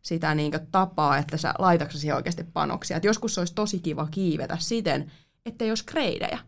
sitä 0.02 0.34
niin 0.34 0.50
kun, 0.50 0.60
tapaa, 0.72 1.18
että 1.18 1.36
sä 1.36 1.54
laitatko 1.58 1.98
siihen 1.98 2.16
oikeasti 2.16 2.44
panoksia. 2.44 2.96
Et 2.96 3.04
joskus 3.04 3.34
se 3.34 3.40
olisi 3.40 3.54
tosi 3.54 3.78
kiva 3.78 4.08
kiivetä 4.10 4.56
siten, 4.60 5.12
ettei 5.46 5.68
olisi 5.68 5.84
kreidejä. 5.84 6.38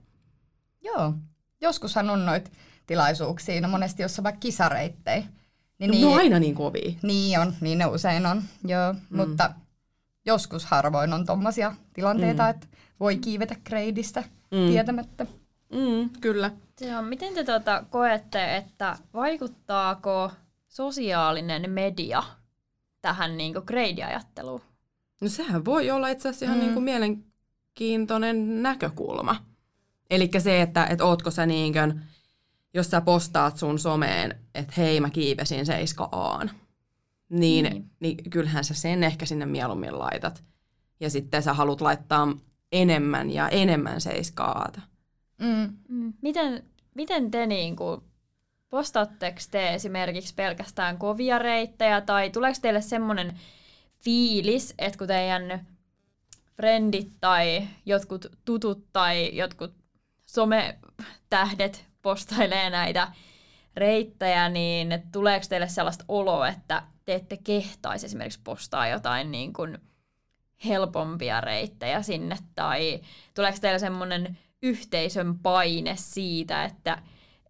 Joo. 0.83 1.15
Joskushan 1.61 2.11
on 2.11 2.27
noita 2.27 2.51
tilaisuuksia, 2.87 3.61
no 3.61 3.69
monesti 3.69 4.03
jos 4.03 4.19
on 4.19 4.25
vaikka 4.25 4.41
kisareittejä. 4.41 5.25
Niin, 5.79 5.89
no, 5.89 5.95
niin, 5.95 6.07
on 6.07 6.17
aina 6.17 6.39
niin 6.39 6.55
kovia. 6.55 6.93
Niin 7.03 7.41
on, 7.41 7.55
niin 7.61 7.79
ne 7.79 7.87
usein 7.87 8.27
on, 8.27 8.43
joo. 8.65 8.93
Mm. 8.93 9.17
Mutta 9.17 9.51
joskus 10.27 10.67
harvoin 10.67 11.13
on 11.13 11.27
tommosia 11.27 11.75
tilanteita, 11.93 12.43
mm. 12.43 12.51
että 12.51 12.67
voi 13.01 13.17
kiivetä 13.17 13.57
kreidistä 13.65 14.25
mm. 14.51 14.71
tietämättä. 14.71 15.27
Mm, 15.73 16.11
kyllä. 16.21 16.51
Joo, 16.81 17.03
miten 17.03 17.35
te 17.35 17.45
tuota 17.45 17.85
koette, 17.91 18.57
että 18.57 18.97
vaikuttaako 19.15 20.31
sosiaalinen 20.69 21.71
media 21.71 22.23
tähän 23.01 23.37
niin 23.37 23.55
grade-ajatteluun? 23.67 24.61
No 25.21 25.29
sehän 25.29 25.65
voi 25.65 25.91
olla 25.91 26.09
itse 26.09 26.29
asiassa 26.29 26.45
ihan 26.45 26.59
mm. 26.59 26.63
niin 26.63 26.75
kuin 26.75 26.85
mielenkiintoinen 26.85 28.63
näkökulma. 28.63 29.45
Eli 30.11 30.31
se, 30.39 30.63
että 30.63 30.87
et 30.87 31.01
ootko 31.01 31.31
sä 31.31 31.47
niin 31.47 31.73
kuin, 31.73 32.01
jos 32.75 32.91
sä 32.91 33.01
postaat 33.01 33.57
sun 33.57 33.79
someen, 33.79 34.41
että 34.55 34.73
hei 34.77 35.01
mä 35.01 35.11
kiipesin 35.11 35.67
7 35.67 36.09
aan, 36.13 36.51
niin, 37.29 37.65
niin. 37.65 37.91
niin 38.01 38.31
kyllähän 38.31 38.65
sä 38.65 38.75
sen 38.75 39.05
ehkä 39.05 39.27
sinne 39.27 39.47
mieluummin 39.47 39.99
laitat. 39.99 40.45
Ja 41.01 41.11
sitten 41.11 41.43
sä 41.43 41.55
haluat 41.55 41.81
laittaa 41.81 42.37
enemmän 42.83 43.31
ja 43.31 43.49
enemmän 43.49 44.01
7 44.01 44.49
aata. 44.49 44.81
Mm. 45.39 45.77
Mm. 45.89 46.12
Miten, 46.22 46.64
miten 46.95 47.31
te 47.31 47.47
niin 47.47 47.77
kuin, 47.77 48.01
postaatteko 48.68 49.39
te 49.51 49.75
esimerkiksi 49.75 50.35
pelkästään 50.35 50.99
kovia 50.99 51.39
reittejä 51.39 52.01
tai 52.01 52.31
tuleeko 52.31 52.59
teille 52.62 52.83
semmoinen 52.83 53.41
fiilis, 54.05 54.75
että 54.79 54.99
kun 54.99 55.07
teidän 55.07 55.66
frendit 56.57 57.12
tai 57.20 57.68
jotkut 57.87 58.27
tutut 58.45 58.87
tai 58.93 59.37
jotkut 59.37 59.75
sometähdet 60.27 61.87
postailee 62.03 62.70
näitä 62.70 63.12
reittejä, 63.77 64.49
niin 64.49 65.03
tuleeko 65.12 65.47
teille 65.49 65.68
sellaista 65.68 66.05
oloa, 66.09 66.49
että 66.49 66.83
te 67.05 67.14
ette 67.14 67.37
kehtaisi 67.37 68.07
esimerkiksi 68.07 68.41
postaa 68.45 68.89
jotain 68.89 69.31
niin 69.31 69.53
kuin 69.53 69.79
helpompia 70.65 71.41
reittejä 71.41 72.03
sinne, 72.03 72.39
tai 72.55 73.01
tuleeko 73.35 73.59
teille 73.61 73.79
semmoinen 73.79 74.39
yhteisön 74.63 75.39
paine 75.39 75.97
siitä, 75.97 76.65
että 76.65 76.99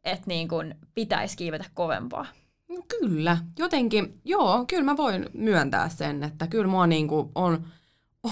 et 0.04 0.26
niin 0.26 0.48
kuin 0.48 0.74
pitäisi 0.94 1.36
kiivetä 1.36 1.64
kovempaa? 1.74 2.26
No 2.68 2.82
kyllä, 3.00 3.38
jotenkin, 3.58 4.20
joo, 4.24 4.64
kyllä 4.66 4.82
mä 4.82 4.96
voin 4.96 5.26
myöntää 5.32 5.88
sen, 5.88 6.24
että 6.24 6.46
kyllä 6.46 6.66
mua 6.66 6.86
niin 6.86 7.08
kuin 7.08 7.30
on, 7.34 7.66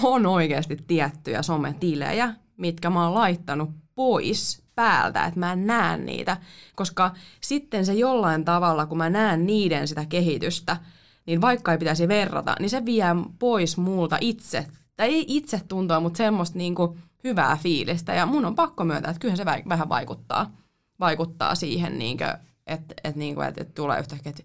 on 0.03 0.25
oikeasti 0.25 0.77
tiettyjä 0.87 1.41
sometilejä, 1.41 2.33
mitkä 2.57 2.89
mä 2.89 3.03
oon 3.03 3.13
laittanut 3.13 3.69
pois 3.95 4.63
päältä, 4.75 5.25
että 5.25 5.39
mä 5.39 5.53
en 5.53 5.67
näe 5.67 5.97
niitä, 5.97 6.37
koska 6.75 7.11
sitten 7.41 7.85
se 7.85 7.93
jollain 7.93 8.45
tavalla, 8.45 8.85
kun 8.85 8.97
mä 8.97 9.09
näen 9.09 9.45
niiden 9.45 9.87
sitä 9.87 10.05
kehitystä, 10.05 10.77
niin 11.25 11.41
vaikka 11.41 11.71
ei 11.71 11.77
pitäisi 11.77 12.07
verrata, 12.07 12.55
niin 12.59 12.69
se 12.69 12.85
vie 12.85 13.05
pois 13.39 13.77
multa 13.77 14.17
itse, 14.21 14.67
tai 14.95 15.07
ei 15.07 15.25
itse 15.27 15.61
tuntua, 15.67 15.99
mutta 15.99 16.17
semmoista 16.17 16.57
niinku 16.57 16.97
hyvää 17.23 17.57
fiilistä, 17.61 18.13
ja 18.13 18.25
mun 18.25 18.45
on 18.45 18.55
pakko 18.55 18.83
myöntää, 18.83 19.11
että 19.11 19.19
kyllähän 19.19 19.37
se 19.37 19.69
vähän 19.69 19.89
vaikuttaa, 19.89 20.51
vaikuttaa 20.99 21.55
siihen, 21.55 21.99
niinku, 21.99 22.23
että 22.67 22.95
et, 23.03 23.15
niinku, 23.15 23.41
et, 23.41 23.57
et 23.57 23.73
tulee 23.73 23.99
yhtäkkiä, 23.99 24.29
että 24.29 24.43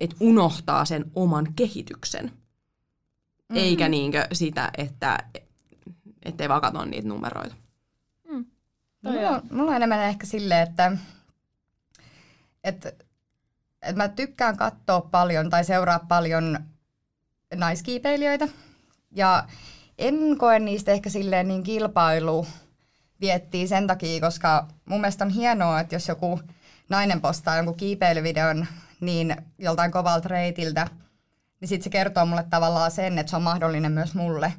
et 0.00 0.14
unohtaa 0.20 0.84
sen 0.84 1.04
oman 1.14 1.46
kehityksen, 1.56 2.24
mm-hmm. 2.24 3.56
eikä 3.56 3.88
niinku 3.88 4.18
sitä, 4.32 4.70
että 4.78 5.18
ei 6.38 6.48
vaan 6.48 6.60
katso 6.60 6.84
niitä 6.84 7.08
numeroita. 7.08 7.54
Mulla 9.02 9.30
on, 9.30 9.42
mulla 9.50 9.70
on 9.70 9.76
enemmän 9.76 10.00
ehkä 10.00 10.26
silleen, 10.26 10.68
että, 10.68 10.92
että, 12.64 12.88
että 12.88 13.04
mä 13.94 14.08
tykkään 14.08 14.56
katsoa 14.56 15.00
paljon 15.00 15.50
tai 15.50 15.64
seuraa 15.64 15.98
paljon 15.98 16.58
naiskiipeilijöitä. 17.54 18.48
Ja 19.10 19.44
en 19.98 20.38
koe 20.38 20.58
niistä 20.58 20.92
ehkä 20.92 21.10
silleen 21.10 21.48
niin 21.48 21.62
kilpailu 21.62 22.46
viettii 23.20 23.68
sen 23.68 23.86
takia, 23.86 24.20
koska 24.20 24.68
mun 24.84 25.00
mielestä 25.00 25.24
on 25.24 25.30
hienoa, 25.30 25.80
että 25.80 25.94
jos 25.94 26.08
joku 26.08 26.40
nainen 26.88 27.20
postaa 27.20 27.56
jonkun 27.56 27.76
kiipeilyvideon 27.76 28.66
niin 29.00 29.36
joltain 29.58 29.92
kovalta 29.92 30.28
reitiltä, 30.28 30.86
niin 31.60 31.68
sitten 31.68 31.84
se 31.84 31.90
kertoo 31.90 32.26
mulle 32.26 32.46
tavallaan 32.50 32.90
sen, 32.90 33.18
että 33.18 33.30
se 33.30 33.36
on 33.36 33.42
mahdollinen 33.42 33.92
myös 33.92 34.14
mulle. 34.14 34.52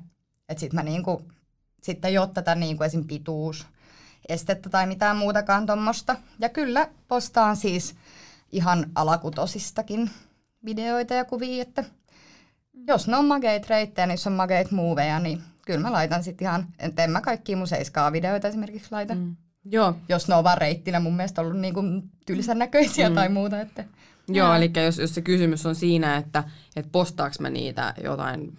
Että 0.49 0.59
sitten 0.59 0.75
mä 0.75 0.83
niinku, 0.83 1.21
sitten 1.81 2.09
ei 2.09 2.17
ole 2.17 2.29
tätä 2.33 2.55
niinku 2.55 2.83
esim. 2.83 3.07
pituus 3.07 3.67
estettä 4.29 4.69
tai 4.69 4.87
mitään 4.87 5.17
muutakaan 5.17 5.65
tuommoista. 5.65 6.15
Ja 6.39 6.49
kyllä 6.49 6.89
postaan 7.07 7.57
siis 7.57 7.95
ihan 8.51 8.85
alakutosistakin 8.95 10.09
videoita 10.65 11.13
ja 11.13 11.25
kuvia, 11.25 11.61
että 11.61 11.83
jos 12.87 13.07
ne 13.07 13.17
on 13.17 13.25
mageit 13.25 13.69
reittejä, 13.69 14.07
niin 14.07 14.13
jos 14.13 14.27
on 14.27 14.33
mageit 14.33 14.71
muuveja, 14.71 15.19
niin 15.19 15.41
kyllä 15.65 15.79
mä 15.79 15.91
laitan 15.91 16.23
sitten 16.23 16.45
ihan, 16.45 16.67
en 16.97 17.11
mä 17.11 17.21
kaikkia 17.21 17.57
mun 17.57 17.67
seiskaa 17.67 18.11
videoita 18.11 18.47
esimerkiksi 18.47 18.91
laita. 18.91 19.15
Mm. 19.15 19.35
Joo. 19.65 19.95
Jos 20.09 20.27
ne 20.27 20.35
on 20.35 20.43
vaan 20.43 20.57
reittinä 20.57 20.99
mun 20.99 21.15
mielestä 21.15 21.41
ollut 21.41 21.59
niinku 21.59 21.81
tylsän 22.25 22.59
näköisiä 22.59 23.09
mm. 23.09 23.15
tai 23.15 23.29
muuta. 23.29 23.61
Että. 23.61 23.85
Joo, 24.27 24.53
eli 24.53 24.71
jos, 24.85 24.97
jos 24.97 25.15
se 25.15 25.21
kysymys 25.21 25.65
on 25.65 25.75
siinä, 25.75 26.17
että, 26.17 26.43
että 26.75 26.91
postaaks 26.91 27.39
mä 27.39 27.49
niitä 27.49 27.93
jotain 28.03 28.57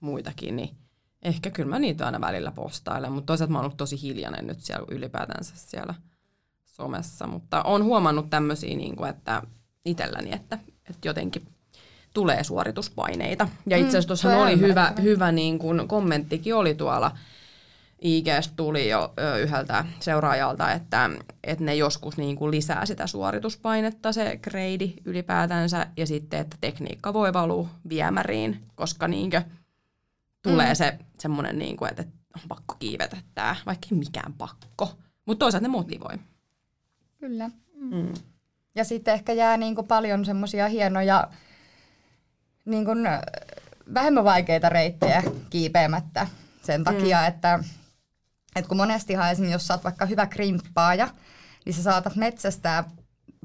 muitakin, 0.00 0.56
niin 0.56 0.80
Ehkä 1.22 1.50
kyllä 1.50 1.70
mä 1.70 1.78
niitä 1.78 2.06
aina 2.06 2.20
välillä 2.20 2.52
postailen, 2.52 3.12
mutta 3.12 3.26
toisaalta 3.26 3.52
mä 3.52 3.58
oon 3.58 3.64
ollut 3.64 3.76
tosi 3.76 4.02
hiljainen 4.02 4.46
nyt 4.46 4.60
siellä 4.60 4.86
ylipäätänsä 4.90 5.54
siellä 5.56 5.94
somessa. 6.80 7.26
Mutta 7.26 7.62
on 7.62 7.84
huomannut 7.84 8.30
tämmöisiä, 8.30 8.76
niin 8.76 8.96
kuin, 8.96 9.10
että 9.10 9.42
itselläni, 9.84 10.32
että, 10.32 10.58
että 10.90 11.08
jotenkin 11.08 11.42
tulee 12.14 12.44
suorituspaineita. 12.44 13.48
Ja 13.66 13.76
itse 13.76 13.88
asiassa 13.88 14.06
tuossa 14.06 14.28
mm, 14.28 14.36
oli 14.36 14.60
hyvä, 14.60 14.92
hyvä 15.02 15.32
niin 15.32 15.58
kuin 15.58 15.88
kommenttikin 15.88 16.54
oli 16.54 16.74
tuolla 16.74 17.12
IGstä 18.02 18.54
tuli 18.56 18.88
jo 18.88 19.12
yhdeltä 19.42 19.84
seuraajalta, 20.00 20.72
että, 20.72 21.10
että 21.44 21.64
ne 21.64 21.74
joskus 21.74 22.16
niin 22.16 22.36
kuin 22.36 22.50
lisää 22.50 22.86
sitä 22.86 23.06
suorituspainetta, 23.06 24.12
se 24.12 24.40
grade 24.42 24.92
ylipäätänsä, 25.04 25.86
ja 25.96 26.06
sitten, 26.06 26.40
että 26.40 26.56
tekniikka 26.60 27.12
voi 27.12 27.32
valua 27.32 27.68
viemäriin, 27.88 28.62
koska 28.74 29.08
niin 29.08 29.30
kuin, 29.30 29.44
tulee 30.42 30.68
mm. 30.68 30.74
se 30.74 30.98
semmoinen, 31.18 31.58
niin 31.58 31.76
kuin, 31.76 31.90
että 31.90 32.04
on 32.36 32.42
pakko 32.48 32.76
kiivetä 32.78 33.16
tämä, 33.34 33.56
vaikka 33.66 33.86
ei 33.92 33.98
mikään 33.98 34.32
pakko. 34.32 34.90
Mutta 35.26 35.44
toisaalta 35.44 35.68
ne 35.68 35.72
motivoi. 35.72 36.14
Kyllä. 37.20 37.50
Mm. 37.74 38.14
Ja 38.74 38.84
sitten 38.84 39.14
ehkä 39.14 39.32
jää 39.32 39.56
niin 39.56 39.74
kuin 39.74 39.86
paljon 39.86 40.24
semmoisia 40.24 40.68
hienoja, 40.68 41.28
niin 42.64 42.84
kuin 42.84 42.98
vähemmän 43.94 44.24
vaikeita 44.24 44.68
reittejä 44.68 45.22
kiipeämättä 45.50 46.26
sen 46.62 46.84
takia, 46.84 47.20
mm. 47.20 47.26
että, 47.26 47.64
että 48.56 48.68
kun 48.68 48.76
monestihan 48.76 49.30
esimerkiksi, 49.30 49.52
jos 49.52 49.66
sä 49.66 49.74
oot 49.74 49.84
vaikka 49.84 50.06
hyvä 50.06 50.26
krimppaaja, 50.26 51.08
niin 51.64 51.74
sä 51.74 51.82
saatat 51.82 52.16
metsästää 52.16 52.84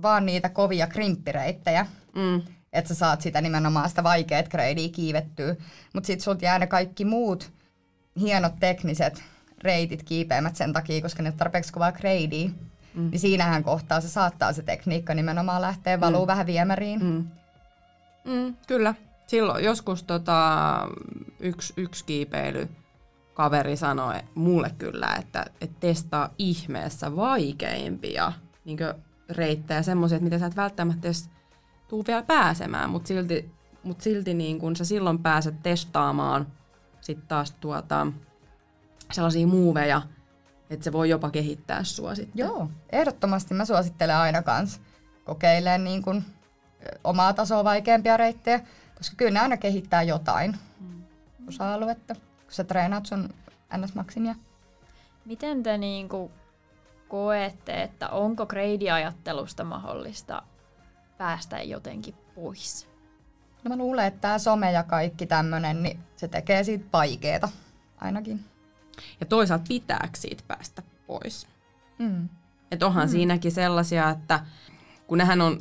vaan 0.01 0.25
niitä 0.25 0.49
kovia 0.49 0.87
krimppireittejä. 0.87 1.85
Mm 2.15 2.41
että 2.75 2.87
sä 2.87 2.95
saat 2.95 3.21
sitä 3.21 3.41
nimenomaan 3.41 3.89
sitä 3.89 4.03
vaikeat 4.03 4.49
gradea 4.49 4.89
kiivettyä. 4.89 5.55
Mutta 5.93 6.07
sitten 6.07 6.23
sulta 6.23 6.45
jää 6.45 6.59
ne 6.59 6.67
kaikki 6.67 7.05
muut 7.05 7.51
hienot 8.19 8.53
tekniset 8.59 9.23
reitit 9.63 10.03
kiipeämät 10.03 10.55
sen 10.55 10.73
takia, 10.73 11.01
koska 11.01 11.23
ne 11.23 11.29
on 11.29 11.37
tarpeeksi 11.37 11.73
kovaa 11.73 11.91
gradea. 11.91 12.49
Mm. 12.95 13.09
Niin 13.11 13.19
siinähän 13.19 13.63
kohtaa 13.63 14.01
se 14.01 14.09
saattaa 14.09 14.53
se 14.53 14.63
tekniikka 14.63 15.13
nimenomaan 15.13 15.61
lähteä 15.61 15.99
valuu 15.99 16.25
mm. 16.25 16.27
vähän 16.27 16.45
viemäriin. 16.45 17.03
Mm. 17.03 17.25
Mm, 18.25 18.55
kyllä. 18.67 18.93
Silloin 19.27 19.63
joskus 19.63 20.03
tota, 20.03 20.79
yksi, 21.39 21.73
yksi 21.77 22.05
kiipeily 22.05 22.69
kaveri 23.33 23.77
sanoi 23.77 24.15
mulle 24.35 24.71
kyllä, 24.77 25.15
että, 25.19 25.45
että 25.61 25.75
testaa 25.79 26.29
ihmeessä 26.37 27.15
vaikeimpia 27.15 28.33
niin 28.65 28.77
reittejä, 29.29 29.81
semmoisia, 29.83 30.19
mitä 30.19 30.39
sä 30.39 30.45
et 30.45 30.55
välttämättä 30.55 31.07
edes 31.07 31.29
tuu 31.87 32.03
vielä 32.07 32.23
pääsemään, 32.23 32.89
mutta 32.89 33.07
silti, 33.07 33.51
mut 33.83 34.01
silti 34.01 34.33
niin 34.33 34.59
kun 34.59 34.75
sä 34.75 34.85
silloin 34.85 35.19
pääset 35.19 35.63
testaamaan 35.63 36.47
sitten 37.01 37.27
taas 37.27 37.51
tuota, 37.51 38.07
sellaisia 39.11 39.47
muuveja, 39.47 40.01
että 40.69 40.83
se 40.83 40.91
voi 40.91 41.09
jopa 41.09 41.31
kehittää 41.31 41.83
sua 41.83 42.15
sitten. 42.15 42.39
Joo, 42.39 42.69
ehdottomasti 42.91 43.53
mä 43.53 43.65
suosittelen 43.65 44.15
aina 44.15 44.41
kans 44.41 44.81
kokeilemaan 45.25 45.83
niin 45.83 46.01
kun, 46.01 46.23
omaa 47.03 47.33
tasoa 47.33 47.63
vaikeampia 47.63 48.17
reittejä, 48.17 48.59
koska 48.97 49.15
kyllä 49.15 49.31
ne 49.31 49.39
aina 49.39 49.57
kehittää 49.57 50.03
jotain 50.03 50.57
mm. 50.79 51.03
osa-aluetta, 51.47 52.15
kun 52.15 52.51
sä 52.53 52.63
treenaat 52.63 53.05
sun 53.05 53.29
NS-maksimia. 53.77 54.35
Miten 55.25 55.63
te 55.63 55.77
niin 55.77 56.09
kuin 56.09 56.31
koette, 57.07 57.83
että 57.83 58.09
onko 58.09 58.45
grade-ajattelusta 58.45 59.63
mahdollista 59.63 60.43
päästä 61.17 61.61
jotenkin 61.61 62.15
pois? 62.35 62.87
No 63.63 63.69
mä 63.69 63.77
luulen, 63.77 64.05
että 64.05 64.21
tämä 64.21 64.39
some 64.39 64.71
ja 64.71 64.83
kaikki 64.83 65.25
tämmönen, 65.25 65.83
niin 65.83 65.99
se 66.15 66.27
tekee 66.27 66.63
siitä 66.63 66.85
vaikeeta 66.93 67.49
ainakin. 67.97 68.45
Ja 69.19 69.25
toisaalta 69.25 69.65
pitääkö 69.67 70.17
siitä 70.17 70.43
päästä 70.47 70.83
pois? 71.07 71.47
Mm. 71.99 72.29
Että 72.71 72.85
onhan 72.85 73.07
mm. 73.07 73.11
siinäkin 73.11 73.51
sellaisia, 73.51 74.09
että 74.09 74.45
kun 75.07 75.17
nehän 75.17 75.41
on 75.41 75.59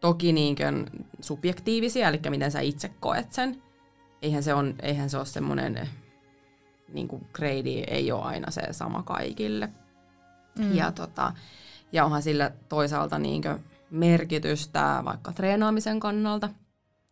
toki 0.00 0.32
niinkön 0.32 0.86
subjektiivisia, 1.20 2.08
eli 2.08 2.20
miten 2.30 2.50
sä 2.50 2.60
itse 2.60 2.90
koet 3.00 3.32
sen, 3.32 3.62
eihän 4.22 4.42
se, 4.42 4.54
on, 4.54 4.74
eihän 4.82 5.10
se 5.10 5.16
ole 5.16 5.26
semmoinen, 5.26 5.88
niin 6.92 7.08
kuin 7.08 7.26
grade 7.32 7.84
ei 7.86 8.12
ole 8.12 8.22
aina 8.22 8.50
se 8.50 8.62
sama 8.70 9.02
kaikille. 9.02 9.68
Mm. 10.58 10.74
Ja, 10.74 10.92
tota, 10.92 11.32
ja 11.92 12.04
onhan 12.04 12.22
sillä 12.22 12.50
toisaalta 12.68 13.18
niinkö 13.18 13.58
merkitystä 13.90 15.02
vaikka 15.04 15.32
treenaamisen 15.32 16.00
kannalta. 16.00 16.48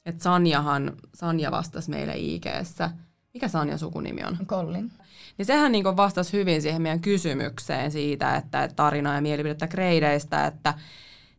Että 0.07 0.23
Sanjahan, 0.23 0.97
Sanja 1.15 1.51
vastasi 1.51 1.91
meille 1.91 2.13
IGssä, 2.17 2.91
mikä 3.35 3.49
Sanja 3.49 3.79
sukunimi 3.79 4.25
on? 4.25 4.39
Kollin. 4.47 4.93
Niin 5.39 5.47
sehän 5.47 5.73
niin 5.73 5.85
vastasi 5.85 6.33
hyvin 6.33 6.63
siihen 6.63 6.83
meidän 6.83 7.01
kysymykseen 7.01 7.91
siitä, 7.91 8.37
että 8.37 8.69
tarinaa 8.77 9.15
ja 9.15 9.21
mielipidettä 9.21 9.67
gradeista, 9.69 10.47
että 10.47 10.75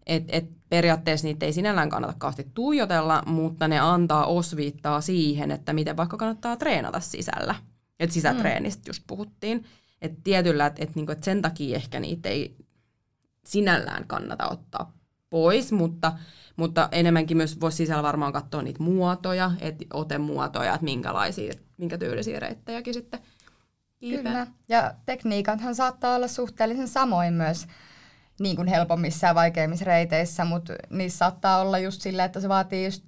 et, 0.05 0.23
et 0.27 0.49
periaatteessa 0.69 1.27
niitä 1.27 1.45
ei 1.45 1.53
sinällään 1.53 1.89
kannata 1.89 2.13
kauheasti 2.17 2.47
tuijotella, 2.53 3.23
mutta 3.25 3.67
ne 3.67 3.79
antaa 3.79 4.25
osviittaa 4.25 5.01
siihen, 5.01 5.51
että 5.51 5.73
miten 5.73 5.97
vaikka 5.97 6.17
kannattaa 6.17 6.57
treenata 6.57 6.99
sisällä. 6.99 7.55
Että 7.99 8.13
sisätreenistä 8.13 8.81
mm. 8.81 8.89
just 8.89 9.03
puhuttiin. 9.07 9.65
Että 10.01 10.19
tietyllä, 10.23 10.65
että 10.65 10.83
et, 10.83 10.95
niinku, 10.95 11.11
et 11.11 11.23
sen 11.23 11.41
takia 11.41 11.75
ehkä 11.75 11.99
niitä 11.99 12.29
ei 12.29 12.55
sinällään 13.45 14.07
kannata 14.07 14.49
ottaa 14.49 14.93
pois, 15.29 15.71
mutta, 15.71 16.13
mutta 16.55 16.89
enemmänkin 16.91 17.37
myös 17.37 17.61
voisi 17.61 17.77
sisällä 17.77 18.03
varmaan 18.03 18.33
katsoa 18.33 18.61
niitä 18.61 18.83
muotoja, 18.83 19.51
että 19.59 19.85
otemuotoja, 19.93 20.73
että 20.73 20.85
minkälaisia, 20.85 21.53
minkä 21.77 21.97
tyylisiä 21.97 22.39
reittejäkin 22.39 22.93
sitten 22.93 23.19
kiipeä. 23.99 24.23
Kyllä, 24.23 24.47
ja 24.69 24.93
tekniikathan 25.05 25.75
saattaa 25.75 26.15
olla 26.15 26.27
suhteellisen 26.27 26.87
samoin 26.87 27.33
myös 27.33 27.67
niin 28.39 28.55
kuin 28.55 28.67
helpommissa 28.67 29.27
ja 29.27 29.35
vaikeimmissa 29.35 29.85
reiteissä, 29.85 30.45
mutta 30.45 30.73
niissä 30.89 31.17
saattaa 31.17 31.61
olla 31.61 31.79
just 31.79 32.01
sillä, 32.01 32.23
että 32.23 32.39
se 32.39 32.49
vaatii 32.49 32.85
just 32.85 33.03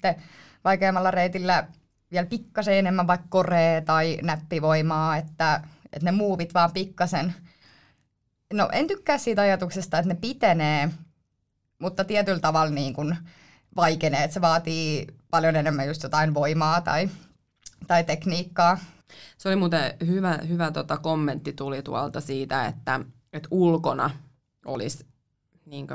vaikeimmalla 0.64 1.12
reitillä 1.12 1.68
vielä 2.12 2.26
pikkasen 2.26 2.74
enemmän 2.74 3.08
vaikka 3.08 3.28
koree 3.30 3.82
tai 3.82 4.18
näppivoimaa, 4.22 5.18
että, 5.18 5.62
että 5.94 6.06
ne 6.06 6.12
muuvit 6.12 6.54
vaan 6.54 6.72
pikkasen. 6.72 7.34
No 8.54 8.70
en 8.72 8.88
tykkää 8.88 9.18
siitä 9.18 9.42
ajatuksesta, 9.42 10.00
että 10.00 10.14
ne 10.14 10.20
pitenee, 10.22 10.90
mutta 11.82 12.04
tietyllä 12.04 12.40
tavalla 12.40 12.72
niin 12.72 12.94
kuin 12.94 13.18
vaikenee, 13.76 14.24
että 14.24 14.34
se 14.34 14.42
vaatii 14.42 15.08
paljon 15.30 15.56
enemmän 15.56 15.88
just 15.88 16.04
jotain 16.04 16.34
voimaa 16.34 16.82
tai, 16.82 17.10
tai 17.88 18.04
tekniikkaa. 18.04 18.78
Se 19.38 19.50
oli 19.50 19.56
muuten 19.56 19.94
hyvä, 20.08 20.40
hyvä 20.48 20.72
tota 20.72 20.98
kommentti 20.98 21.54
tuli 21.54 21.82
tuolta 21.82 22.22
siitä, 22.22 22.66
että, 22.66 23.00
että 23.34 23.48
ulkona 23.52 24.10
olisi 24.66 25.06
niin 25.66 25.88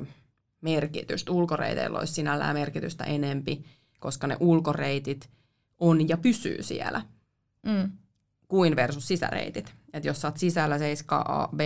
merkitystä. 0.60 1.32
Ulkoreiteillä 1.32 1.98
olisi 1.98 2.14
sinällään 2.14 2.56
merkitystä 2.56 3.04
enempi, 3.04 3.64
koska 4.00 4.26
ne 4.26 4.36
ulkoreitit 4.40 5.30
on 5.78 6.08
ja 6.08 6.16
pysyy 6.16 6.62
siellä, 6.62 7.02
mm. 7.62 7.92
kuin 8.48 8.76
versus 8.76 9.08
sisäreitit. 9.08 9.74
Et 9.92 10.04
jos 10.04 10.20
sä 10.20 10.28
oot 10.28 10.36
sisällä 10.36 10.76
7A, 10.76 11.56
B, 11.56 11.60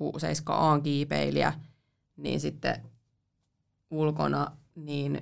7A 0.00 0.82
kiipeilijä, 0.82 1.52
niin 2.16 2.40
sitten 2.40 2.89
ulkona, 3.90 4.52
niin 4.74 5.14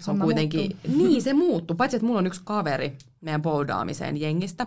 se 0.00 0.10
on 0.10 0.16
Sama 0.16 0.24
kuitenkin, 0.24 0.60
muuttuu. 0.60 0.96
niin 1.08 1.22
se 1.22 1.32
muuttuu. 1.32 1.76
Paitsi, 1.76 1.96
että 1.96 2.06
mulla 2.06 2.18
on 2.18 2.26
yksi 2.26 2.40
kaveri 2.44 2.96
meidän 3.20 3.42
boudaamiseen 3.42 4.20
jengistä, 4.20 4.66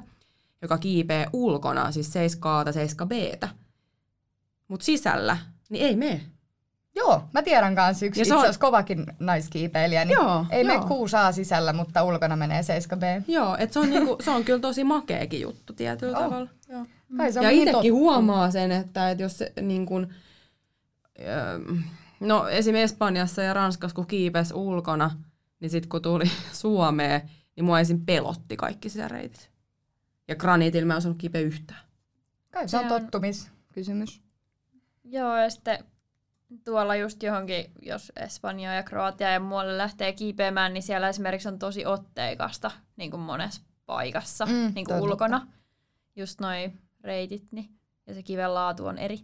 joka 0.61 0.77
kiipee 0.77 1.27
ulkona, 1.33 1.91
siis 1.91 2.13
7A 2.15 3.05
7B. 3.05 3.47
Mutta 4.67 4.85
sisällä, 4.85 5.37
niin 5.69 5.85
ei 5.85 5.95
mene. 5.95 6.21
Joo, 6.95 7.23
mä 7.33 7.41
tiedän 7.41 7.75
kanssa 7.75 8.05
yksi 8.05 8.21
itse 8.21 8.35
asiassa 8.35 8.59
kovakin 8.59 9.05
naiskiipeilijä, 9.19 10.05
niin 10.05 10.13
joo, 10.13 10.45
ei 10.49 10.65
joo. 10.65 10.73
mene 10.73 10.87
6 10.87 11.15
sisällä, 11.31 11.73
mutta 11.73 12.03
ulkona 12.03 12.35
menee 12.35 12.61
7B. 12.61 13.23
Joo, 13.27 13.55
että 13.59 13.73
se, 13.73 13.79
on 13.79 13.89
niinku, 13.89 14.17
se 14.23 14.31
on 14.31 14.43
kyllä 14.43 14.59
tosi 14.59 14.83
makeakin 14.83 15.41
juttu 15.41 15.73
tietyllä 15.73 16.17
oh. 16.17 16.23
tavalla. 16.23 16.49
Joo. 16.69 16.85
Kai 17.17 17.33
se 17.33 17.39
on 17.39 17.45
ja 17.45 17.51
niin 17.51 17.67
itsekin 17.67 17.93
huomaa 17.93 18.51
sen, 18.51 18.71
että, 18.71 19.11
että 19.11 19.23
jos 19.23 19.37
se 19.37 19.53
niin 19.61 19.85
kuin, 19.85 20.13
no 22.19 22.47
esimerkiksi 22.47 22.93
Espanjassa 22.93 23.41
ja 23.41 23.53
Ranskassa 23.53 23.95
kun 23.95 24.07
kiipes 24.07 24.51
ulkona, 24.51 25.11
niin 25.59 25.69
sitten 25.69 25.89
kun 25.89 26.01
tuli 26.01 26.25
Suomeen, 26.51 27.21
niin 27.55 27.65
mua 27.65 27.79
ensin 27.79 28.05
pelotti 28.05 28.57
kaikki 28.57 28.89
sisäreitit. 28.89 29.51
Ja 30.27 30.35
graniitilla 30.35 30.87
mä 30.87 30.93
en 30.93 30.97
osannut 30.97 31.19
kiipeä 31.19 31.41
yhtään. 31.41 31.79
Kai 32.51 32.69
se 32.69 32.77
on 32.77 32.87
tottumiskysymys. 32.87 34.21
Joo, 35.03 35.37
ja 35.37 35.49
sitten 35.49 35.85
tuolla 36.63 36.95
just 36.95 37.23
johonkin, 37.23 37.71
jos 37.81 38.11
Espanja 38.15 38.73
ja 38.73 38.83
Kroatia 38.83 39.31
ja 39.31 39.39
muualle 39.39 39.77
lähtee 39.77 40.13
kiipeämään, 40.13 40.73
niin 40.73 40.83
siellä 40.83 41.09
esimerkiksi 41.09 41.47
on 41.47 41.59
tosi 41.59 41.85
otteikasta 41.85 42.71
niin 42.95 43.11
kuin 43.11 43.21
monessa 43.21 43.61
paikassa 43.85 44.45
mm, 44.45 44.71
niin 44.75 44.85
kuin 44.85 45.01
ulkona. 45.01 45.39
Totta. 45.39 45.55
Just 46.15 46.41
noi 46.41 46.71
reitit, 47.01 47.51
niin, 47.51 47.69
ja 48.07 48.13
se 48.13 48.23
kiven 48.23 48.53
laatu 48.53 48.85
on 48.85 48.97
eri. 48.97 49.19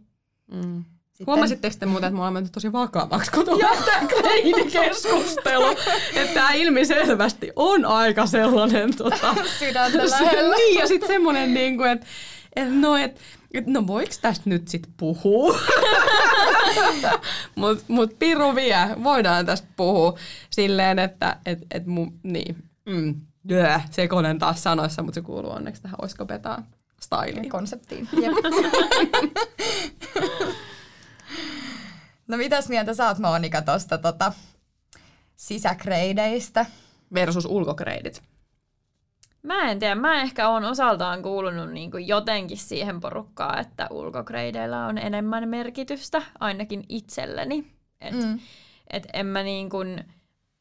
Mm. 0.51 0.85
Sitten... 1.19 1.33
Huomasitteko 1.33 1.75
te 1.79 1.85
muuten, 1.85 2.07
että 2.07 2.21
on 2.21 2.33
mennyt 2.33 2.51
tosi 2.51 2.71
vakavaksi, 2.71 3.31
kun 3.31 3.45
tulee 3.45 3.67
tämä 3.85 4.07
keskustelu, 4.71 5.65
että 6.15 6.33
tämä 6.33 6.53
ilmiselvästi 6.53 7.51
on 7.55 7.85
aika 7.85 8.25
sellainen 8.25 8.95
tota, 8.95 9.35
sydäntä 9.59 10.09
lähellä. 10.09 10.55
niin, 10.55 10.79
ja 10.79 10.87
sitten 10.87 11.07
semmoinen, 11.07 11.53
niin 11.53 11.77
kuin, 11.77 11.91
että, 11.91 12.05
että 12.55 12.73
no, 12.73 12.97
että 12.97 13.21
et 13.53 13.67
no 13.67 13.87
voiko 13.87 14.13
tästä 14.21 14.49
nyt 14.49 14.67
sitten 14.67 14.93
puhua? 14.97 15.59
Mutta 17.55 17.83
mut 17.87 18.19
piru 18.19 18.55
vie, 18.55 18.77
voidaan 19.03 19.45
tästä 19.45 19.67
puhua 19.75 20.19
silleen, 20.49 20.99
että 20.99 21.37
et, 21.45 21.59
et 21.71 21.85
mu, 21.85 22.07
niin, 22.23 22.55
mm, 22.85 23.15
yeah, 23.51 23.91
sekonen 23.91 24.39
taas 24.39 24.63
sanoissa, 24.63 25.03
mutta 25.03 25.15
se 25.15 25.21
kuuluu 25.21 25.51
onneksi 25.51 25.81
tähän 25.81 26.01
Oisko 26.01 26.25
Petaan 26.25 26.65
styliin. 27.01 27.49
Konseptiin. 27.49 28.09
no 32.29 32.37
mitäs 32.37 32.69
mieltä 32.69 32.93
sä 32.93 33.07
oot 33.07 33.19
Monika 33.19 33.61
tuosta 33.61 33.97
tota, 33.97 34.33
sisäkreideistä? 35.35 36.65
Versus 37.13 37.45
ulkokreidit. 37.45 38.23
Mä 39.43 39.71
en 39.71 39.79
tiedä, 39.79 39.95
mä 39.95 40.21
ehkä 40.21 40.49
on 40.49 40.65
osaltaan 40.65 41.21
kuulunut 41.21 41.71
niin 41.71 41.91
kuin 41.91 42.07
jotenkin 42.07 42.57
siihen 42.57 42.99
porukkaan, 42.99 43.59
että 43.59 43.87
ulkokreideillä 43.91 44.85
on 44.85 44.97
enemmän 44.97 45.49
merkitystä, 45.49 46.21
ainakin 46.39 46.83
itselleni. 46.89 47.71
Et, 48.01 48.13
mm. 48.15 48.39
et 48.89 49.07
en 49.13 49.25
mä 49.25 49.43
niin 49.43 49.69
kuin 49.69 50.05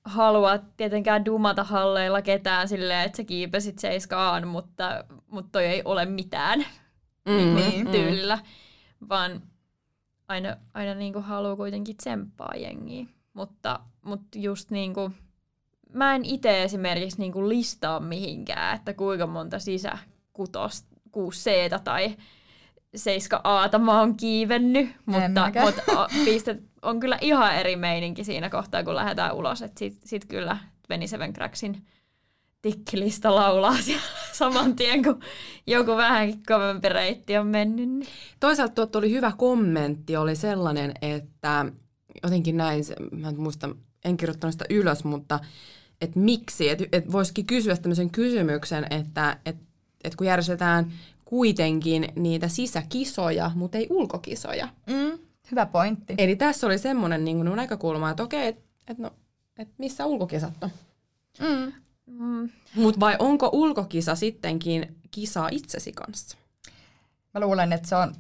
halua 0.04 0.58
tietenkään 0.76 1.24
dumata 1.24 1.64
halleilla 1.64 2.22
ketään 2.22 2.68
silleen, 2.68 3.06
että 3.06 3.16
sä 3.16 3.24
kiipesit 3.24 3.78
seiskaan, 3.78 4.48
mutta, 4.48 5.04
mutta 5.26 5.48
toi 5.52 5.64
ei 5.64 5.82
ole 5.84 6.06
mitään 6.06 6.58
mm, 7.28 7.32
niin 7.34 7.54
kuin 7.54 7.86
mm. 7.86 7.90
tyylillä, 7.90 8.36
mm. 8.36 9.08
vaan 9.08 9.42
aina, 10.28 10.56
aina 10.74 10.94
niin 10.94 11.12
kuin 11.12 11.24
haluaa 11.24 11.56
kuitenkin 11.56 11.96
tsemppaa 11.96 12.54
jengiä. 12.56 13.06
Mutta, 13.32 13.80
mutta 14.02 14.38
just 14.38 14.70
niin 14.70 14.94
kuin 14.94 15.14
mä 15.92 16.14
en 16.14 16.24
itse 16.24 16.62
esimerkiksi 16.62 17.18
niinku 17.18 17.48
listaa 17.48 18.00
mihinkään, 18.00 18.76
että 18.76 18.94
kuinka 18.94 19.26
monta 19.26 19.58
sisä 19.58 19.98
kutos, 20.32 20.84
6 21.12 21.50
c 21.50 21.70
tai 21.84 22.16
7 22.94 23.40
a 23.44 23.78
mä 23.78 24.00
oon 24.00 24.16
kiivennyt, 24.16 24.90
mutta, 25.06 25.52
mutta 25.60 26.08
pistet 26.24 26.62
on 26.82 27.00
kyllä 27.00 27.18
ihan 27.20 27.54
eri 27.54 27.76
meininki 27.76 28.24
siinä 28.24 28.50
kohtaa, 28.50 28.84
kun 28.84 28.94
lähdetään 28.94 29.34
ulos. 29.34 29.62
Että 29.62 29.78
sit, 29.78 29.98
sit 30.04 30.24
kyllä 30.24 30.58
Seven 31.06 31.32
Cracksin 31.32 31.86
tikkilista 32.62 33.34
laulaa 33.34 33.82
siellä 33.82 34.02
saman 34.32 34.76
tien, 34.76 35.02
kun 35.02 35.20
joku 35.66 35.96
vähänkin 35.96 36.42
kovempi 36.48 36.88
reitti 36.88 37.36
on 37.36 37.46
mennyt. 37.46 37.88
Niin. 37.88 38.08
Toisaalta 38.40 38.86
tuo 38.86 38.98
oli 38.98 39.10
hyvä 39.10 39.32
kommentti, 39.38 40.16
oli 40.16 40.36
sellainen, 40.36 40.94
että 41.02 41.66
jotenkin 42.22 42.56
näin, 42.56 42.84
mä 43.10 43.28
en 43.28 43.40
muista, 43.40 43.68
en 44.04 44.16
kirjoittanut 44.16 44.52
sitä 44.54 44.64
ylös, 44.70 45.04
mutta 45.04 45.40
että 46.00 46.18
miksi, 46.18 46.68
että 46.68 46.84
et 46.92 47.12
voisikin 47.12 47.46
kysyä 47.46 47.76
tämmöisen 47.76 48.10
kysymyksen, 48.10 48.86
että 48.90 49.36
et, 49.46 49.56
et 50.04 50.16
kun 50.16 50.26
järjestetään 50.26 50.92
kuitenkin 51.24 52.08
niitä 52.16 52.48
sisäkisoja, 52.48 53.50
mutta 53.54 53.78
ei 53.78 53.86
ulkokisoja. 53.90 54.68
Mm, 54.86 55.18
hyvä 55.50 55.66
pointti. 55.66 56.14
Eli 56.18 56.36
tässä 56.36 56.66
oli 56.66 56.78
semmoinen 56.78 57.24
niin 57.24 57.44
näkökulma, 57.44 58.10
että 58.10 58.22
okei, 58.22 58.48
että 58.48 58.62
et 58.88 58.98
no, 58.98 59.10
et 59.58 59.68
missä 59.78 60.06
ulkokisat 60.06 60.54
on? 60.60 60.70
Mm. 61.40 61.72
Mm. 62.08 62.50
Mutta 62.74 63.00
vai 63.00 63.16
onko 63.18 63.50
ulkokisa 63.52 64.14
sittenkin 64.14 64.96
kisa 65.10 65.48
itsesi 65.50 65.92
kanssa? 65.92 66.38
Mä 67.34 67.40
luulen, 67.40 67.72
että 67.72 67.88
se 67.88 67.96
on 67.96 68.14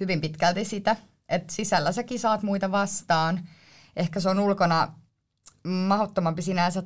hyvin 0.00 0.20
pitkälti 0.20 0.64
sitä, 0.64 0.96
että 1.28 1.52
sisällä 1.52 1.92
sä 1.92 2.02
kisaat 2.02 2.42
muita 2.42 2.70
vastaan. 2.70 3.48
ehkä 3.96 4.20
se 4.20 4.28
on 4.28 4.38
ulkona 4.38 4.94
mahdottomampi 5.64 6.42
sinänsä 6.42 6.82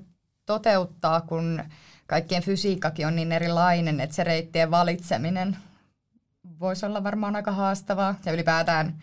toteuttaa, 0.47 1.21
kun 1.21 1.65
kaikkien 2.07 2.43
fysiikkakin 2.43 3.07
on 3.07 3.17
niin 3.17 3.33
erilainen, 3.33 4.01
että 4.01 4.17
se 4.17 4.25
reittien 4.25 4.71
valitseminen 4.71 5.57
voisi 6.61 6.87
olla 6.87 7.05
varmaan 7.05 7.37
aika 7.37 7.53
haastavaa. 7.53 8.15
Ja 8.27 8.33
ylipäätään 8.33 9.03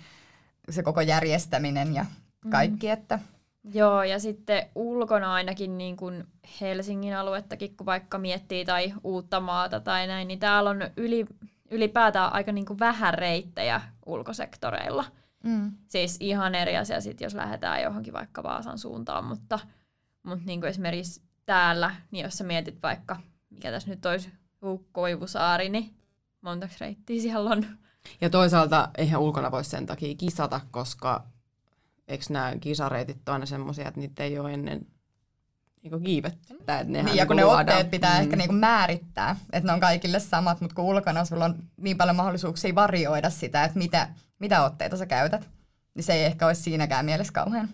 se 0.70 0.84
koko 0.84 1.02
järjestäminen 1.02 1.94
ja 1.96 2.06
kaikki, 2.50 2.88
mm. 2.88 2.94
että 2.94 3.20
Joo, 3.64 4.04
ja 4.04 4.20
sitten 4.20 4.70
ulkona 4.76 5.34
ainakin 5.34 5.78
niin 5.78 5.98
kuin 5.98 6.28
Helsingin 6.62 7.16
aluettakin, 7.16 7.78
kun 7.78 7.86
vaikka 7.86 8.18
miettii 8.18 8.66
tai 8.66 8.94
uutta 9.04 9.40
maata 9.40 9.80
tai 9.80 10.08
näin, 10.08 10.28
niin 10.28 10.40
täällä 10.40 10.70
on 10.70 10.82
yli, 10.98 11.26
ylipäätään 11.72 12.34
aika 12.34 12.52
niin 12.52 12.66
kuin 12.66 12.80
vähän 12.80 13.14
reittejä 13.14 13.82
ulkosektoreilla. 14.06 15.06
Mm. 15.44 15.72
Siis 15.88 16.18
ihan 16.20 16.56
eri 16.56 16.78
asia 16.78 17.02
sit, 17.02 17.22
jos 17.22 17.34
lähdetään 17.34 17.82
johonkin 17.82 18.14
vaikka 18.14 18.44
Vaasan 18.44 18.80
suuntaan, 18.80 19.26
mutta, 19.26 19.60
mutta 20.24 20.46
niin 20.46 20.60
kuin 20.60 20.70
esimerkiksi 20.70 21.22
täällä, 21.46 21.96
niin 22.12 22.24
jos 22.24 22.38
sä 22.38 22.44
mietit 22.44 22.84
vaikka, 22.84 23.20
mikä 23.50 23.72
tässä 23.72 23.90
nyt 23.90 24.06
olisi 24.06 24.32
Koivusaari, 24.92 25.70
niin 25.70 25.96
montako 26.42 26.74
reittiä 26.80 27.22
siellä 27.22 27.50
on? 27.50 27.66
Ja 28.22 28.30
toisaalta 28.30 28.90
eihän 28.98 29.22
ulkona 29.22 29.52
voi 29.52 29.64
sen 29.64 29.86
takia 29.86 30.16
kisata, 30.16 30.62
koska 30.72 31.26
eikö 32.10 32.26
nämä 32.30 32.54
kisareitit 32.62 33.30
ole 33.30 33.34
aina 33.34 33.46
semmoisia, 33.46 33.88
että 33.88 34.00
niitä 34.00 34.24
ei 34.24 34.40
ole 34.40 34.54
ennen 34.54 34.86
niin 35.84 36.04
kiivettä. 36.04 36.54
Että 36.60 36.84
niin, 36.84 37.16
ja 37.16 37.26
kun 37.26 37.36
niinku 37.36 37.54
ne 37.54 37.60
otteet 37.60 37.92
pitää 37.92 38.18
mm. 38.18 38.22
ehkä 38.22 38.36
niin 38.36 38.48
kuin 38.48 38.60
määrittää, 38.60 39.36
että 39.54 39.68
ne 39.68 39.74
on 39.74 39.80
kaikille 39.80 40.20
samat, 40.20 40.62
mutta 40.62 40.76
kun 40.76 40.86
ulkona 40.86 41.26
sulla 41.26 41.46
on 41.46 41.56
niin 41.78 41.98
paljon 41.98 42.16
mahdollisuuksia 42.16 42.76
varioida 42.76 43.30
sitä, 43.30 43.64
että 43.64 43.78
mitä, 43.78 44.08
mitä 44.40 44.64
otteita 44.64 44.98
sä 44.98 45.06
käytät, 45.06 45.50
niin 45.94 46.04
se 46.04 46.14
ei 46.14 46.24
ehkä 46.24 46.48
olisi 46.48 46.62
siinäkään 46.62 47.06
mielessä 47.06 47.34
kauhean, 47.34 47.70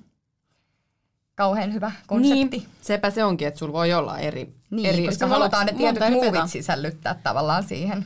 kauhean 1.36 1.74
hyvä 1.74 1.92
konsepti. 2.08 2.58
Niin, 2.58 2.70
sepä 2.82 3.10
se 3.10 3.24
onkin, 3.24 3.48
että 3.48 3.58
sulla 3.58 3.74
voi 3.74 3.94
olla 3.94 4.20
eri... 4.20 4.56
Niin, 4.70 4.90
eri, 4.90 5.06
koska 5.06 5.28
halutaan 5.28 5.66
ne 5.66 5.74
tietyt 5.74 6.04
muuvit 6.12 6.48
sisällyttää 6.48 7.16
tavallaan 7.24 7.64
siihen 7.64 8.06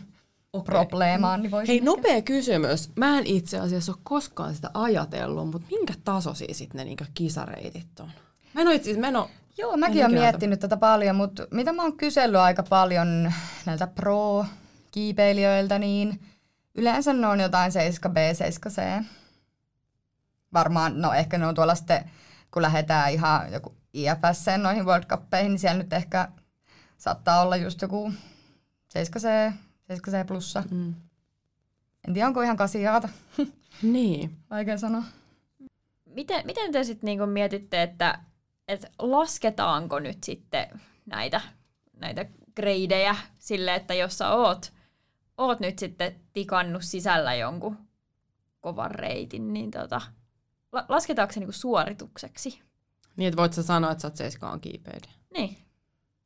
okay. 0.53 0.65
probleemaan. 0.65 1.41
Niin 1.41 1.51
Hei, 1.67 1.79
nopea 1.79 2.13
ehkä... 2.13 2.27
kysymys. 2.27 2.91
Mä 2.95 3.17
en 3.17 3.27
itse 3.27 3.59
asiassa 3.59 3.91
ole 3.91 3.99
koskaan 4.03 4.55
sitä 4.55 4.69
ajatellut, 4.73 5.49
mutta 5.49 5.67
minkä 5.71 5.93
tasoisia 6.03 6.53
sitten 6.53 6.79
ne 6.79 6.85
niinku 6.85 7.03
kisareitit 7.13 7.99
on? 7.99 8.11
Mä 8.53 8.61
en 8.61 8.67
ole 8.67 8.75
itse 8.75 8.97
mä 8.97 9.07
en 9.07 9.15
ole, 9.15 9.29
Joo, 9.59 9.77
mäkin 9.77 10.05
olen 10.05 10.19
miettinyt 10.19 10.59
tätä 10.59 10.77
paljon, 10.77 11.15
mutta 11.15 11.47
mitä 11.51 11.73
mä 11.73 11.81
oon 11.81 11.97
kysellyt 11.97 12.39
aika 12.39 12.63
paljon 12.63 13.33
näiltä 13.65 13.87
pro-kiipeilijöiltä, 13.87 15.79
niin 15.79 16.21
yleensä 16.75 17.13
ne 17.13 17.27
on 17.27 17.39
jotain 17.39 17.71
7B, 17.71 18.17
7C. 18.69 19.03
Varmaan, 20.53 21.01
no 21.01 21.13
ehkä 21.13 21.37
ne 21.37 21.47
on 21.47 21.55
tuolla 21.55 21.75
sitten, 21.75 22.11
kun 22.51 22.61
lähdetään 22.61 23.11
ihan 23.11 23.51
joku 23.51 23.75
IFS 23.93 24.45
noihin 24.57 24.85
World 24.85 25.05
Cupeihin, 25.05 25.51
niin 25.51 25.59
siellä 25.59 25.77
nyt 25.77 25.93
ehkä 25.93 26.27
saattaa 26.97 27.41
olla 27.41 27.55
just 27.55 27.81
joku 27.81 28.13
7C, 28.97 29.53
7C 29.93 30.25
plussa. 30.27 30.63
Mm. 30.71 30.95
En 32.07 32.13
tiedä, 32.13 32.27
onko 32.27 32.41
ihan 32.41 32.57
kasiaata. 32.57 33.09
niin. 33.81 34.37
Vaikea 34.49 34.77
sanoa. 34.77 35.03
Miten, 36.05 36.45
miten 36.45 36.71
te 36.71 36.83
sitten 36.83 37.07
niinku 37.07 37.25
mietitte, 37.25 37.81
että 37.81 38.19
et 38.67 38.85
lasketaanko 38.99 39.99
nyt 39.99 40.23
sitten 40.23 40.81
näitä, 41.05 41.41
näitä 41.97 42.25
gradeja 42.55 43.15
sille, 43.37 43.75
että 43.75 43.93
jos 43.93 44.17
sä 44.17 44.29
oot, 44.29 44.73
oot 45.37 45.59
nyt 45.59 45.79
sitten 45.79 46.15
tikannut 46.33 46.83
sisällä 46.83 47.35
jonkun 47.35 47.77
kovan 48.61 48.91
reitin, 48.91 49.53
niin 49.53 49.71
tota, 49.71 50.01
la- 50.71 50.85
lasketaanko 50.89 51.33
se 51.33 51.39
niinku 51.39 51.51
suoritukseksi? 51.53 52.61
Niin, 53.17 53.27
että 53.27 53.41
voit 53.41 53.53
sä 53.53 53.63
sanoa, 53.63 53.91
että 53.91 54.01
sä 54.01 54.07
oot 54.07 54.15
seiskaan 54.15 54.61
kiipeilijä. 54.61 55.11
Niin. 55.33 55.57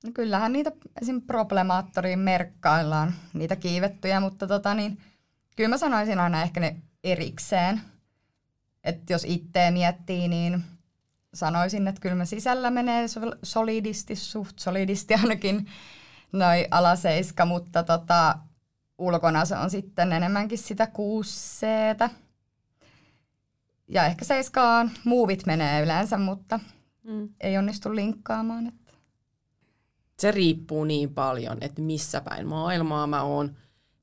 No 0.04 0.12
kyllähän 0.14 0.54
niitä 0.54 0.72
esim. 1.01 1.22
problemaattoriin 1.22 2.20
merkkaillaan, 2.20 3.14
niitä 3.34 3.56
kiivettyjä, 3.56 4.20
mutta 4.20 4.47
tota 4.47 4.74
niin, 4.74 4.97
kyllä 5.56 5.70
mä 5.70 5.78
sanoisin 5.78 6.20
aina 6.20 6.41
ehkä 6.41 6.60
ne 6.60 6.76
erikseen. 7.04 7.82
Että 8.84 9.14
jos 9.14 9.24
itse 9.28 9.72
miettii, 9.72 10.28
niin 10.28 10.64
sanoisin, 11.34 11.88
että 11.88 12.01
kyllä 12.01 12.16
mä 12.16 12.26
sisällä 12.26 12.72
menee 12.72 13.06
solidisti, 13.43 14.16
suht 14.16 14.60
solidisti 14.60 15.14
ainakin 15.14 15.68
noin 16.32 16.66
alaseiska, 16.72 17.45
mutta 17.45 17.84
tota, 17.84 18.38
ulkona 18.97 19.45
se 19.45 19.56
on 19.56 19.70
sitten 19.70 20.14
enemmänkin 20.14 20.58
sitä 20.58 20.88
6 20.88 21.66
Ja 23.88 24.06
ehkä 24.06 24.26
seiskaan 24.26 24.91
muuvit 25.04 25.45
menee 25.45 25.84
yleensä, 25.84 26.18
mutta 26.18 26.60
mm. 27.04 27.30
ei 27.41 27.58
onnistu 27.58 27.95
linkkaamaan. 27.95 28.68
Että 28.68 28.82
se 30.24 30.32
riippuu 30.32 30.84
niin 30.84 31.13
paljon, 31.13 31.57
että 31.61 31.82
missä 31.82 32.21
päin 32.21 32.47
maailmaa 32.47 33.07
mä 33.07 33.24
oon, 33.24 33.55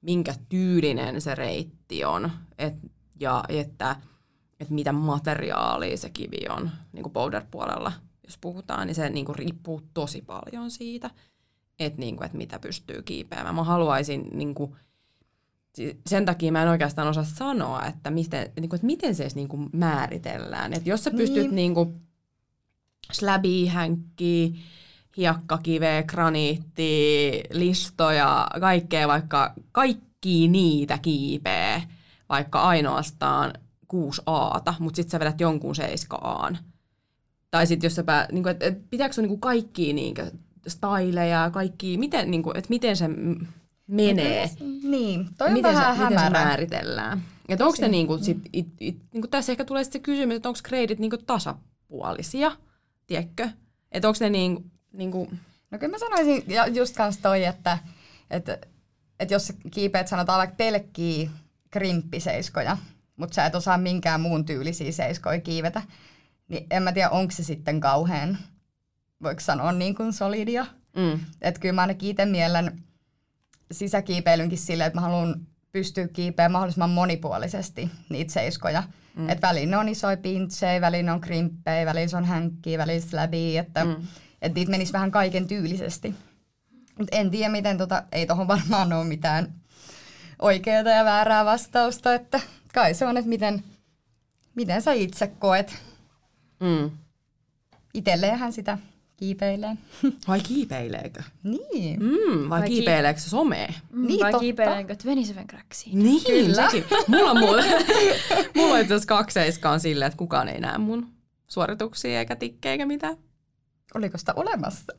minkä 0.02 0.34
tyylinen 0.48 1.20
se 1.20 1.34
reitti 1.34 2.04
on 2.04 2.30
et, 2.58 2.74
ja 3.20 3.44
että, 3.48 3.96
että 4.60 4.74
mitä 4.74 4.92
materiaalia 4.92 5.96
se 5.96 6.10
kivi 6.10 6.48
on 6.50 6.70
niin 6.92 7.02
kuin 7.02 7.12
powder-puolella. 7.12 7.92
Jos 8.24 8.38
puhutaan, 8.38 8.86
niin 8.86 8.94
se 8.94 9.10
niin 9.10 9.26
kuin 9.26 9.36
riippuu 9.36 9.82
tosi 9.94 10.22
paljon 10.22 10.70
siitä, 10.70 11.10
että, 11.78 12.00
niin 12.00 12.16
kuin, 12.16 12.26
että 12.26 12.38
mitä 12.38 12.58
pystyy 12.58 13.02
kiipeämään. 13.02 13.54
Mä 13.54 13.64
haluaisin, 13.64 14.28
niin 14.32 14.54
kuin, 14.54 14.76
sen 16.06 16.24
takia 16.24 16.52
mä 16.52 16.62
en 16.62 16.68
oikeastaan 16.68 17.08
osaa 17.08 17.24
sanoa, 17.24 17.86
että 17.86 18.10
miten, 18.10 18.52
niin 18.60 18.68
kuin, 18.68 18.78
että 18.78 18.86
miten 18.86 19.14
se 19.14 19.22
edes 19.22 19.34
niin 19.34 19.48
kuin 19.48 19.70
määritellään. 19.72 20.72
Että 20.72 20.88
jos 20.88 21.04
sä 21.04 21.10
pystyt 21.10 21.42
niin. 21.42 21.54
Niin 21.54 21.74
kuin, 21.74 22.00
slabiin 23.12 23.70
hänkkiä, 23.70 24.48
hiekkakiveä, 25.20 26.02
graniittia, 26.02 27.42
listoja, 27.52 28.46
kaikkea, 28.60 29.08
vaikka 29.08 29.52
kaikki 29.72 30.48
niitä 30.48 30.98
kiipeä, 30.98 31.82
vaikka 32.28 32.60
ainoastaan 32.60 33.52
6 33.88 34.22
aata, 34.26 34.74
mutta 34.78 34.96
sitten 34.96 35.10
sä 35.10 35.20
vedät 35.20 35.40
jonkun 35.40 35.74
7 35.74 36.20
aan. 36.22 36.58
Tai 37.50 37.66
sitten 37.66 37.86
jos 37.86 37.94
sä 37.94 38.04
pää, 38.04 38.26
niin 38.32 38.42
kuin, 38.42 38.50
et, 38.50 38.62
et, 38.62 38.90
pitääkö 38.90 39.12
sun 39.12 39.24
niin 39.24 39.40
kaikki 39.40 39.92
niin 39.92 40.14
styleja, 40.68 41.50
kaikki, 41.52 41.96
miten, 41.96 42.30
niin 42.30 42.42
kuin, 42.42 42.56
et 42.56 42.68
miten 42.68 42.96
se 42.96 43.08
menee? 43.86 44.50
Niin, 44.82 45.28
toi 45.38 45.46
on 45.46 45.52
miten 45.52 45.74
vähän 45.74 45.96
se, 45.96 46.02
hämärä. 46.02 46.28
Miten 46.28 46.40
se 46.40 46.44
määritellään? 46.44 47.22
Että 47.48 47.66
onko 47.66 47.76
ne 47.80 47.88
niin 47.88 48.06
kuin, 48.06 48.24
sit, 48.24 48.38
it, 48.52 48.66
it, 48.80 48.96
niin 49.12 49.22
kuin 49.22 49.30
tässä 49.30 49.52
ehkä 49.52 49.64
tulee 49.64 49.84
sitten 49.84 49.98
se 49.98 50.02
kysymys, 50.02 50.36
että 50.36 50.48
onko 50.48 50.60
kreidit 50.62 50.98
niin 50.98 51.10
kuin 51.10 51.24
tasapuolisia, 51.26 52.52
tiedätkö? 53.06 53.48
Että 53.92 54.08
onko 54.08 54.18
ne 54.20 54.30
niin, 54.30 54.70
niin 54.93 55.11
kuin... 55.11 55.41
No 55.70 55.78
kyllä 55.78 55.91
mä 55.91 55.99
sanoisin 55.99 56.45
ja 56.47 56.66
just 56.66 56.97
kans 56.97 57.18
toi, 57.18 57.45
että, 57.45 57.78
että, 58.30 58.59
että 59.20 59.34
jos 59.34 59.53
kiipeät 59.70 60.09
sanotaan 60.09 60.38
vaikka 60.38 60.57
pelkkiä 60.57 61.30
krimppiseiskoja, 61.70 62.76
mutta 63.16 63.34
sä 63.34 63.47
et 63.47 63.55
osaa 63.55 63.78
minkään 63.78 64.20
muun 64.20 64.45
tyylisiä 64.45 64.93
seiskoja 64.93 65.41
kiivetä, 65.41 65.82
niin 66.49 66.66
en 66.70 66.82
mä 66.82 66.93
tiedä, 66.93 67.11
onko 67.11 67.30
se 67.30 67.43
sitten 67.43 67.80
kauhean, 67.80 68.38
voiko 69.22 69.41
sanoa 69.41 69.72
niin 69.72 69.95
kuin 69.95 70.12
solidia. 70.12 70.66
Mm. 70.97 71.20
Että 71.41 71.61
kyllä 71.61 71.72
mä 71.72 71.80
ainakin 71.80 72.11
itse 72.11 72.24
mielen 72.24 72.82
sisäkiipeilynkin 73.72 74.59
silleen, 74.59 74.86
että 74.86 74.97
mä 74.97 75.07
haluan 75.07 75.47
pystyä 75.72 76.09
kiipeämään 76.09 76.53
mahdollisimman 76.53 76.91
monipuolisesti 76.91 77.91
niitä 78.09 78.32
seiskoja. 78.32 78.82
Mm. 79.16 79.28
Että 79.28 79.49
väliin 79.49 79.74
on 79.74 79.88
isoja 79.88 80.16
pintsejä, 80.16 80.80
väliin 80.80 81.11
on 81.11 81.20
krimppejä, 81.20 81.86
väliin 81.86 82.16
on 82.16 82.24
hänkkiä, 82.24 82.78
väliin 82.78 83.03
släbiä, 83.03 83.61
että 83.61 83.84
mm 83.84 83.97
että 84.43 84.59
niitä 84.59 84.70
menisi 84.70 84.93
vähän 84.93 85.11
kaiken 85.11 85.47
tyylisesti. 85.47 86.14
Mutta 86.99 87.16
en 87.16 87.30
tiedä, 87.30 87.53
miten 87.53 87.78
tota, 87.78 88.03
ei 88.12 88.26
tuohon 88.26 88.49
varmaan 88.49 88.93
ole 88.93 89.05
mitään 89.05 89.55
oikeaa 90.38 90.82
ja 90.82 91.05
väärää 91.05 91.45
vastausta, 91.45 92.14
että 92.14 92.41
kai 92.74 92.95
se 92.95 93.07
on, 93.07 93.16
että 93.16 93.28
miten, 93.28 93.64
miten 94.55 94.82
sä 94.82 94.93
itse 94.93 95.26
koet. 95.26 95.76
Mm. 96.61 96.91
Itelleenhän 97.95 98.53
sitä 98.53 98.78
kiipeilee. 99.16 99.76
Vai 100.28 100.41
kiipeileekö? 100.41 101.22
Niin. 101.43 102.01
Mm, 102.03 102.49
vai, 102.49 102.61
vai 102.61 102.68
kiipeileekö 102.68 103.20
se 103.20 103.28
somee? 103.28 103.74
Mm, 103.93 104.07
niin, 104.07 104.20
vai 104.20 104.32
kiipeileekö 104.41 104.97
Tveniseven 104.97 105.47
Cracksia? 105.47 105.93
Niin, 105.95 106.24
Kyllä. 106.24 106.70
Mulla 107.09 107.30
on, 107.30 107.38
mulla, 107.47 107.62
mulla 108.57 108.74
on 108.74 108.80
itse 108.80 108.95
asiassa 108.95 109.09
kaksi 109.09 109.34
seiskaa 109.34 109.78
silleen, 109.78 110.07
että 110.07 110.16
kukaan 110.18 110.49
ei 110.49 110.61
näe 110.61 110.78
mun 110.78 111.09
suorituksia 111.49 112.18
eikä 112.18 112.36
tikkejä 112.36 112.72
eikä 112.72 112.86
mitään 112.86 113.16
oliko 113.95 114.18
sitä 114.18 114.32
olemassa? 114.36 114.93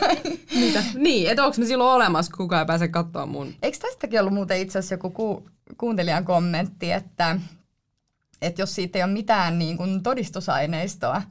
Mitä? 0.60 0.84
Niin, 0.94 1.30
että 1.30 1.44
onko 1.44 1.56
ne 1.58 1.66
silloin 1.66 1.94
olemassa, 1.94 2.32
kun 2.32 2.44
kukaan 2.44 2.60
ei 2.60 2.66
pääse 2.66 2.88
katsoa 2.88 3.26
mun. 3.26 3.54
Eikö 3.62 3.78
tästäkin 3.78 4.20
ollut 4.20 4.34
muuten 4.34 4.60
itse 4.60 4.78
asiassa 4.78 4.94
joku 4.94 5.10
ku, 5.10 5.48
kuuntelijan 5.78 6.24
kommentti, 6.24 6.92
että, 6.92 7.40
että 8.42 8.62
jos 8.62 8.74
siitä 8.74 8.98
ei 8.98 9.04
ole 9.04 9.12
mitään 9.12 9.58
niin 9.58 9.76
kuin 9.76 10.02
todistusaineistoa, 10.02 11.22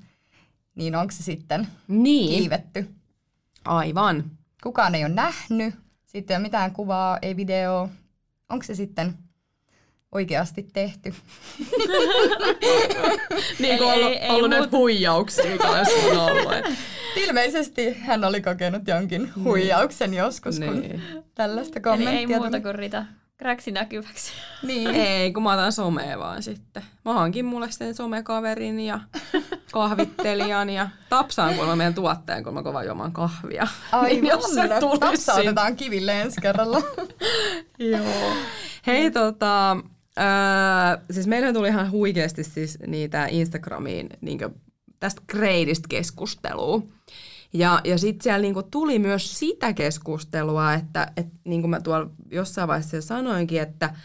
niin 0.75 0.95
onko 0.95 1.11
se 1.11 1.23
sitten 1.23 1.67
niin. 1.87 2.39
kiivetty? 2.39 2.89
Aivan. 3.65 4.31
Kukaan 4.63 4.95
ei 4.95 5.05
ole 5.05 5.13
nähnyt, 5.13 5.75
sitten 6.05 6.33
ei 6.33 6.37
ole 6.37 6.43
mitään 6.43 6.71
kuvaa, 6.73 7.17
ei 7.21 7.35
videoa. 7.35 7.89
Onko 8.49 8.63
se 8.63 8.75
sitten 8.75 9.17
oikeasti 10.11 10.63
tehty. 10.73 11.13
niin 13.59 13.77
kuin 13.77 13.89
Eli 13.89 14.03
ollut, 14.03 14.11
ei- 14.11 14.17
ei 14.17 14.29
ollut 14.29 14.41
muuta. 14.41 14.57
näitä 14.59 14.77
huijauksia 14.77 15.57
kanssa 15.57 15.95
on 16.11 16.17
ollut. 16.17 16.53
Ilmeisesti 17.15 17.93
hän 17.99 18.23
oli 18.25 18.41
kokenut 18.41 18.87
jonkin 18.87 19.31
huijauksen 19.43 20.13
joskus, 20.13 20.59
kun 20.59 20.79
Niin. 20.81 21.01
tällaista 21.35 21.73
Eli 21.75 21.83
kommenttia 21.83 22.19
ei 22.19 22.25
muuta 22.27 22.49
tuli. 22.49 22.61
kuin 22.61 22.75
Rita 22.75 23.05
kräksi 23.37 23.71
näkyväksi. 23.71 24.31
Niin. 24.67 24.87
Ei, 24.95 25.33
kun 25.33 25.43
mä 25.43 25.53
otan 25.53 25.71
somea 25.73 26.19
vaan 26.19 26.43
sitten. 26.43 26.83
Mä 27.05 27.13
hankin 27.13 27.45
mulle 27.45 27.71
sen 27.71 27.95
somekaverin 27.95 28.79
ja 28.79 28.99
kahvittelijan 29.73 30.69
ja 30.69 30.89
tapsaan 31.09 31.53
kuulemma 31.53 31.75
meidän 31.75 31.93
tuottajan, 31.93 32.43
kun 32.43 32.53
mä 32.53 32.63
kova 32.63 32.83
juomaan 32.83 33.11
kahvia. 33.11 33.67
Niin 34.03 34.25
jos 34.27 34.43
se 34.53 34.69
tapsa 34.99 35.33
otetaan 35.33 35.75
kiville 35.75 36.21
ensi 36.21 36.41
kerralla. 36.41 36.81
Joo. 37.79 38.33
Hei 38.87 39.11
tota, 39.11 39.77
öö, 40.19 41.05
siis 41.11 41.27
meillä 41.27 41.53
tuli 41.53 41.67
ihan 41.67 41.91
huikeasti 41.91 42.43
siis 42.43 42.77
niitä 42.87 43.25
Instagramiin 43.25 44.09
niin 44.21 44.39
tästä 44.99 45.21
gradeista 45.27 45.87
keskustelua. 45.87 46.81
Ja, 47.53 47.81
ja 47.83 47.97
sitten 47.97 48.23
siellä 48.23 48.41
niinku 48.41 48.63
tuli 48.63 48.99
myös 48.99 49.39
sitä 49.39 49.73
keskustelua, 49.73 50.73
että 50.73 51.11
et, 51.17 51.27
niin 51.43 51.61
kuin 51.61 51.69
mä 51.69 51.79
tuolla 51.81 52.09
jossain 52.31 52.67
vaiheessa 52.67 52.95
jo 52.95 53.01
sanoinkin, 53.01 53.61
että 53.61 53.95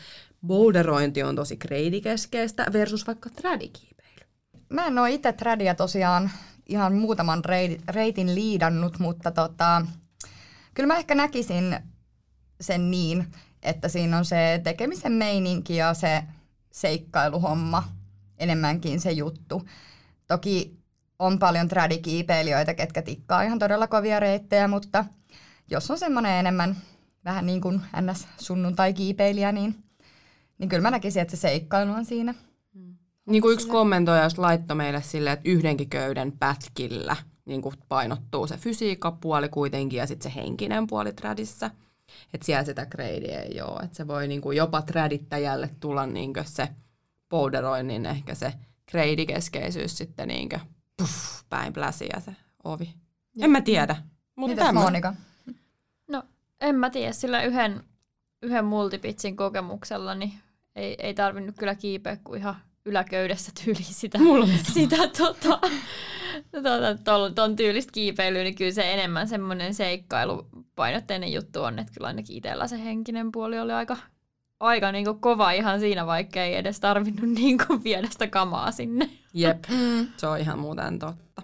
boulderointi 0.47 1.23
on 1.23 1.37
tosi 1.37 1.57
gradeikeskeistä 1.57 2.67
versus 2.73 3.07
vaikka 3.07 3.31
tradikiipeily. 3.31 4.21
Mä 4.69 4.87
en 4.87 4.99
oo 4.99 5.07
itse 5.07 5.33
tradia 5.33 5.75
tosiaan 5.75 6.31
ihan 6.67 6.95
muutaman 6.95 7.43
reit- 7.45 7.83
reitin 7.89 8.35
liidannut, 8.35 8.99
mutta 8.99 9.31
tota, 9.31 9.87
kyllä 10.75 10.87
mä 10.87 10.97
ehkä 10.99 11.15
näkisin 11.15 11.77
sen 12.61 12.91
niin, 12.91 13.27
että 13.67 13.89
siinä 13.89 14.19
on 14.19 14.25
se 14.25 14.61
tekemisen 14.65 15.13
meininki 15.13 15.77
ja 15.77 15.95
se 15.95 16.23
seikkailuhomma 16.71 17.85
enemmänkin 18.39 19.01
se 19.01 19.13
juttu. 19.13 19.63
Toki 20.27 20.77
on 21.19 21.39
paljon 21.39 21.69
tradikiipeilijöitä, 21.69 22.75
ketkä 22.75 23.03
tikkaa 23.03 23.43
ihan 23.43 23.59
todella 23.59 23.87
kovia 23.87 24.21
reittejä, 24.21 24.69
mutta 24.69 25.05
jos 25.71 25.91
on 25.91 25.99
semmoinen 25.99 26.33
enemmän 26.33 26.77
vähän 27.25 27.47
niin 27.47 27.61
kuin 27.61 27.81
ns. 28.01 28.29
sunnuntai-kiipeilijä, 28.39 29.53
niin, 29.53 29.75
niin 30.59 30.69
kyllä 30.69 30.83
mä 30.83 30.91
näkisin, 30.91 31.23
että 31.23 31.37
se 31.37 31.41
seikkailu 31.41 31.93
on 31.93 32.05
siinä. 32.05 32.35
Niin 33.27 33.43
kuin 33.43 33.55
yksi 33.55 33.69
kommentoija 33.69 34.29
laittoi 34.37 34.77
meille 34.77 35.03
silleen, 35.03 35.35
että 35.35 35.51
yhdenkin 35.51 35.89
köyden 35.89 36.33
pätkillä 36.33 37.17
niin 37.45 37.63
kuin 37.63 37.75
painottuu 37.89 38.47
se 38.47 38.57
fysiikkapuoli 38.57 39.49
kuitenkin 39.49 39.97
ja 39.97 40.07
sitten 40.07 40.33
se 40.33 40.41
henkinen 40.41 40.87
puoli 40.87 41.13
tradissa. 41.13 41.71
Että 42.35 42.47
siellä 42.47 42.65
sitä 42.65 42.87
gradea 42.87 43.41
ei 43.41 43.61
ole. 43.61 43.81
Että 43.85 43.97
se 43.97 44.07
voi 44.07 44.29
niin 44.29 44.41
kuin 44.41 44.57
jopa 44.57 44.83
tradittäjälle 44.83 45.71
tulla 45.81 46.07
niin 46.07 46.33
kuin 46.33 46.45
se 46.45 46.69
boulderoinnin 47.29 48.07
ehkä 48.07 48.35
se 48.35 48.53
gradeikeskeisyys 48.91 49.99
sitten 49.99 50.29
niin 50.29 50.49
kuin 50.49 50.61
puff, 50.97 51.43
päin 51.49 51.73
pläsiä 51.73 52.21
se 52.25 52.37
ovi. 52.65 52.95
En 53.41 53.51
mä 53.51 53.61
tiedä. 53.61 53.97
Mutta 54.37 54.57
Mitäs. 54.57 54.75
Monika? 54.75 55.15
No, 56.09 56.23
en 56.61 56.75
mä 56.75 56.91
tiedä, 56.91 57.13
sillä 57.13 57.43
yhden, 57.43 57.85
yhden 58.43 58.65
multipitsin 58.65 59.37
kokemuksella 59.37 60.15
niin 60.15 60.33
ei, 60.77 60.97
ei 60.99 61.15
tarvinnut 61.15 61.57
kyllä 61.59 61.75
kiipeä 61.75 62.17
kuin 62.25 62.41
ihan 62.41 62.57
yläköydessä 62.87 63.53
tyyli 63.65 63.83
sitä, 64.01 64.19
Mulla 64.19 64.47
sitä 64.73 64.97
tota, 64.97 65.59
tota, 66.53 66.99
ton, 67.05 67.35
ton 67.35 67.57
tyylistä 67.57 67.93
kiipeilyä, 67.93 68.43
niin 68.43 68.55
kyllä 68.55 68.71
se 68.73 68.93
enemmän 68.93 69.29
semmoinen 69.29 69.75
seikkailupainotteinen 69.75 71.33
juttu 71.33 71.63
on, 71.63 71.79
että 71.79 71.93
kyllä 71.95 72.07
ainakin 72.07 72.37
itsellä 72.37 72.67
se 72.67 72.85
henkinen 72.85 73.33
puoli 73.33 73.59
oli 73.61 73.73
aika, 73.73 73.97
aika 74.61 74.93
niin 74.93 75.05
kuin 75.05 75.21
kova 75.21 75.51
ihan 75.51 75.81
siinä, 75.81 76.07
vaikka 76.07 76.43
ei 76.43 76.55
edes 76.57 76.81
tarvinnut 76.81 77.31
niin 77.41 77.59
kuin 77.67 77.85
viedä 77.85 78.09
sitä 78.11 78.27
kamaa 78.27 78.71
sinne. 78.73 79.11
Jep, 79.35 79.65
Mm. 79.71 80.07
se 80.17 80.27
on 80.27 80.39
ihan 80.39 80.59
muuten 80.59 80.99
totta. 80.99 81.43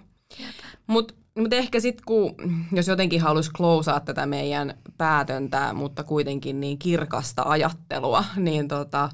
Mutta 0.87 1.13
mut 1.39 1.53
ehkä 1.53 1.79
sitten, 1.79 2.05
kun 2.05 2.35
jos 2.71 2.87
jotenkin 2.87 3.21
haluaisi 3.21 3.51
closeaa 3.51 3.99
tätä 3.99 4.25
meidän 4.25 4.73
päätöntä, 4.97 5.73
mutta 5.73 6.03
kuitenkin 6.03 6.59
niin 6.59 6.79
kirkasta 6.79 7.43
ajattelua, 7.45 8.23
niin, 8.35 8.67
tota, 8.67 9.09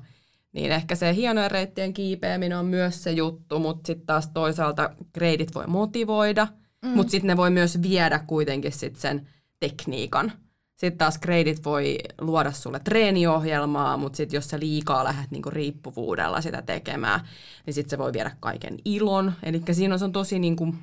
niin 0.51 0.71
ehkä 0.71 0.95
se 0.95 1.13
hienojen 1.13 1.51
reittien 1.51 1.93
kiipeäminen 1.93 2.57
on 2.57 2.65
myös 2.65 3.03
se 3.03 3.11
juttu, 3.11 3.59
mutta 3.59 3.87
sitten 3.87 4.05
taas 4.05 4.27
toisaalta 4.27 4.89
gradeit 5.13 5.55
voi 5.55 5.67
motivoida, 5.67 6.47
mm. 6.81 6.89
mutta 6.89 7.11
sitten 7.11 7.27
ne 7.27 7.37
voi 7.37 7.49
myös 7.49 7.81
viedä 7.81 8.19
kuitenkin 8.19 8.71
sit 8.71 8.95
sen 8.95 9.27
tekniikan. 9.59 10.31
Sitten 10.75 10.97
taas 10.97 11.17
gradeit 11.17 11.65
voi 11.65 11.97
luoda 12.21 12.51
sulle 12.51 12.79
treeniohjelmaa, 12.79 13.97
mutta 13.97 14.17
sitten 14.17 14.37
jos 14.37 14.49
sä 14.49 14.59
liikaa 14.59 15.03
lähdet 15.03 15.31
niinku 15.31 15.49
riippuvuudella 15.49 16.41
sitä 16.41 16.61
tekemään, 16.61 17.19
niin 17.65 17.73
sitten 17.73 17.89
se 17.89 17.97
voi 17.97 18.13
viedä 18.13 18.31
kaiken 18.39 18.77
ilon. 18.85 19.33
Eli 19.43 19.61
siinä 19.71 19.95
on, 19.95 19.99
se 19.99 20.05
on 20.05 20.11
tosi 20.11 20.39
niinku 20.39 20.75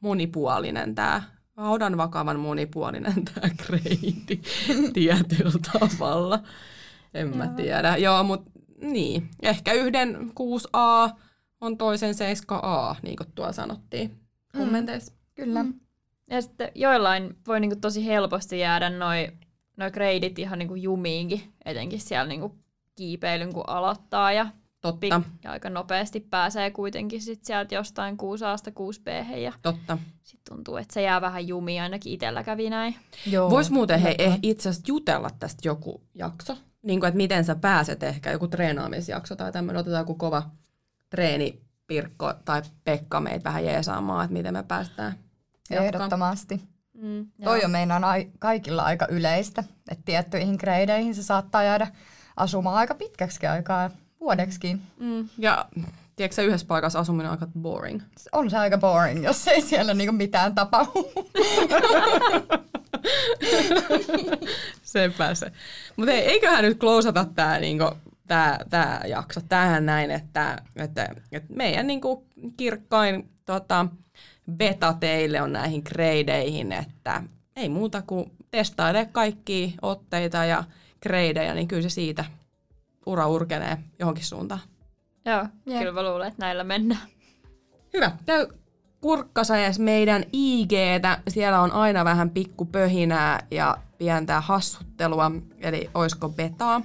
monipuolinen 0.00 0.94
tämä, 0.94 1.22
haudan 1.56 1.96
vakavan 1.96 2.40
monipuolinen 2.40 3.24
tämä 3.34 3.48
grade 3.66 4.40
tietyllä 4.94 5.58
tavalla. 5.72 6.42
En 7.14 7.36
mä 7.36 7.46
tiedä. 7.46 7.96
Joo, 7.96 8.22
mutta 8.22 8.50
niin. 8.80 9.28
Ehkä 9.42 9.72
yhden 9.72 10.32
6A 10.40 11.10
on 11.60 11.78
toisen 11.78 12.14
7A, 12.14 12.96
niin 13.02 13.16
kuin 13.16 13.32
tuolla 13.34 13.52
sanottiin 13.52 14.18
kommenteissa. 14.56 15.12
Kyllä. 15.34 15.64
Ja 16.30 16.42
sitten 16.42 16.72
joillain 16.74 17.36
voi 17.46 17.60
niinku 17.60 17.76
tosi 17.80 18.06
helposti 18.06 18.58
jäädä 18.58 18.90
noi, 18.90 19.28
noi 19.76 19.90
gradeit 19.90 20.38
ihan 20.38 20.58
niinku 20.58 20.74
jumiinkin, 20.74 21.52
etenkin 21.64 22.00
siellä 22.00 22.28
niinku 22.28 22.58
kiipeilyn 22.94 23.52
kun 23.52 23.64
aloittaa 23.66 24.32
ja, 24.32 24.46
Totta, 24.80 25.06
pik- 25.06 25.30
ja 25.44 25.50
aika 25.50 25.70
nopeasti 25.70 26.20
pääsee 26.20 26.70
kuitenkin 26.70 27.22
sit 27.22 27.44
sieltä 27.44 27.74
jostain 27.74 28.16
6A 28.16 28.70
6B 28.70 29.36
ja 29.36 29.52
totta. 29.62 29.98
sitten 30.22 30.56
tuntuu, 30.56 30.76
että 30.76 30.94
se 30.94 31.02
jää 31.02 31.20
vähän 31.20 31.48
jumiin, 31.48 31.82
ainakin 31.82 32.12
itsellä 32.12 32.42
kävi 32.42 32.70
näin. 32.70 32.94
Voisi 33.50 33.72
muuten 33.72 34.00
hei, 34.00 34.14
eh, 34.18 34.38
itse 34.42 34.68
asiassa 34.68 34.88
jutella 34.88 35.30
tästä 35.38 35.68
joku 35.68 36.02
jakso, 36.14 36.56
niin 36.86 37.00
kuin, 37.00 37.08
että 37.08 37.16
miten 37.16 37.44
sä 37.44 37.54
pääset 37.54 38.02
ehkä, 38.02 38.30
joku 38.30 38.48
treenaamisjakso 38.48 39.36
tai 39.36 39.52
tämmöinen, 39.52 39.80
otetaan 39.80 40.00
joku 40.00 40.14
kova 40.14 40.42
treeni, 41.10 41.60
Pirkko 41.86 42.34
tai 42.44 42.62
Pekka 42.84 43.20
meitä 43.20 43.44
vähän 43.44 43.64
jeesaamaan, 43.64 44.24
että 44.24 44.32
miten 44.32 44.52
me 44.54 44.62
päästään 44.62 45.14
jatkamaan. 45.70 45.86
Ehdottomasti. 45.86 46.60
Mm, 47.02 47.26
Toi 47.44 47.64
on 47.64 47.70
meinaan 47.70 48.04
ai- 48.04 48.30
kaikilla 48.38 48.82
aika 48.82 49.06
yleistä, 49.10 49.64
että 49.90 50.02
tiettyihin 50.04 50.58
kreideihin 50.58 51.14
se 51.14 51.22
saattaa 51.22 51.62
jäädä 51.62 51.86
asumaan 52.36 52.76
aika 52.76 52.94
pitkäksi 52.94 53.46
aikaa, 53.46 53.90
vuodeksikin. 54.20 54.82
Mm. 55.00 55.28
Ja 55.38 55.66
tiedätkö 56.16 56.34
sä, 56.34 56.42
yhdessä 56.42 56.66
paikassa 56.66 56.98
asuminen 56.98 57.26
on 57.26 57.38
aika 57.40 57.46
boring. 57.60 58.02
On 58.32 58.50
se 58.50 58.56
aika 58.56 58.78
boring, 58.78 59.24
jos 59.24 59.48
ei 59.48 59.60
siellä 59.60 59.94
niinku 59.94 60.12
mitään 60.12 60.54
tapahdu. 60.54 61.12
Sepä 64.82 65.34
se. 65.34 65.52
Mutta 65.96 66.12
eiköhän 66.12 66.64
nyt 66.64 66.78
klousata 66.78 67.26
tämä 67.34 67.58
niinku, 67.58 67.90
tää, 68.26 68.64
tää 68.70 69.04
jakso 69.06 69.40
tähän 69.48 69.86
näin, 69.86 70.10
että, 70.10 70.62
että, 70.76 71.08
että 71.32 71.54
meidän 71.54 71.86
niinku, 71.86 72.26
kirkkain 72.56 73.30
tota, 73.44 73.86
beta 74.52 74.94
teille 75.00 75.42
on 75.42 75.52
näihin 75.52 75.82
kreideihin, 75.82 76.72
että 76.72 77.22
ei 77.56 77.68
muuta 77.68 78.02
kuin 78.02 78.32
testaile 78.50 79.08
kaikkia 79.12 79.68
otteita 79.82 80.44
ja 80.44 80.64
kreidejä, 81.00 81.54
niin 81.54 81.68
kyllä 81.68 81.82
se 81.82 81.88
siitä 81.88 82.24
ura 83.06 83.28
urkenee 83.28 83.78
johonkin 83.98 84.24
suuntaan. 84.24 84.60
Joo, 85.26 85.46
Jep. 85.66 85.78
kyllä 85.78 85.92
mä 85.92 86.02
luulen, 86.02 86.28
että 86.28 86.46
näillä 86.46 86.64
mennään. 86.64 87.08
Hyvä. 87.92 88.10
Käy 88.26 88.46
kurkkasa 89.00 89.56
edes 89.56 89.78
meidän 89.78 90.24
IGtä. 90.32 91.18
Siellä 91.28 91.60
on 91.60 91.72
aina 91.72 92.04
vähän 92.04 92.30
pikkupöhinää 92.30 93.46
ja 93.50 93.76
pientä 93.98 94.40
hassuttelua, 94.40 95.30
eli 95.60 95.90
oisko 95.94 96.28
betaa. 96.28 96.82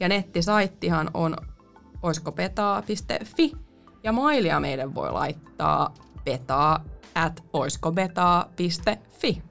Ja 0.00 0.08
nettisaittihan 0.08 1.10
on 1.14 1.36
oiskobetaa.fi. 2.02 3.52
Ja 4.02 4.12
mailia 4.12 4.60
meidän 4.60 4.94
voi 4.94 5.12
laittaa 5.12 5.94
betaa 6.24 6.84
at 7.14 7.44
oiskobetaa.fi. 7.52 9.42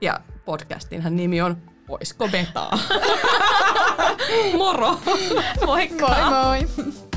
Ja 0.00 0.20
podcastinhan 0.44 1.16
nimi 1.16 1.40
on 1.40 1.56
Oisko 1.88 2.28
betaa? 2.28 2.78
Moro! 4.58 5.00
Moikka! 5.66 6.08
Moi 6.08 6.30
moi! 6.30 7.07